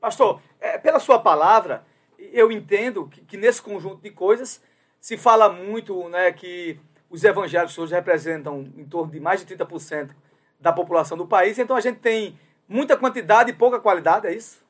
[0.00, 1.84] Pastor, é, pela sua palavra,
[2.18, 4.62] eu entendo que, que, nesse conjunto de coisas
[5.00, 6.78] se fala muito, né, que
[7.08, 10.10] os evangélicos hoje representam em torno de mais de 30%
[10.58, 11.58] da população do país.
[11.58, 12.38] Então a gente tem
[12.68, 14.60] muita quantidade e pouca qualidade, é isso?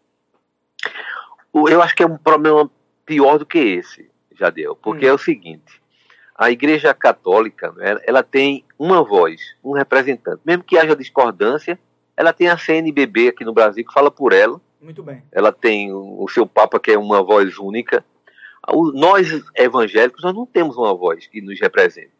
[1.54, 2.70] Eu acho que é um problema
[3.04, 5.08] pior do que esse, Jadeu, porque hum.
[5.08, 5.77] é o seguinte:
[6.38, 10.40] a Igreja Católica, né, ela tem uma voz, um representante.
[10.44, 11.78] Mesmo que haja discordância,
[12.16, 14.60] ela tem a CNBB aqui no Brasil que fala por ela.
[14.80, 15.22] Muito bem.
[15.32, 18.04] Ela tem o seu Papa, que é uma voz única.
[18.94, 22.12] Nós, evangélicos, nós não temos uma voz que nos represente.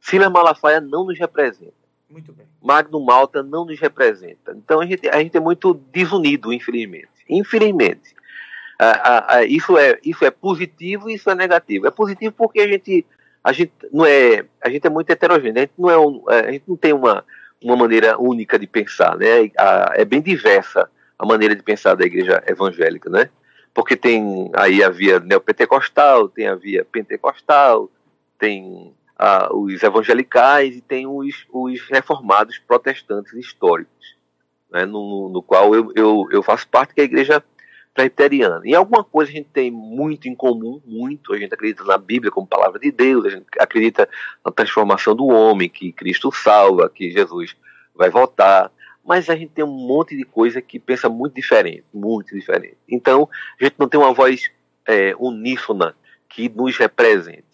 [0.00, 1.74] Silas Malafaia não nos representa.
[2.08, 2.46] Muito bem.
[2.62, 4.52] Magno Malta não nos representa.
[4.56, 7.08] Então a gente, a gente é muito desunido, infelizmente.
[7.28, 8.14] Infelizmente.
[8.78, 11.86] Ah, ah, ah, isso, é, isso é positivo e isso é negativo.
[11.86, 13.04] É positivo porque a gente,
[13.42, 15.56] a gente, não é, a gente é muito heterogêneo.
[15.56, 17.24] A gente não, é um- é, a gente não tem uma,
[17.62, 19.16] uma maneira única de pensar.
[19.16, 19.50] Né?
[19.58, 23.08] A- é bem diversa a maneira de pensar da igreja evangélica.
[23.10, 23.30] Né?
[23.74, 27.90] Porque tem aí a via neopentecostal, tem a via pentecostal,
[28.38, 34.16] tem ah, os evangelicais e tem os, os reformados protestantes históricos,
[34.72, 37.44] né, no, no qual eu, eu, eu faço parte, que é a igreja
[37.94, 38.60] presbiteriana.
[38.64, 41.32] E alguma coisa a gente tem muito em comum, muito.
[41.34, 44.08] A gente acredita na Bíblia como palavra de Deus, a gente acredita
[44.44, 47.56] na transformação do homem, que Cristo salva, que Jesus
[47.94, 48.70] vai voltar.
[49.04, 52.76] Mas a gente tem um monte de coisa que pensa muito diferente, muito diferente.
[52.88, 53.28] Então,
[53.60, 54.50] a gente não tem uma voz
[54.86, 55.94] é, uníssona
[56.28, 57.44] que nos represente.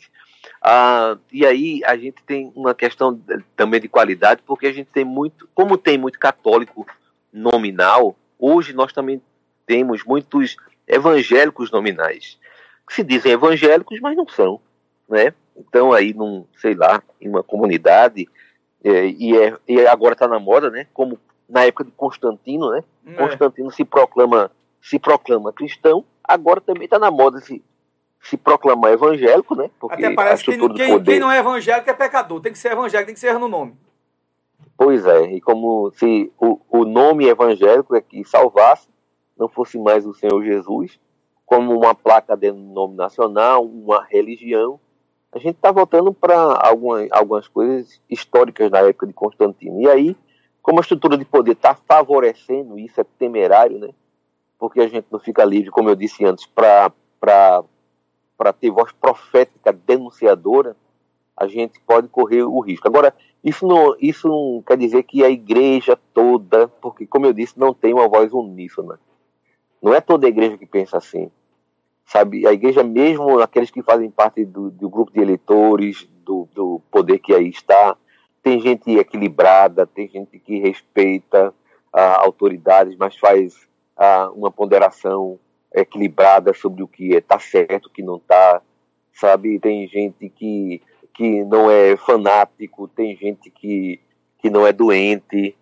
[0.62, 3.20] Ah, e aí a gente tem uma questão
[3.54, 6.86] também de qualidade, porque a gente tem muito, como tem muito católico
[7.32, 9.22] nominal, hoje nós também
[9.66, 10.56] temos muitos
[10.86, 12.38] evangélicos nominais,
[12.86, 14.60] que se dizem evangélicos, mas não são,
[15.08, 15.34] né?
[15.56, 18.28] Então aí num, sei lá, em uma comunidade
[18.84, 20.86] é, e, é, e agora está na moda, né?
[20.94, 21.18] Como
[21.48, 22.84] na época de Constantino, né?
[23.06, 23.14] É.
[23.14, 27.62] Constantino se proclama se proclama cristão, agora também está na moda se
[28.22, 29.70] se proclamar evangélico, né?
[29.78, 32.40] Porque Até parece que quem, poder- quem não é evangélico é pecador.
[32.40, 33.76] Tem que ser evangélico, tem que ser no nome.
[34.76, 38.88] Pois é, e como se o, o nome evangélico é que salvasse,
[39.36, 40.98] não fosse mais o Senhor Jesus,
[41.44, 44.80] como uma placa denominacional, uma religião,
[45.32, 46.34] a gente está voltando para
[46.66, 49.80] algumas, algumas coisas históricas da época de Constantino.
[49.82, 50.16] E aí,
[50.62, 53.90] como a estrutura de poder está favorecendo isso, é temerário, né?
[54.58, 56.90] Porque a gente não fica livre, como eu disse antes, para
[58.58, 60.74] ter voz profética denunciadora,
[61.36, 62.88] a gente pode correr o risco.
[62.88, 63.14] Agora,
[63.44, 67.74] isso não, isso não quer dizer que a igreja toda, porque, como eu disse, não
[67.74, 68.98] tem uma voz uníssona.
[69.82, 71.30] Não é toda a igreja que pensa assim.
[72.04, 76.80] Sabe, a igreja, mesmo aqueles que fazem parte do, do grupo de eleitores, do, do
[76.90, 77.96] poder que aí está,
[78.42, 81.52] tem gente equilibrada, tem gente que respeita
[81.92, 85.38] ah, autoridades, mas faz ah, uma ponderação
[85.74, 88.62] equilibrada sobre o que está certo, o que não está,
[89.12, 89.58] sabe?
[89.58, 90.80] Tem gente que,
[91.12, 94.00] que não é fanático, tem gente que,
[94.38, 95.56] que não é doente,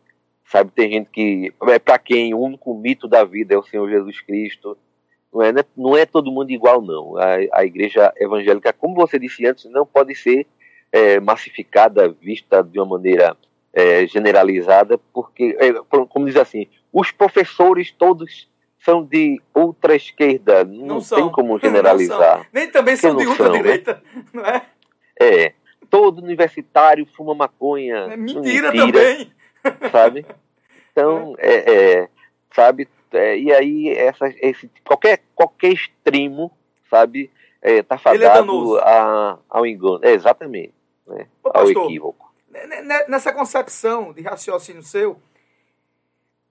[0.46, 0.70] sabe?
[0.72, 4.20] Tem gente que, é para quem o único mito da vida é o Senhor Jesus
[4.20, 4.76] Cristo.
[5.32, 5.64] Não é, né?
[5.76, 7.16] não é todo mundo igual, não.
[7.16, 10.46] A, a igreja evangélica, como você disse antes, não pode ser
[10.92, 13.36] é, massificada, vista de uma maneira
[13.72, 15.72] é, generalizada, porque, é,
[16.08, 18.48] como diz assim, os professores todos
[18.78, 21.32] são de ultra esquerda, não, Não tem são.
[21.32, 22.46] como generalizar.
[22.52, 23.44] Nem também Porque são de são, né?
[23.44, 24.02] ultradireita,
[24.32, 24.62] não é?
[25.18, 25.52] É,
[25.90, 27.96] todo universitário fuma maconha.
[28.10, 29.32] É mentira também.
[29.90, 30.26] Sabe?
[30.92, 31.72] Então, é,
[32.02, 32.08] é,
[32.54, 32.88] sabe?
[33.12, 36.50] É, e aí, essa, esse, qualquer, qualquer extremo,
[36.90, 37.30] sabe?
[37.62, 38.78] É, tá é fadado danoso.
[38.78, 40.00] a, ao engano.
[40.02, 40.74] É, exatamente.
[41.06, 41.26] Né?
[41.42, 42.34] Ô, ao pastor, equívoco.
[42.50, 45.18] Ne- ne- Nessa concepção de raciocínio seu,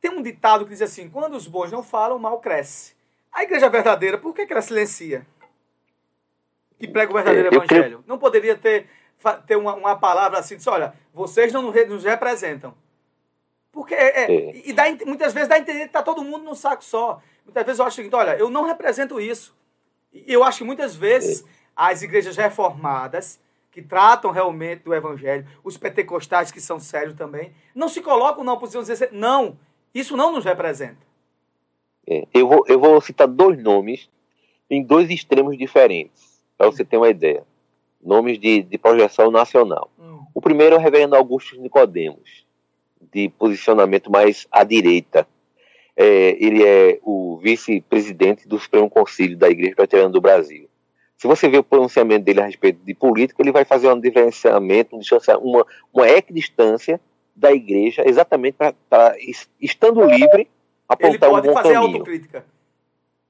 [0.01, 2.95] tem um ditado que diz assim: quando os bons não falam, o mal cresce.
[3.31, 5.25] A igreja verdadeira, por que, que ela silencia?
[6.79, 8.03] Que prega o verdadeiro É, eu creio- evangelho.
[8.07, 8.87] Não poderia ter,
[9.47, 12.73] ter uma, uma palavra assim, diz, olha, vocês não nos representam.
[13.73, 14.61] Porque é, é, É.
[14.69, 17.19] e dá, muitas vezes dá a entender que está todo mundo num saco só.
[17.43, 19.53] Muitas vezes eu acho o seguinte, olha, eu não represento isso.
[20.13, 21.43] E eu acho que muitas vezes
[21.75, 23.41] as igrejas reformadas,
[23.71, 28.55] que tratam realmente do evangelho, os pentecostais que são sérios também, não se colocam na
[28.55, 29.57] posição de dizer, assim, não,
[29.93, 31.01] isso não nos representa.
[32.07, 34.07] É, eu, vou, eu vou citar dois nomes
[34.69, 37.43] em dois extremos diferentes, para você ter uma ideia.
[38.01, 39.89] Nomes de, de projeção nacional.
[40.35, 42.45] O primeiro é o reverendo Augusto Nicodemos,
[43.11, 45.27] de posicionamento mais à direita.
[45.95, 50.67] É, ele é o vice-presidente do Supremo Conselho da Igreja Presbiteriana do Brasil.
[51.17, 54.95] Se você ver o pronunciamento dele a respeito de política, ele vai fazer um diferenciamento,
[54.95, 55.01] um
[55.41, 56.99] uma, uma equidistância
[57.35, 58.57] da igreja, exatamente
[58.89, 59.15] para,
[59.61, 60.49] estando livre, Ele
[60.87, 61.91] apontar um pode bom fazer caminho.
[61.93, 62.45] autocrítica.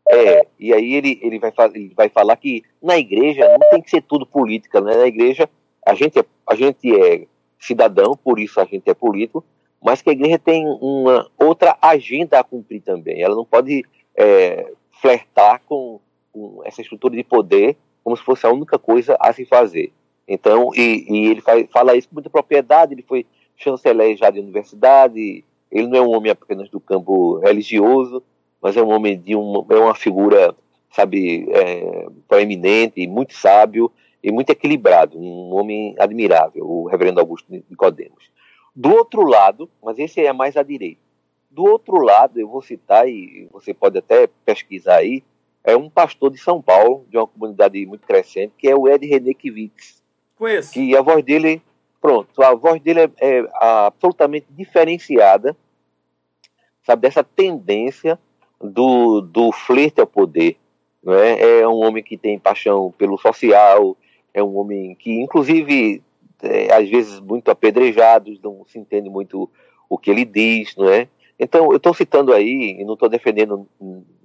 [0.10, 3.90] É, e aí ele, ele, vai, ele vai falar que na igreja não tem que
[3.90, 4.98] ser tudo política, né?
[4.98, 5.50] Na igreja
[5.86, 7.26] a gente, é, a gente é
[7.60, 9.44] cidadão, por isso a gente é político,
[9.84, 13.22] mas que a igreja tem uma outra agenda a cumprir também.
[13.22, 13.84] Ela não pode
[14.15, 15.99] é, flertar com,
[16.31, 19.91] com essa estrutura de poder como se fosse a única coisa a se fazer.
[20.27, 24.39] Então, e, e ele faz, fala isso com muita propriedade, ele foi chanceler já de
[24.39, 28.22] universidade, ele não é um homem apenas do campo religioso,
[28.61, 30.55] mas é um homem de uma, é uma figura
[30.93, 33.91] sabe, é, proeminente, muito sábio
[34.23, 38.31] e muito equilibrado, um homem admirável, o reverendo Augusto Nicodemos.
[38.76, 41.02] Do outro lado, mas esse é mais à direita,
[41.54, 45.24] do outro lado, eu vou citar, e você pode até pesquisar aí,
[45.64, 49.06] é um pastor de São Paulo, de uma comunidade muito crescente, que é o Ed
[49.06, 50.02] René Kivitz.
[50.36, 50.74] Conheço.
[50.74, 51.62] Que a voz dele,
[52.02, 55.56] pronto, a voz dele é, é absolutamente diferenciada,
[56.84, 58.20] sabe, dessa tendência
[58.60, 60.58] do, do flerte ao poder.
[61.04, 61.60] Não é?
[61.60, 63.95] é um homem que tem paixão pelo social,
[64.34, 66.02] é um homem que, inclusive,
[66.44, 69.49] é, às vezes muito apedrejado, não se entende muito
[69.90, 71.07] o que ele diz, não é?
[71.40, 73.68] Então, eu estou citando aí, e não estou defendendo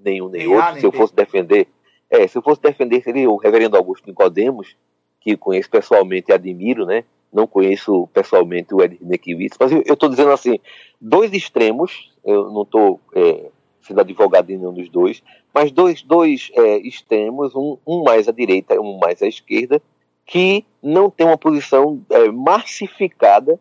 [0.05, 1.69] nenhum nem, nem outro, nem se eu fosse defender,
[2.11, 4.77] é, se eu fosse defender, seria o reverendo Augusto Nicodemos,
[5.21, 7.05] que conheço pessoalmente e admiro, né?
[7.33, 10.59] Não conheço pessoalmente o Ed Nekiewicz, mas eu estou dizendo assim,
[11.01, 13.51] dois extremos, eu não estou é,
[13.83, 15.23] sendo advogado em nenhum dos dois,
[15.53, 19.83] mas dois, dois é, extremos, um, um mais à direita, um mais à esquerda,
[20.29, 23.59] que não tem uma posição é, massificada,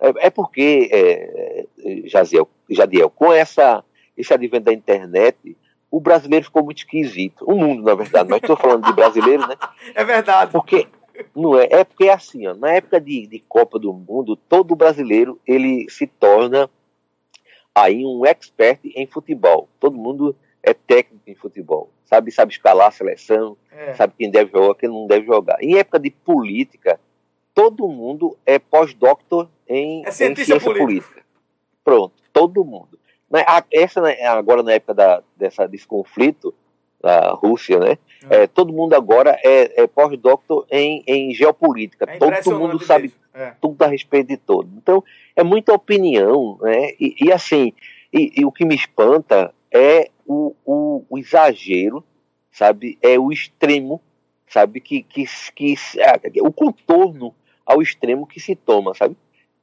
[0.00, 1.66] é, é porque, é,
[2.06, 3.84] Jaziel, Jadiel, com essa,
[4.16, 5.56] esse advento da internet,
[5.88, 7.44] o brasileiro ficou muito esquisito.
[7.46, 9.54] O mundo, na verdade, mas estou falando de brasileiro, né?
[9.94, 10.50] É verdade.
[10.50, 10.88] Porque
[11.34, 14.74] não é, é porque é assim, ó, na época de, de Copa do Mundo, todo
[14.74, 16.68] brasileiro ele se torna
[17.72, 19.68] aí um expert em futebol.
[19.78, 23.94] Todo mundo é técnico em futebol, sabe, sabe escalar a seleção, é.
[23.94, 25.56] sabe quem deve jogar, quem não deve jogar.
[25.62, 27.00] Em época de política,
[27.54, 30.84] todo mundo é pós-doctor em, é em ciência política.
[30.84, 31.22] política.
[31.84, 32.98] Pronto, todo mundo.
[33.30, 36.54] Né, essa, né, agora na época da, dessa, desse conflito,
[37.00, 37.98] da Rússia, né?
[38.28, 38.42] É.
[38.42, 42.04] É, todo mundo agora é, é pós-doctor em, em geopolítica.
[42.08, 43.52] É todo mundo sabe é.
[43.60, 44.68] tudo a respeito de todo.
[44.76, 45.02] Então,
[45.36, 46.90] é muita opinião, né?
[46.98, 47.72] E, e assim,
[48.12, 52.04] e, e, o que me espanta é o, o, o, exagero,
[52.50, 52.98] sabe?
[53.02, 54.00] É o extremo,
[54.46, 54.80] sabe?
[54.80, 55.24] Que, que,
[55.54, 55.74] que,
[56.32, 57.34] que o contorno
[57.64, 59.16] ao extremo que se toma, sabe?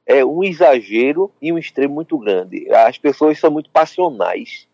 [0.06, 2.72] é um exagero e um extremo muito grande.
[2.72, 4.68] As pessoas são muito passionais,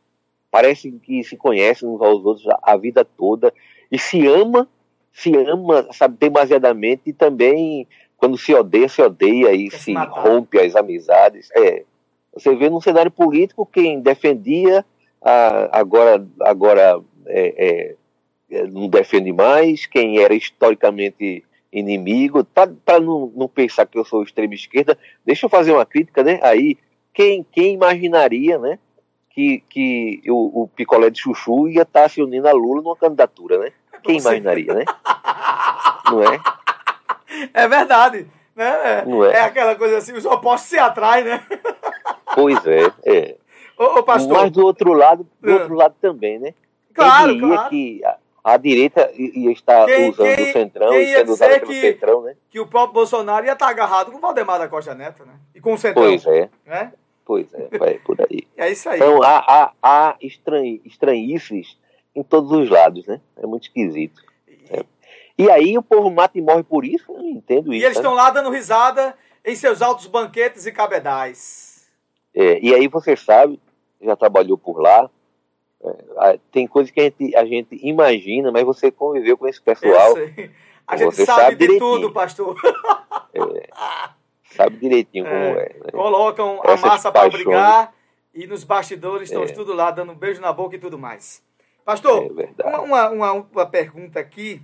[0.50, 3.52] parecem que se conhecem uns aos outros a vida toda
[3.90, 4.68] e se ama,
[5.10, 7.88] se ama, sabe, demasiadamente e também
[8.18, 11.48] quando se odeia, se odeia e se, se rompe as amizades.
[11.56, 11.84] É,
[12.34, 14.84] você vê no cenário político quem defendia
[15.70, 17.96] agora agora é,
[18.50, 24.22] é, não defende mais, quem era historicamente inimigo, para não, não pensar que eu sou
[24.22, 26.38] extrema esquerda, deixa eu fazer uma crítica, né?
[26.42, 26.76] Aí,
[27.14, 28.78] quem, quem imaginaria, né?
[29.30, 32.96] Que, que o, o picolé de chuchu ia estar tá se unindo a Lula numa
[32.96, 33.72] candidatura, né?
[34.02, 34.84] Quem imaginaria, né?
[36.10, 36.40] Não é?
[37.54, 38.26] É verdade.
[38.54, 39.04] Né?
[39.06, 39.32] Não é?
[39.32, 41.42] é aquela coisa assim, os opostos se atraem, né?
[42.34, 43.36] Pois é, é.
[43.82, 44.32] Ô, ô, pastor.
[44.32, 45.54] Mas do outro lado, do é.
[45.54, 46.54] outro lado também, né?
[46.94, 47.70] Claro, claro.
[47.70, 48.00] que
[48.44, 52.22] a direita ia estar quem, usando quem, o Centrão e sendo usada pelo que, Centrão,
[52.22, 52.36] né?
[52.50, 55.34] Que o próprio Bolsonaro ia estar agarrado com o Valdemar da Costa Neto, né?
[55.54, 56.04] E com o Centrão.
[56.04, 56.48] Pois é.
[56.64, 56.92] Né?
[57.24, 58.46] Pois é, vai por aí.
[58.56, 58.98] é isso aí.
[58.98, 60.62] Então há, há, há estran...
[60.84, 61.76] estranhices
[62.14, 63.20] em todos os lados, né?
[63.36, 64.22] É muito esquisito.
[64.46, 64.84] E, é.
[65.38, 67.82] e aí o povo mata e morre por isso, eu não entendo isso.
[67.82, 68.22] E eles estão né?
[68.22, 71.90] lá dando risada em seus altos banquetes e cabedais.
[72.34, 73.60] É, e aí você sabe,
[74.02, 75.08] já trabalhou por lá,
[76.20, 80.14] é, tem coisas que a gente, a gente imagina, mas você conviveu com esse pessoal.
[80.86, 81.90] A gente sabe, sabe, de direitinho.
[81.90, 82.56] tudo, pastor.
[83.34, 83.68] É,
[84.54, 85.48] sabe direitinho como é.
[85.48, 85.90] é né?
[85.90, 87.94] Colocam Essas a massa para brigar
[88.34, 89.46] e nos bastidores estão é.
[89.46, 91.42] tudo lá, dando um beijo na boca e tudo mais.
[91.84, 94.62] Pastor, é uma, uma, uma, pergunta aqui.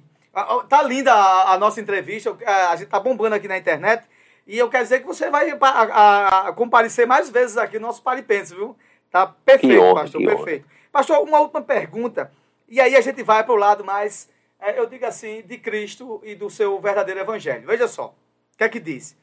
[0.69, 4.05] Tá linda a, a, nossa entrevista, a gente tá bombando aqui na internet.
[4.47, 8.03] E eu quero dizer que você vai a, a, comparecer mais vezes aqui no nosso
[8.03, 8.77] Paripense, viu?
[9.11, 10.65] Tá perfeito, honra, pastor, perfeito.
[10.65, 10.79] Honra.
[10.93, 12.31] Pastor, uma última pergunta.
[12.69, 14.29] E aí a gente vai para o lado mais,
[14.61, 17.67] é, eu digo assim, de Cristo e do seu verdadeiro evangelho.
[17.67, 18.15] Veja só,
[18.55, 19.17] o que é que diz?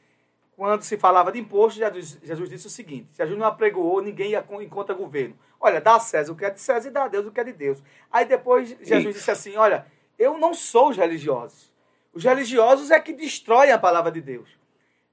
[0.56, 4.44] Quando se falava de imposto, Jesus, Jesus disse o seguinte: Jesus não apregoou, ninguém ia
[4.60, 5.36] em contra governo.
[5.60, 7.40] Olha, dá a César o que é de César e dá a Deus o que
[7.40, 7.82] é de Deus.
[8.10, 9.86] Aí depois Jesus disse assim: Olha,
[10.18, 11.70] eu não sou os religiosos.
[12.14, 14.48] Os religiosos é que destroem a palavra de Deus.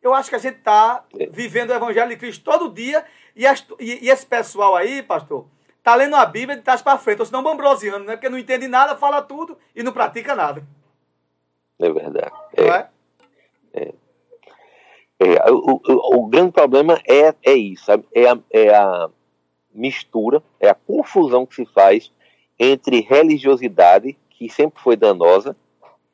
[0.04, 1.28] Eu acho que a gente está é.
[1.28, 3.06] vivendo o evangelho de Cristo todo dia
[3.36, 3.46] e,
[3.80, 5.48] e, e esse pessoal aí, pastor,
[5.82, 8.16] tá lendo a Bíblia de trás para frente, ou senão bambrosiano, né?
[8.18, 10.62] Porque não entende nada, fala tudo e não pratica nada.
[11.80, 12.32] É verdade.
[12.56, 12.68] É.
[12.68, 12.90] é?
[13.74, 13.94] é.
[15.20, 17.92] é o, o, o, grande problema é, é isso?
[18.14, 19.10] É a, é a
[19.74, 22.12] mistura, é a confusão que se faz
[22.60, 25.56] entre religiosidade, que sempre foi danosa,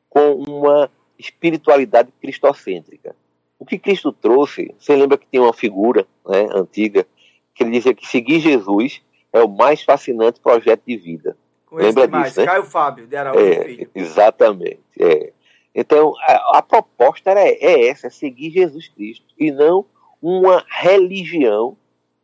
[0.08, 3.14] com uma espiritualidade cristocêntrica.
[3.60, 7.06] O que Cristo trouxe, você lembra que tem uma figura né, antiga
[7.54, 11.36] que ele dizia que seguir Jesus é o mais fascinante projeto de vida.
[11.66, 12.46] Com esse Lembra demais, disso, né?
[12.46, 13.90] Caio Fábio, de Araújo É, Filho.
[13.94, 14.80] exatamente.
[14.98, 15.32] é.
[15.74, 19.84] Então, a, a proposta era, é essa, é seguir Jesus Cristo, e não
[20.20, 21.76] uma religião,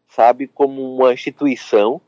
[0.09, 2.01] sabe, como uma instituição,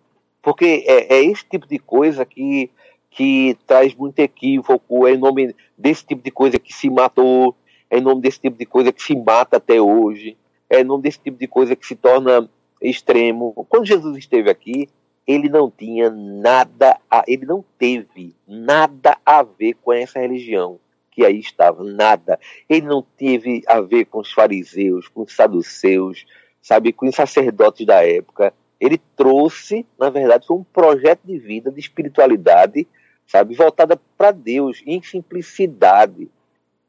[0.43, 2.71] porque é, é esse tipo de coisa que,
[3.11, 7.55] que traz muito equívoco, é em nome desse tipo de coisa que se matou,
[7.91, 10.37] é em nome desse tipo de coisa que se mata até hoje,
[10.69, 12.49] é em nome desse tipo de coisa que se torna
[12.81, 13.53] extremo.
[13.69, 14.89] Quando Jesus esteve aqui,
[15.27, 20.79] ele não tinha nada, a, ele não teve nada a ver com essa religião
[21.19, 22.39] que aí estava, nada.
[22.69, 26.25] Ele não teve a ver com os fariseus, com os saduceus,
[26.63, 28.55] sabe, com os sacerdotes da época.
[28.81, 32.87] Ele trouxe, na verdade, foi um projeto de vida, de espiritualidade,
[33.27, 36.31] sabe, voltada para Deus, em simplicidade.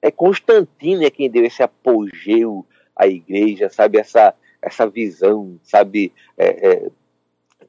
[0.02, 2.66] É Constantino é quem deu esse apogeu
[2.96, 6.92] à igreja, sabe, essa essa visão, sabe, é, é,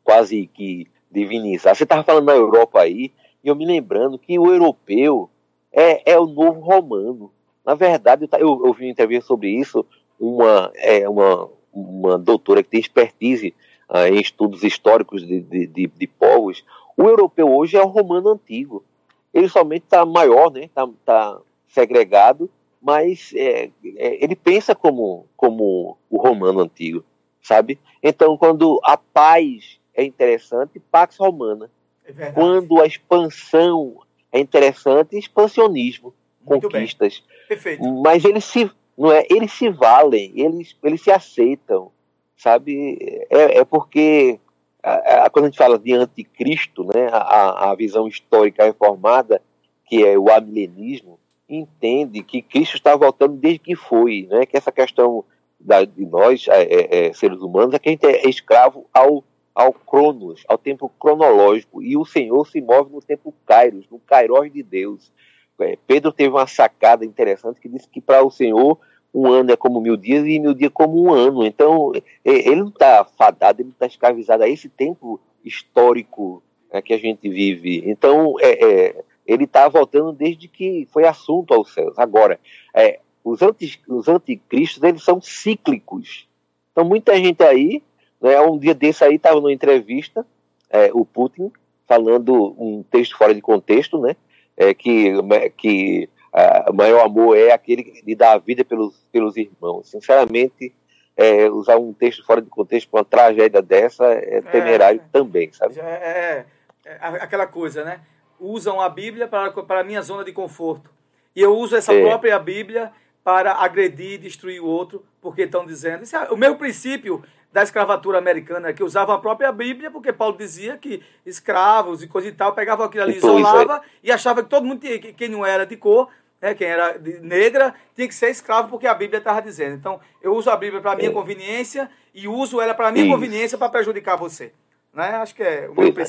[0.02, 1.74] quase que divinizar.
[1.74, 3.12] Você estava falando na Europa aí,
[3.42, 5.30] e eu me lembrando que o europeu
[5.72, 7.30] é, é o novo romano.
[7.64, 9.84] Na verdade, eu, eu, ouvi uma entrevista sobre isso,
[10.18, 13.54] uma, é, uma, uma doutora que tem expertise
[13.88, 16.64] ah, em estudos históricos de, de, de, de povos.
[16.96, 18.84] O europeu hoje é o romano antigo.
[19.32, 20.64] Ele somente está maior, né?
[20.64, 21.38] Está tá
[21.70, 27.04] segregado, mas é, é, ele pensa como, como o romano antigo,
[27.42, 27.78] sabe?
[28.02, 31.70] Então, quando a paz é interessante, pax romana.
[32.06, 32.32] É.
[32.32, 33.98] Quando a expansão
[34.32, 36.12] é interessante, expansionismo,
[36.44, 36.80] Muito bem.
[36.80, 37.22] conquistas.
[37.48, 37.82] Perfeito.
[38.02, 41.92] Mas eles se, não é, eles se valem, eles, eles se aceitam,
[42.36, 42.96] sabe?
[43.30, 44.40] É, é porque
[44.82, 49.40] a, a- quando a gente fala de anticristo, né, a, a visão histórica reformada,
[49.84, 51.18] que é o amilenismo,
[51.50, 54.46] entende que Cristo está voltando desde que foi, né?
[54.46, 55.24] Que essa questão
[55.58, 59.24] da, de nós, é, é, é, seres humanos, é que a gente é escravo ao
[59.52, 64.50] ao cronos, ao tempo cronológico, e o Senhor se move no tempo kairos, no kairos
[64.50, 65.12] de Deus.
[65.60, 68.78] É, Pedro teve uma sacada interessante que disse que para o Senhor
[69.12, 71.44] um ano é como mil dias e mil dias como um ano.
[71.44, 76.80] Então, é, ele não está fadado, ele não está escravizado a esse tempo histórico né,
[76.80, 77.82] que a gente vive.
[77.86, 81.98] Então, é, é, ele está voltando desde que foi assunto aos céus.
[81.98, 82.38] Agora,
[82.74, 86.28] é, os, anti, os anticristos, eles são cíclicos.
[86.72, 87.82] Então, muita gente aí,
[88.20, 90.26] né, um dia desse aí, estava numa entrevista,
[90.68, 91.50] é, o Putin,
[91.86, 94.16] falando um texto fora de contexto, né,
[94.56, 95.12] é, que,
[95.56, 99.90] que ah, o maior amor é aquele de dar a vida pelos, pelos irmãos.
[99.90, 100.72] Sinceramente,
[101.16, 105.78] é, usar um texto fora de contexto para uma tragédia dessa é temerário também, sabe?
[105.78, 106.46] É, é,
[106.84, 108.00] é aquela coisa, né?
[108.40, 110.90] Usam a Bíblia para, para a minha zona de conforto.
[111.36, 112.00] E eu uso essa É.
[112.02, 112.90] própria Bíblia
[113.22, 116.02] para agredir e destruir o outro, porque estão dizendo.
[116.04, 117.22] Isso é o mesmo princípio
[117.52, 122.28] da escravatura americana, que usavam a própria Bíblia, porque Paulo dizia que escravos e coisa
[122.28, 125.28] e tal pegavam aquilo ali, Então, isolava e achava que todo mundo, tinha, que quem
[125.28, 126.08] não era de cor,
[126.40, 129.74] né, quem era negra, tinha que ser escravo, porque a Bíblia estava dizendo.
[129.74, 131.12] Então, eu uso a Bíblia para a minha É.
[131.12, 134.52] conveniência e uso ela para a minha conveniência para prejudicar você.
[134.94, 135.08] Né?
[135.16, 136.06] Acho que é o Pois meu é.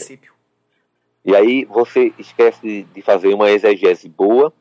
[1.24, 4.52] E aí você esquece de- fazer uma exegese boa,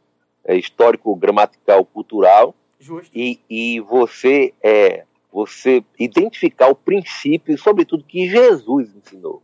[0.44, 3.10] é, histórico, gramatical, cultural, Justo.
[3.14, 9.40] e, e você é você identificar o princípio, sobretudo que Jesus ensinou.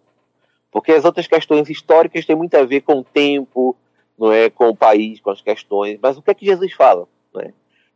[0.70, 3.76] Porque as outras questões históricas têm muito a ver com o tempo,
[4.18, 5.98] não é, com o país, com as questões.
[6.02, 7.06] Mas o que é que Jesus fala?
[7.32, 7.52] Não é?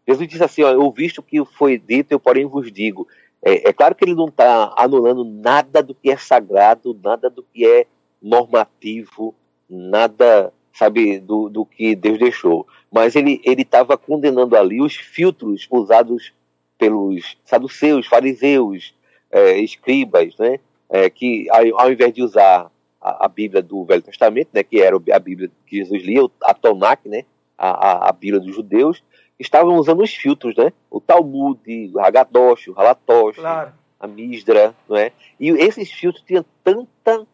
[0.06, 3.06] Jesus diz assim: ó, eu visto o que foi dito, eu porém vos digo.
[3.42, 7.42] É, é claro que ele não está anulando nada do que é sagrado, nada do
[7.42, 7.86] que é
[8.22, 9.34] normativo,
[9.68, 12.66] nada, sabe, do, do que Deus deixou.
[12.90, 16.32] Mas ele ele estava condenando ali os filtros usados
[16.78, 18.94] pelos saduceus, fariseus,
[19.30, 20.58] é, escribas, né?
[20.88, 22.68] É, que ao, invés de usar
[23.00, 26.30] a, a Bíblia do Velho Testamento, né, que era a Bíblia que Jesus lia, o-
[26.42, 27.24] a Tanakh, né,
[27.56, 29.00] a, a, a Bíblia dos judeus,
[29.38, 30.72] estavam usando os filtros, né?
[30.90, 31.60] O Talmud,
[31.94, 33.72] o Hagadosh, o Halatosh, Claro.
[34.00, 35.12] a Misdra, não é?
[35.38, 37.24] E esses filtros tinham tanta,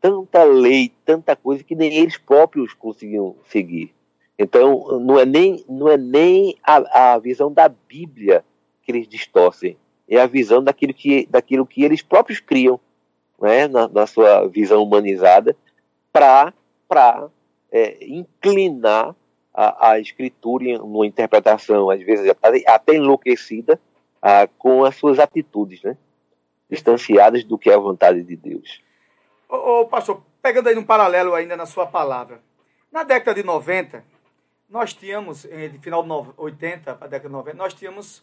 [0.00, 3.94] tanta lei, tanta coisa que nem eles próprios conseguiam seguir.
[4.38, 8.44] Então, não é nem, não é nem a, a visão da Bíblia
[8.82, 9.76] que eles distorcem,
[10.08, 12.80] é a visão daquilo que, daquilo que eles próprios criam,
[13.40, 15.56] né, na, na sua visão humanizada,
[16.12, 16.52] para
[17.70, 19.14] é, inclinar
[19.52, 23.78] a, a escritura em uma interpretação, às vezes até, até enlouquecida,
[24.22, 25.96] ah, com as suas atitudes, né?
[26.70, 28.80] distanciadas do que é a vontade de Deus.
[29.48, 32.40] Ô, ô, pastor, pegando aí um paralelo ainda na sua palavra.
[32.92, 34.04] Na década de 90,
[34.68, 38.22] nós tínhamos, eh, de final de nove- 80 para a década de 90, nós tínhamos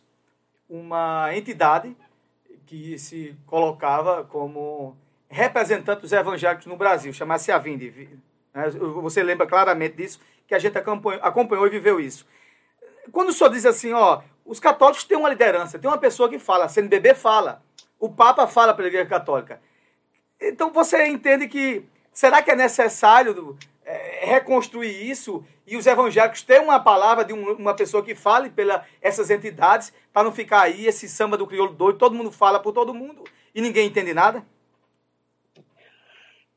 [0.69, 1.95] uma entidade
[2.65, 4.95] que se colocava como
[5.29, 7.89] representante dos evangélicos no Brasil, chamasse a Vinde.
[7.89, 8.19] Vi-
[8.53, 8.69] Né?
[9.01, 12.25] Você lembra claramente disso, que a gente acompanhou, e viveu isso.
[13.11, 16.39] Quando o senhor diz assim, ó, os católicos têm uma liderança, tem uma pessoa que
[16.39, 17.61] fala, a CNBB fala,
[17.99, 19.59] o Papa fala pela Igreja Católica.
[20.39, 26.63] Então você entende que será que é necessário é, reconstruir isso e os evangélicos terem
[26.63, 30.85] uma palavra de um, uma pessoa que fale pelas essas entidades para não ficar aí
[30.85, 34.45] esse samba do crioulo doido, todo mundo fala por todo mundo e ninguém entende nada?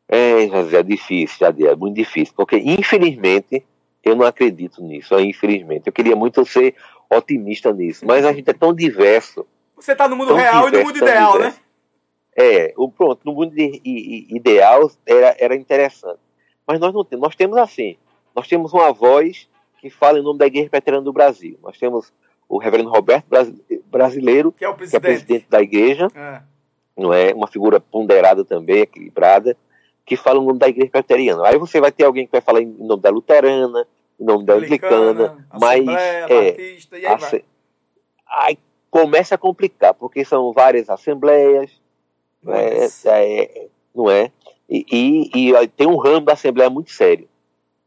[0.09, 3.65] É, José, é difícil, Jadiel, é muito difícil, porque infelizmente
[4.03, 5.87] eu não acredito nisso, é, infelizmente.
[5.87, 6.75] Eu queria muito ser
[7.11, 9.47] otimista nisso, mas a gente é tão diverso.
[9.77, 11.55] Você está no mundo real diverso, e no mundo ideal, né?
[12.41, 16.21] É, o, pronto, no mundo de, de, ideal era, era interessante.
[16.65, 17.97] Mas nós não temos, nós temos assim,
[18.33, 19.49] nós temos uma voz
[19.81, 21.59] que fala em nome da Igreja Presbiteriana do Brasil.
[21.61, 22.13] Nós temos
[22.49, 23.27] o reverendo Roberto
[23.91, 26.41] Brasileiro, que é o presidente, é presidente da igreja, é.
[26.97, 29.57] não é uma figura ponderada também, equilibrada,
[30.07, 31.45] que fala em nome da Igreja Presbiteriana.
[31.45, 33.85] Aí você vai ter alguém que vai falar em nome da luterana,
[34.19, 38.59] em nome da anglicana, mas é, Batista, aí, a, aí
[38.91, 41.78] começa a complicar, porque são várias assembleias,
[42.47, 44.31] é, é, não é?
[44.69, 47.29] E, e, e, tem um ramo da Assembleia muito sério.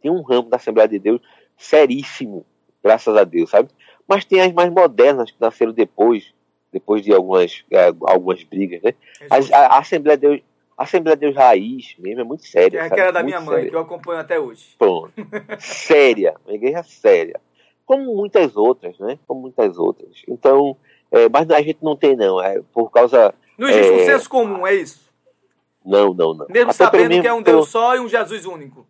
[0.01, 1.21] Tem um ramo da Assembleia de Deus
[1.57, 2.45] seríssimo,
[2.83, 3.69] graças a Deus, sabe?
[4.07, 6.33] Mas tem as mais modernas que nasceram depois,
[6.71, 8.93] depois de algumas, é, algumas brigas, né?
[9.29, 10.41] A, a, a, Assembleia de Deus,
[10.77, 12.81] Assembleia de Deus Raiz mesmo é muito séria.
[12.81, 13.69] É que era da muito minha mãe, séria.
[13.69, 14.75] que eu acompanho até hoje.
[14.77, 15.13] Pronto.
[15.59, 17.39] séria, uma igreja séria.
[17.85, 19.19] Como muitas outras, né?
[19.27, 20.23] Como muitas outras.
[20.27, 20.75] Então,
[21.11, 22.41] é, mas a gente não tem, não.
[22.41, 23.33] É por causa.
[23.61, 24.99] Não existe é, um senso comum, é isso?
[25.85, 26.47] Não, não, não.
[26.49, 28.87] Mesmo até sabendo mesmo, que é um Deus só e um Jesus único.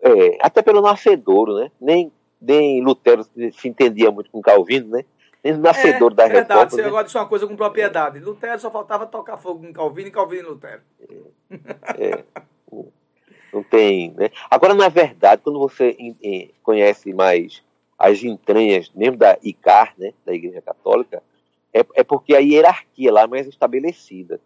[0.00, 1.72] É, até pelo nascedouro, né?
[1.80, 5.04] Nem, nem Lutero se entendia muito com Calvino, né?
[5.42, 6.70] Nem o nascedor é, da verdade, reforma.
[6.70, 6.86] Você né?
[6.86, 8.20] agora disse uma coisa com propriedade.
[8.20, 10.82] Lutero só faltava tocar fogo com Calvino e Calvino e Lutero.
[11.98, 12.22] É,
[13.52, 14.30] não tem, né?
[14.48, 15.96] Agora, na verdade, quando você
[16.62, 17.60] conhece mais
[17.98, 21.20] as entranhas, mesmo da ICAR, né, da Igreja Católica,
[21.72, 24.40] é, é porque a hierarquia lá é mais estabelecida.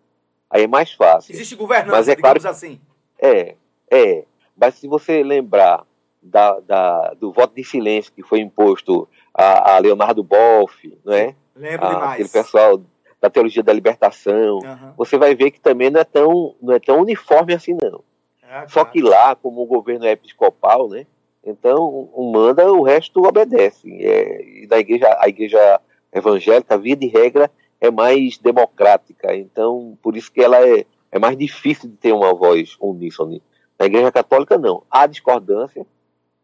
[0.50, 1.32] Aí é mais fácil.
[1.32, 2.80] Existe governança, Mas é claro, assim.
[3.20, 3.56] É,
[3.90, 4.24] é.
[4.56, 5.84] Mas se você lembrar
[6.22, 11.34] da, da, do voto de silêncio que foi imposto a, a Leonardo Boff, não é?
[11.56, 12.12] Lembro a, demais.
[12.12, 12.80] Aquele pessoal
[13.20, 14.92] da teologia da libertação, uhum.
[14.96, 18.02] você vai ver que também não é tão, não é tão uniforme assim, não.
[18.42, 21.06] Ah, Só que lá, como o governo é episcopal, né?
[21.42, 23.90] Então, um manda, o resto obedece.
[24.02, 25.80] É, e da igreja, a igreja
[26.14, 27.50] evangélica, via de regra,
[27.80, 32.32] é mais democrática, então por isso que ela é, é mais difícil de ter uma
[32.32, 33.42] voz uníssone.
[33.78, 35.84] Na Igreja Católica não, há discordância,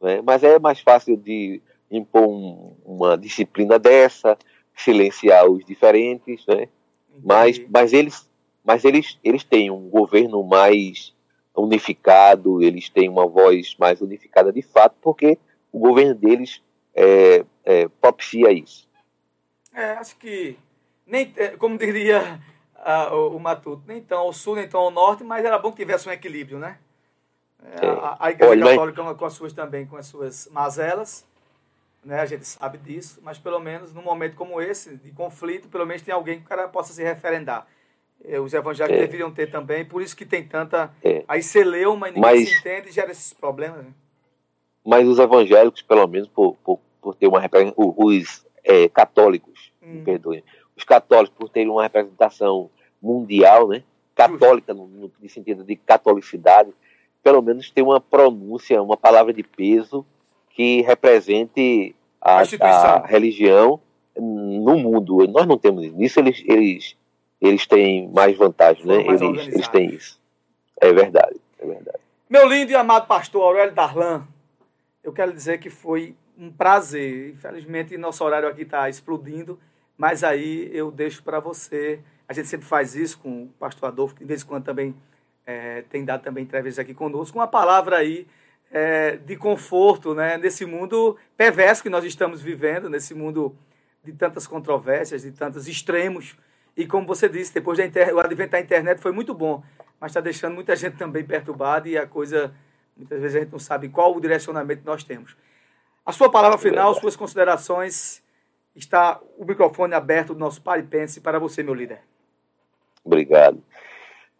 [0.01, 4.37] né, mas é mais fácil de impor um, uma disciplina dessa,
[4.77, 6.69] silenciar os diferentes, né?
[7.23, 8.29] Mas, mas eles,
[8.65, 11.13] mas eles, eles têm um governo mais
[11.55, 15.39] unificado, eles têm uma voz mais unificada de fato, porque
[15.73, 16.63] o governo deles
[16.95, 18.89] é, é, propicia isso.
[19.73, 20.59] É, acho que
[21.07, 22.41] nem, é, como diria
[23.13, 25.79] o, o, Matuto, nem tão ao sul, nem tão ao norte, mas era bom que
[25.79, 26.79] tivesse um equilíbrio, né?
[27.63, 29.17] É, a, a, Igreja Olha, Católica mas...
[29.17, 31.27] com as suas também, com as suas mazelas,
[32.05, 32.21] né?
[32.21, 36.03] A gente sabe disso, mas pelo menos num momento como esse, de conflito, pelo menos
[36.03, 37.67] tem alguém que o cara possa se referendar.
[38.25, 39.07] É, os evangélicos é.
[39.07, 40.93] deveriam ter também, por isso que tem tanta.
[41.03, 41.25] É.
[41.27, 42.49] Aí celeuma e ninguém mas...
[42.49, 43.85] se entende e gera esses problemas.
[43.85, 43.93] Né?
[44.85, 49.95] Mas os evangélicos, pelo menos, por, por, por ter uma representação, os é, católicos, hum.
[49.95, 50.43] me perdoem,
[50.77, 52.71] os católicos, por terem uma representação
[53.03, 53.83] mundial, né,
[54.15, 56.71] católica, no, no, sentido de catolicidade,
[57.23, 60.05] pelo menos tem uma pronúncia, uma palavra de peso
[60.51, 63.81] que represente a, a religião
[64.19, 65.27] no mundo.
[65.29, 65.97] Nós não temos isso.
[65.97, 66.97] Nisso eles, eles,
[67.41, 68.97] eles têm mais vantagem, né?
[69.07, 70.21] Eles, eles têm isso.
[70.81, 71.99] É verdade, é verdade.
[72.29, 74.27] Meu lindo e amado pastor Aurélio Darlan,
[75.03, 77.31] eu quero dizer que foi um prazer.
[77.31, 79.59] Infelizmente, nosso horário aqui está explodindo.
[79.97, 82.01] Mas aí eu deixo para você.
[82.29, 84.95] A gente sempre faz isso com o pastor Adolfo, que de vez em quando também
[85.47, 88.27] é, tem dado também entrevistas aqui conosco, uma palavra aí
[88.71, 93.57] é, de conforto né, nesse mundo perverso que nós estamos vivendo, nesse mundo
[94.03, 96.37] de tantas controvérsias, de tantos extremos.
[96.77, 98.17] E como você disse, depois da inter...
[98.17, 99.63] advento da internet foi muito bom,
[100.01, 102.55] mas está deixando muita gente também perturbada e a coisa,
[103.01, 105.37] muitas vezes a gente não sabe qual o direcionamento que nós temos.
[106.05, 108.23] A sua palavra final, suas considerações
[108.75, 112.01] está o microfone aberto do nosso Paripense para você, meu líder.
[113.05, 113.63] Obrigado.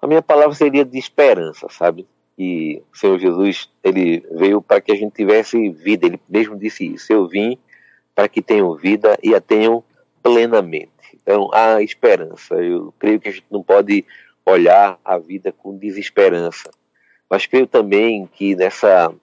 [0.01, 2.07] A minha palavra seria de esperança, sabe?
[2.39, 6.07] E o Senhor Jesus, ele veio para que a gente tivesse vida.
[6.07, 7.13] Ele mesmo disse isso.
[7.13, 7.59] Eu vim
[8.15, 9.85] para que tenham vida e a tenham
[10.23, 10.91] plenamente.
[11.15, 12.55] Então, há esperança.
[12.55, 14.05] Eu creio que a gente não pode
[14.45, 16.71] olhar a vida com desesperança.
[17.31, 19.15] Mas creio também que nessa,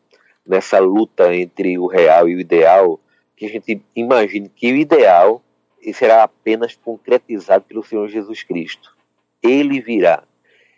[0.46, 2.98] nessa luta entre o real e o ideal,
[3.36, 5.44] que a gente imagine que o ideal
[5.94, 8.96] será apenas concretizado pelo Senhor Jesus Cristo.
[9.44, 10.24] Ele virá.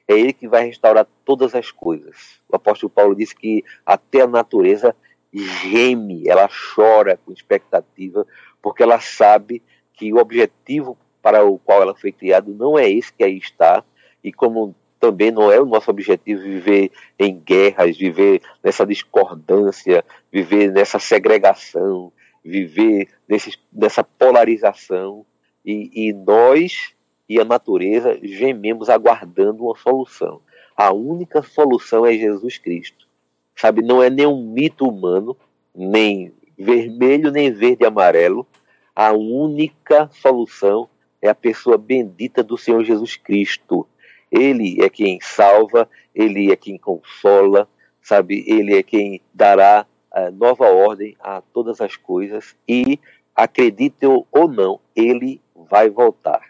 [0.08, 2.40] É Ele que vai restaurar todas as coisas.
[2.50, 4.96] O apóstolo Paulo disse que até a natureza
[5.32, 8.26] geme, ela chora com expectativa,
[8.62, 9.62] porque ela sabe
[9.94, 13.84] que o objetivo para o qual ela foi criada não é esse que aí está,
[14.24, 20.72] e como também não é o nosso objetivo viver em guerras, viver nessa discordância, viver
[20.72, 22.12] nessa segregação,
[22.44, 25.26] viver nesse, nessa polarização.
[25.66, 26.94] E, e nós
[27.28, 30.42] e a natureza gememos aguardando uma solução.
[30.76, 33.08] A única solução é Jesus Cristo.
[33.56, 35.36] Sabe, não é nenhum mito humano,
[35.76, 38.48] nem vermelho, nem verde e amarelo.
[38.96, 40.90] A única solução
[41.22, 43.88] é a pessoa bendita do Senhor Jesus Cristo.
[44.32, 47.68] Ele é quem salva, ele é quem consola,
[48.02, 48.44] sabe?
[48.48, 53.00] Ele é quem dará uh, nova ordem a todas as coisas e,
[53.36, 56.42] acredite ou não, ele vai voltar.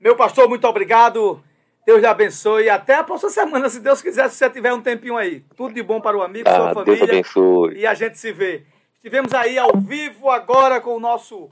[0.00, 1.42] Meu pastor, muito obrigado.
[1.84, 2.64] Deus lhe abençoe.
[2.64, 5.40] E até a próxima semana, se Deus quiser, se você tiver um tempinho aí.
[5.56, 6.96] Tudo de bom para o amigo, ah, sua família.
[6.98, 7.78] Deus abençoe.
[7.78, 8.64] E a gente se vê.
[8.94, 11.50] Estivemos aí ao vivo agora com o nosso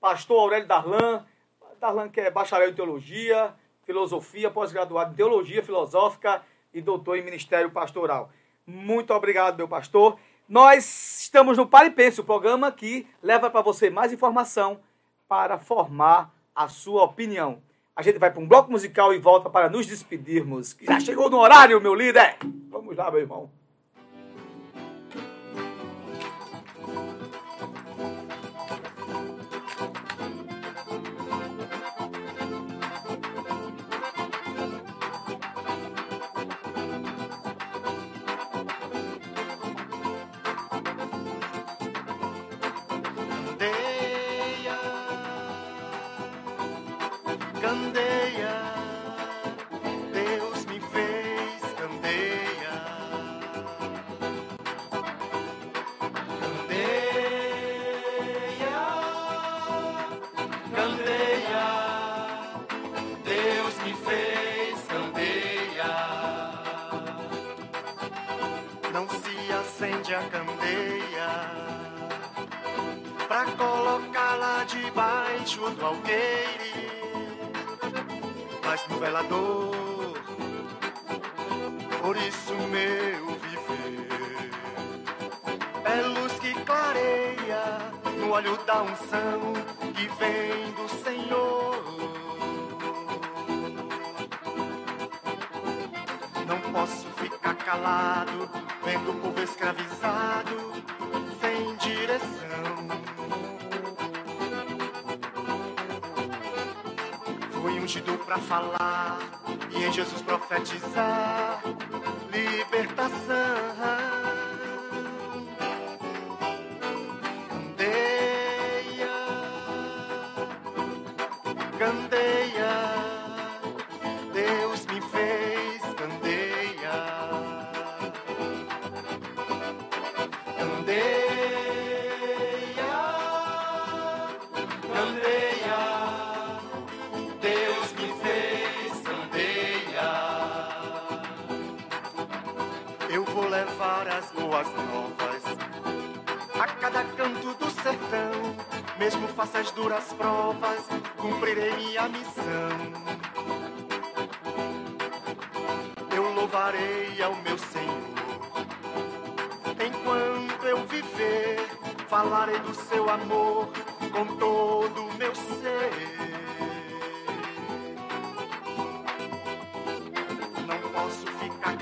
[0.00, 1.24] pastor Aurélio Darlan.
[1.80, 3.54] Darlan que é bacharel em teologia,
[3.88, 6.42] filosofia, pós-graduado em teologia filosófica
[6.74, 8.30] e doutor em ministério pastoral.
[8.66, 10.18] Muito obrigado, meu pastor.
[10.46, 14.78] Nós estamos no Pare Pense, o programa que leva para você mais informação
[15.26, 17.62] para formar a sua opinião.
[17.96, 20.76] A gente vai para um bloco musical e volta para nos despedirmos.
[20.82, 22.36] Já chegou no horário, meu líder.
[22.68, 23.50] Vamos lá, meu irmão.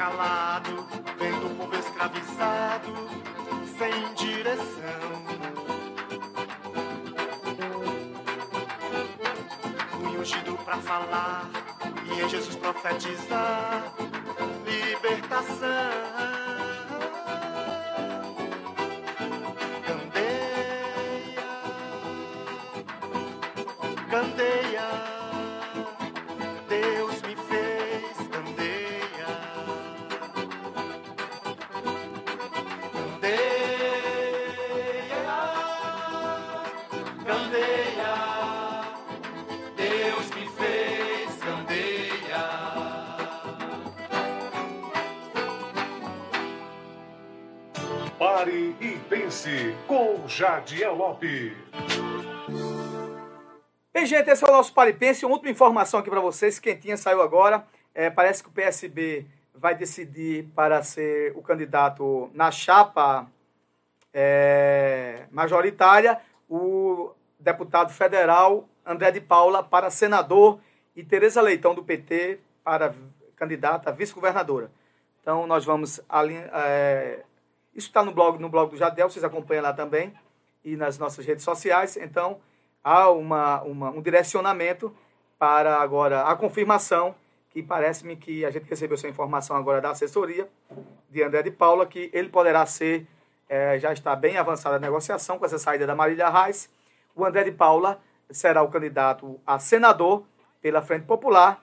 [0.07, 0.87] Calado,
[1.19, 2.93] vendo o povo escravizado,
[3.77, 5.27] sem direção.
[10.65, 11.49] para falar
[12.07, 13.85] e em Jesus profetizar
[14.65, 16.16] libertação.
[50.37, 51.55] Jadiel Lopes.
[53.91, 55.25] Bem, gente, esse é o nosso Paripense.
[55.25, 57.67] Uma última informação aqui para vocês, quentinha saiu agora.
[57.95, 63.27] É, parece que o PSB vai decidir para ser o candidato na chapa
[64.13, 70.61] é, majoritária, o deputado federal André de Paula para senador
[70.95, 72.95] e Tereza Leitão do PT para
[73.37, 74.71] candidata a vice-governadora.
[75.23, 75.99] Então nós vamos
[76.53, 77.23] é,
[77.75, 80.13] isso está no blog no blog do Jadel, vocês acompanham lá também
[80.67, 81.97] e nas nossas redes sociais.
[81.97, 82.41] Então
[82.83, 84.93] há uma, uma um direcionamento
[85.39, 87.15] para agora a confirmação
[87.51, 90.49] que parece-me que a gente recebeu essa informação agora da assessoria
[91.09, 93.07] de André de Paula que ele poderá ser
[93.49, 96.69] é, já está bem avançada a negociação com essa saída da Marília Reis.
[97.15, 100.25] O André de Paula será o candidato a senador
[100.61, 101.63] pela Frente Popular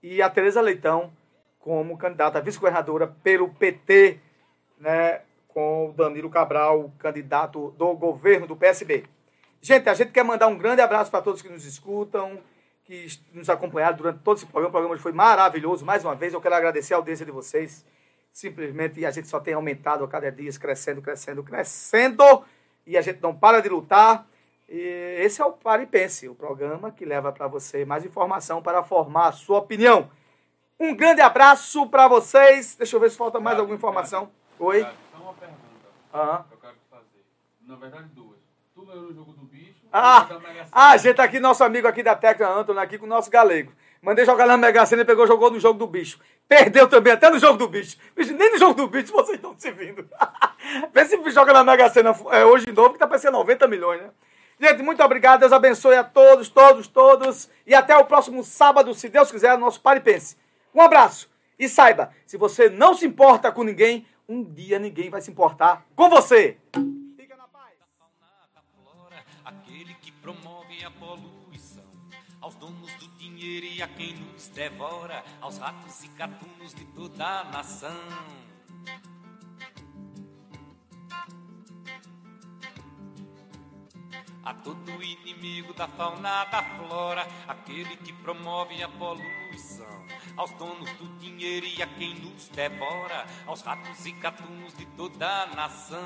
[0.00, 1.12] e a Tereza Leitão
[1.58, 4.20] como candidata a vice-governadora pelo PT,
[4.78, 5.22] né,
[5.54, 9.04] com o Danilo Cabral, candidato do governo do PSB.
[9.62, 12.38] Gente, a gente quer mandar um grande abraço para todos que nos escutam,
[12.84, 14.68] que nos acompanharam durante todo esse programa.
[14.68, 15.86] O programa foi maravilhoso.
[15.86, 17.86] Mais uma vez, eu quero agradecer a audiência de vocês.
[18.32, 22.44] Simplesmente a gente só tem aumentado a cada dia, crescendo, crescendo, crescendo.
[22.84, 24.26] E a gente não para de lutar.
[24.68, 28.60] E esse é o Pare e Pense, o programa que leva para você mais informação
[28.60, 30.10] para formar a sua opinião.
[30.78, 32.74] Um grande abraço para vocês.
[32.74, 34.28] Deixa eu ver se falta mais alguma informação.
[34.58, 34.84] Oi?
[36.14, 36.44] Aham.
[36.48, 37.24] que eu quero fazer.
[37.66, 38.38] Na verdade, duas.
[38.72, 39.86] Tu ganhou o jogo do bicho?
[39.92, 40.68] Ah, da Mega Sena?
[40.72, 43.30] ah, a gente tá aqui, nosso amigo aqui da Tecla Antônio, aqui com o nosso
[43.30, 43.72] galego.
[44.00, 46.20] Mandei jogar na Mega Sena, pegou jogou no jogo do bicho.
[46.46, 47.96] Perdeu também, até no jogo do bicho.
[48.14, 50.08] Bicho, nem no jogo do bicho vocês estão se vindo.
[50.92, 54.02] Vê se joga na Mega Sena é, hoje de novo, que tá parecendo 90 milhões,
[54.02, 54.10] né?
[54.60, 55.40] Gente, muito obrigado.
[55.40, 57.50] Deus abençoe a todos, todos, todos.
[57.66, 60.36] E até o próximo sábado, se Deus quiser, no nosso Pare Pense.
[60.72, 61.28] Um abraço.
[61.58, 65.86] E saiba, se você não se importa com ninguém, um dia ninguém vai se importar
[65.94, 66.58] com você.
[69.44, 71.84] aquele que promove a poluição,
[72.40, 77.40] aos donos do dinheiro e a quem nos devora, aos ratos e gatunos de toda
[77.40, 78.53] a nação.
[84.44, 90.06] A todo inimigo da fauna, da flora, aquele que promove a poluição,
[90.36, 95.26] aos donos do dinheiro e a quem nos devora, aos ratos e gatunos de toda
[95.26, 95.98] a nação.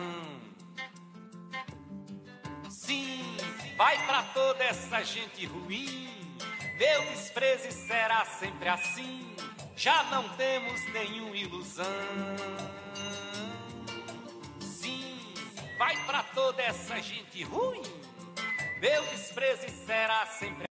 [2.70, 3.36] Sim,
[3.76, 6.08] vai pra toda essa gente ruim.
[6.78, 9.34] Meu desprezo será sempre assim.
[9.74, 11.84] Já não temos nenhuma ilusão.
[14.60, 15.34] Sim,
[15.76, 17.82] vai pra toda essa gente ruim.
[18.80, 20.66] Meu desprezo será sempre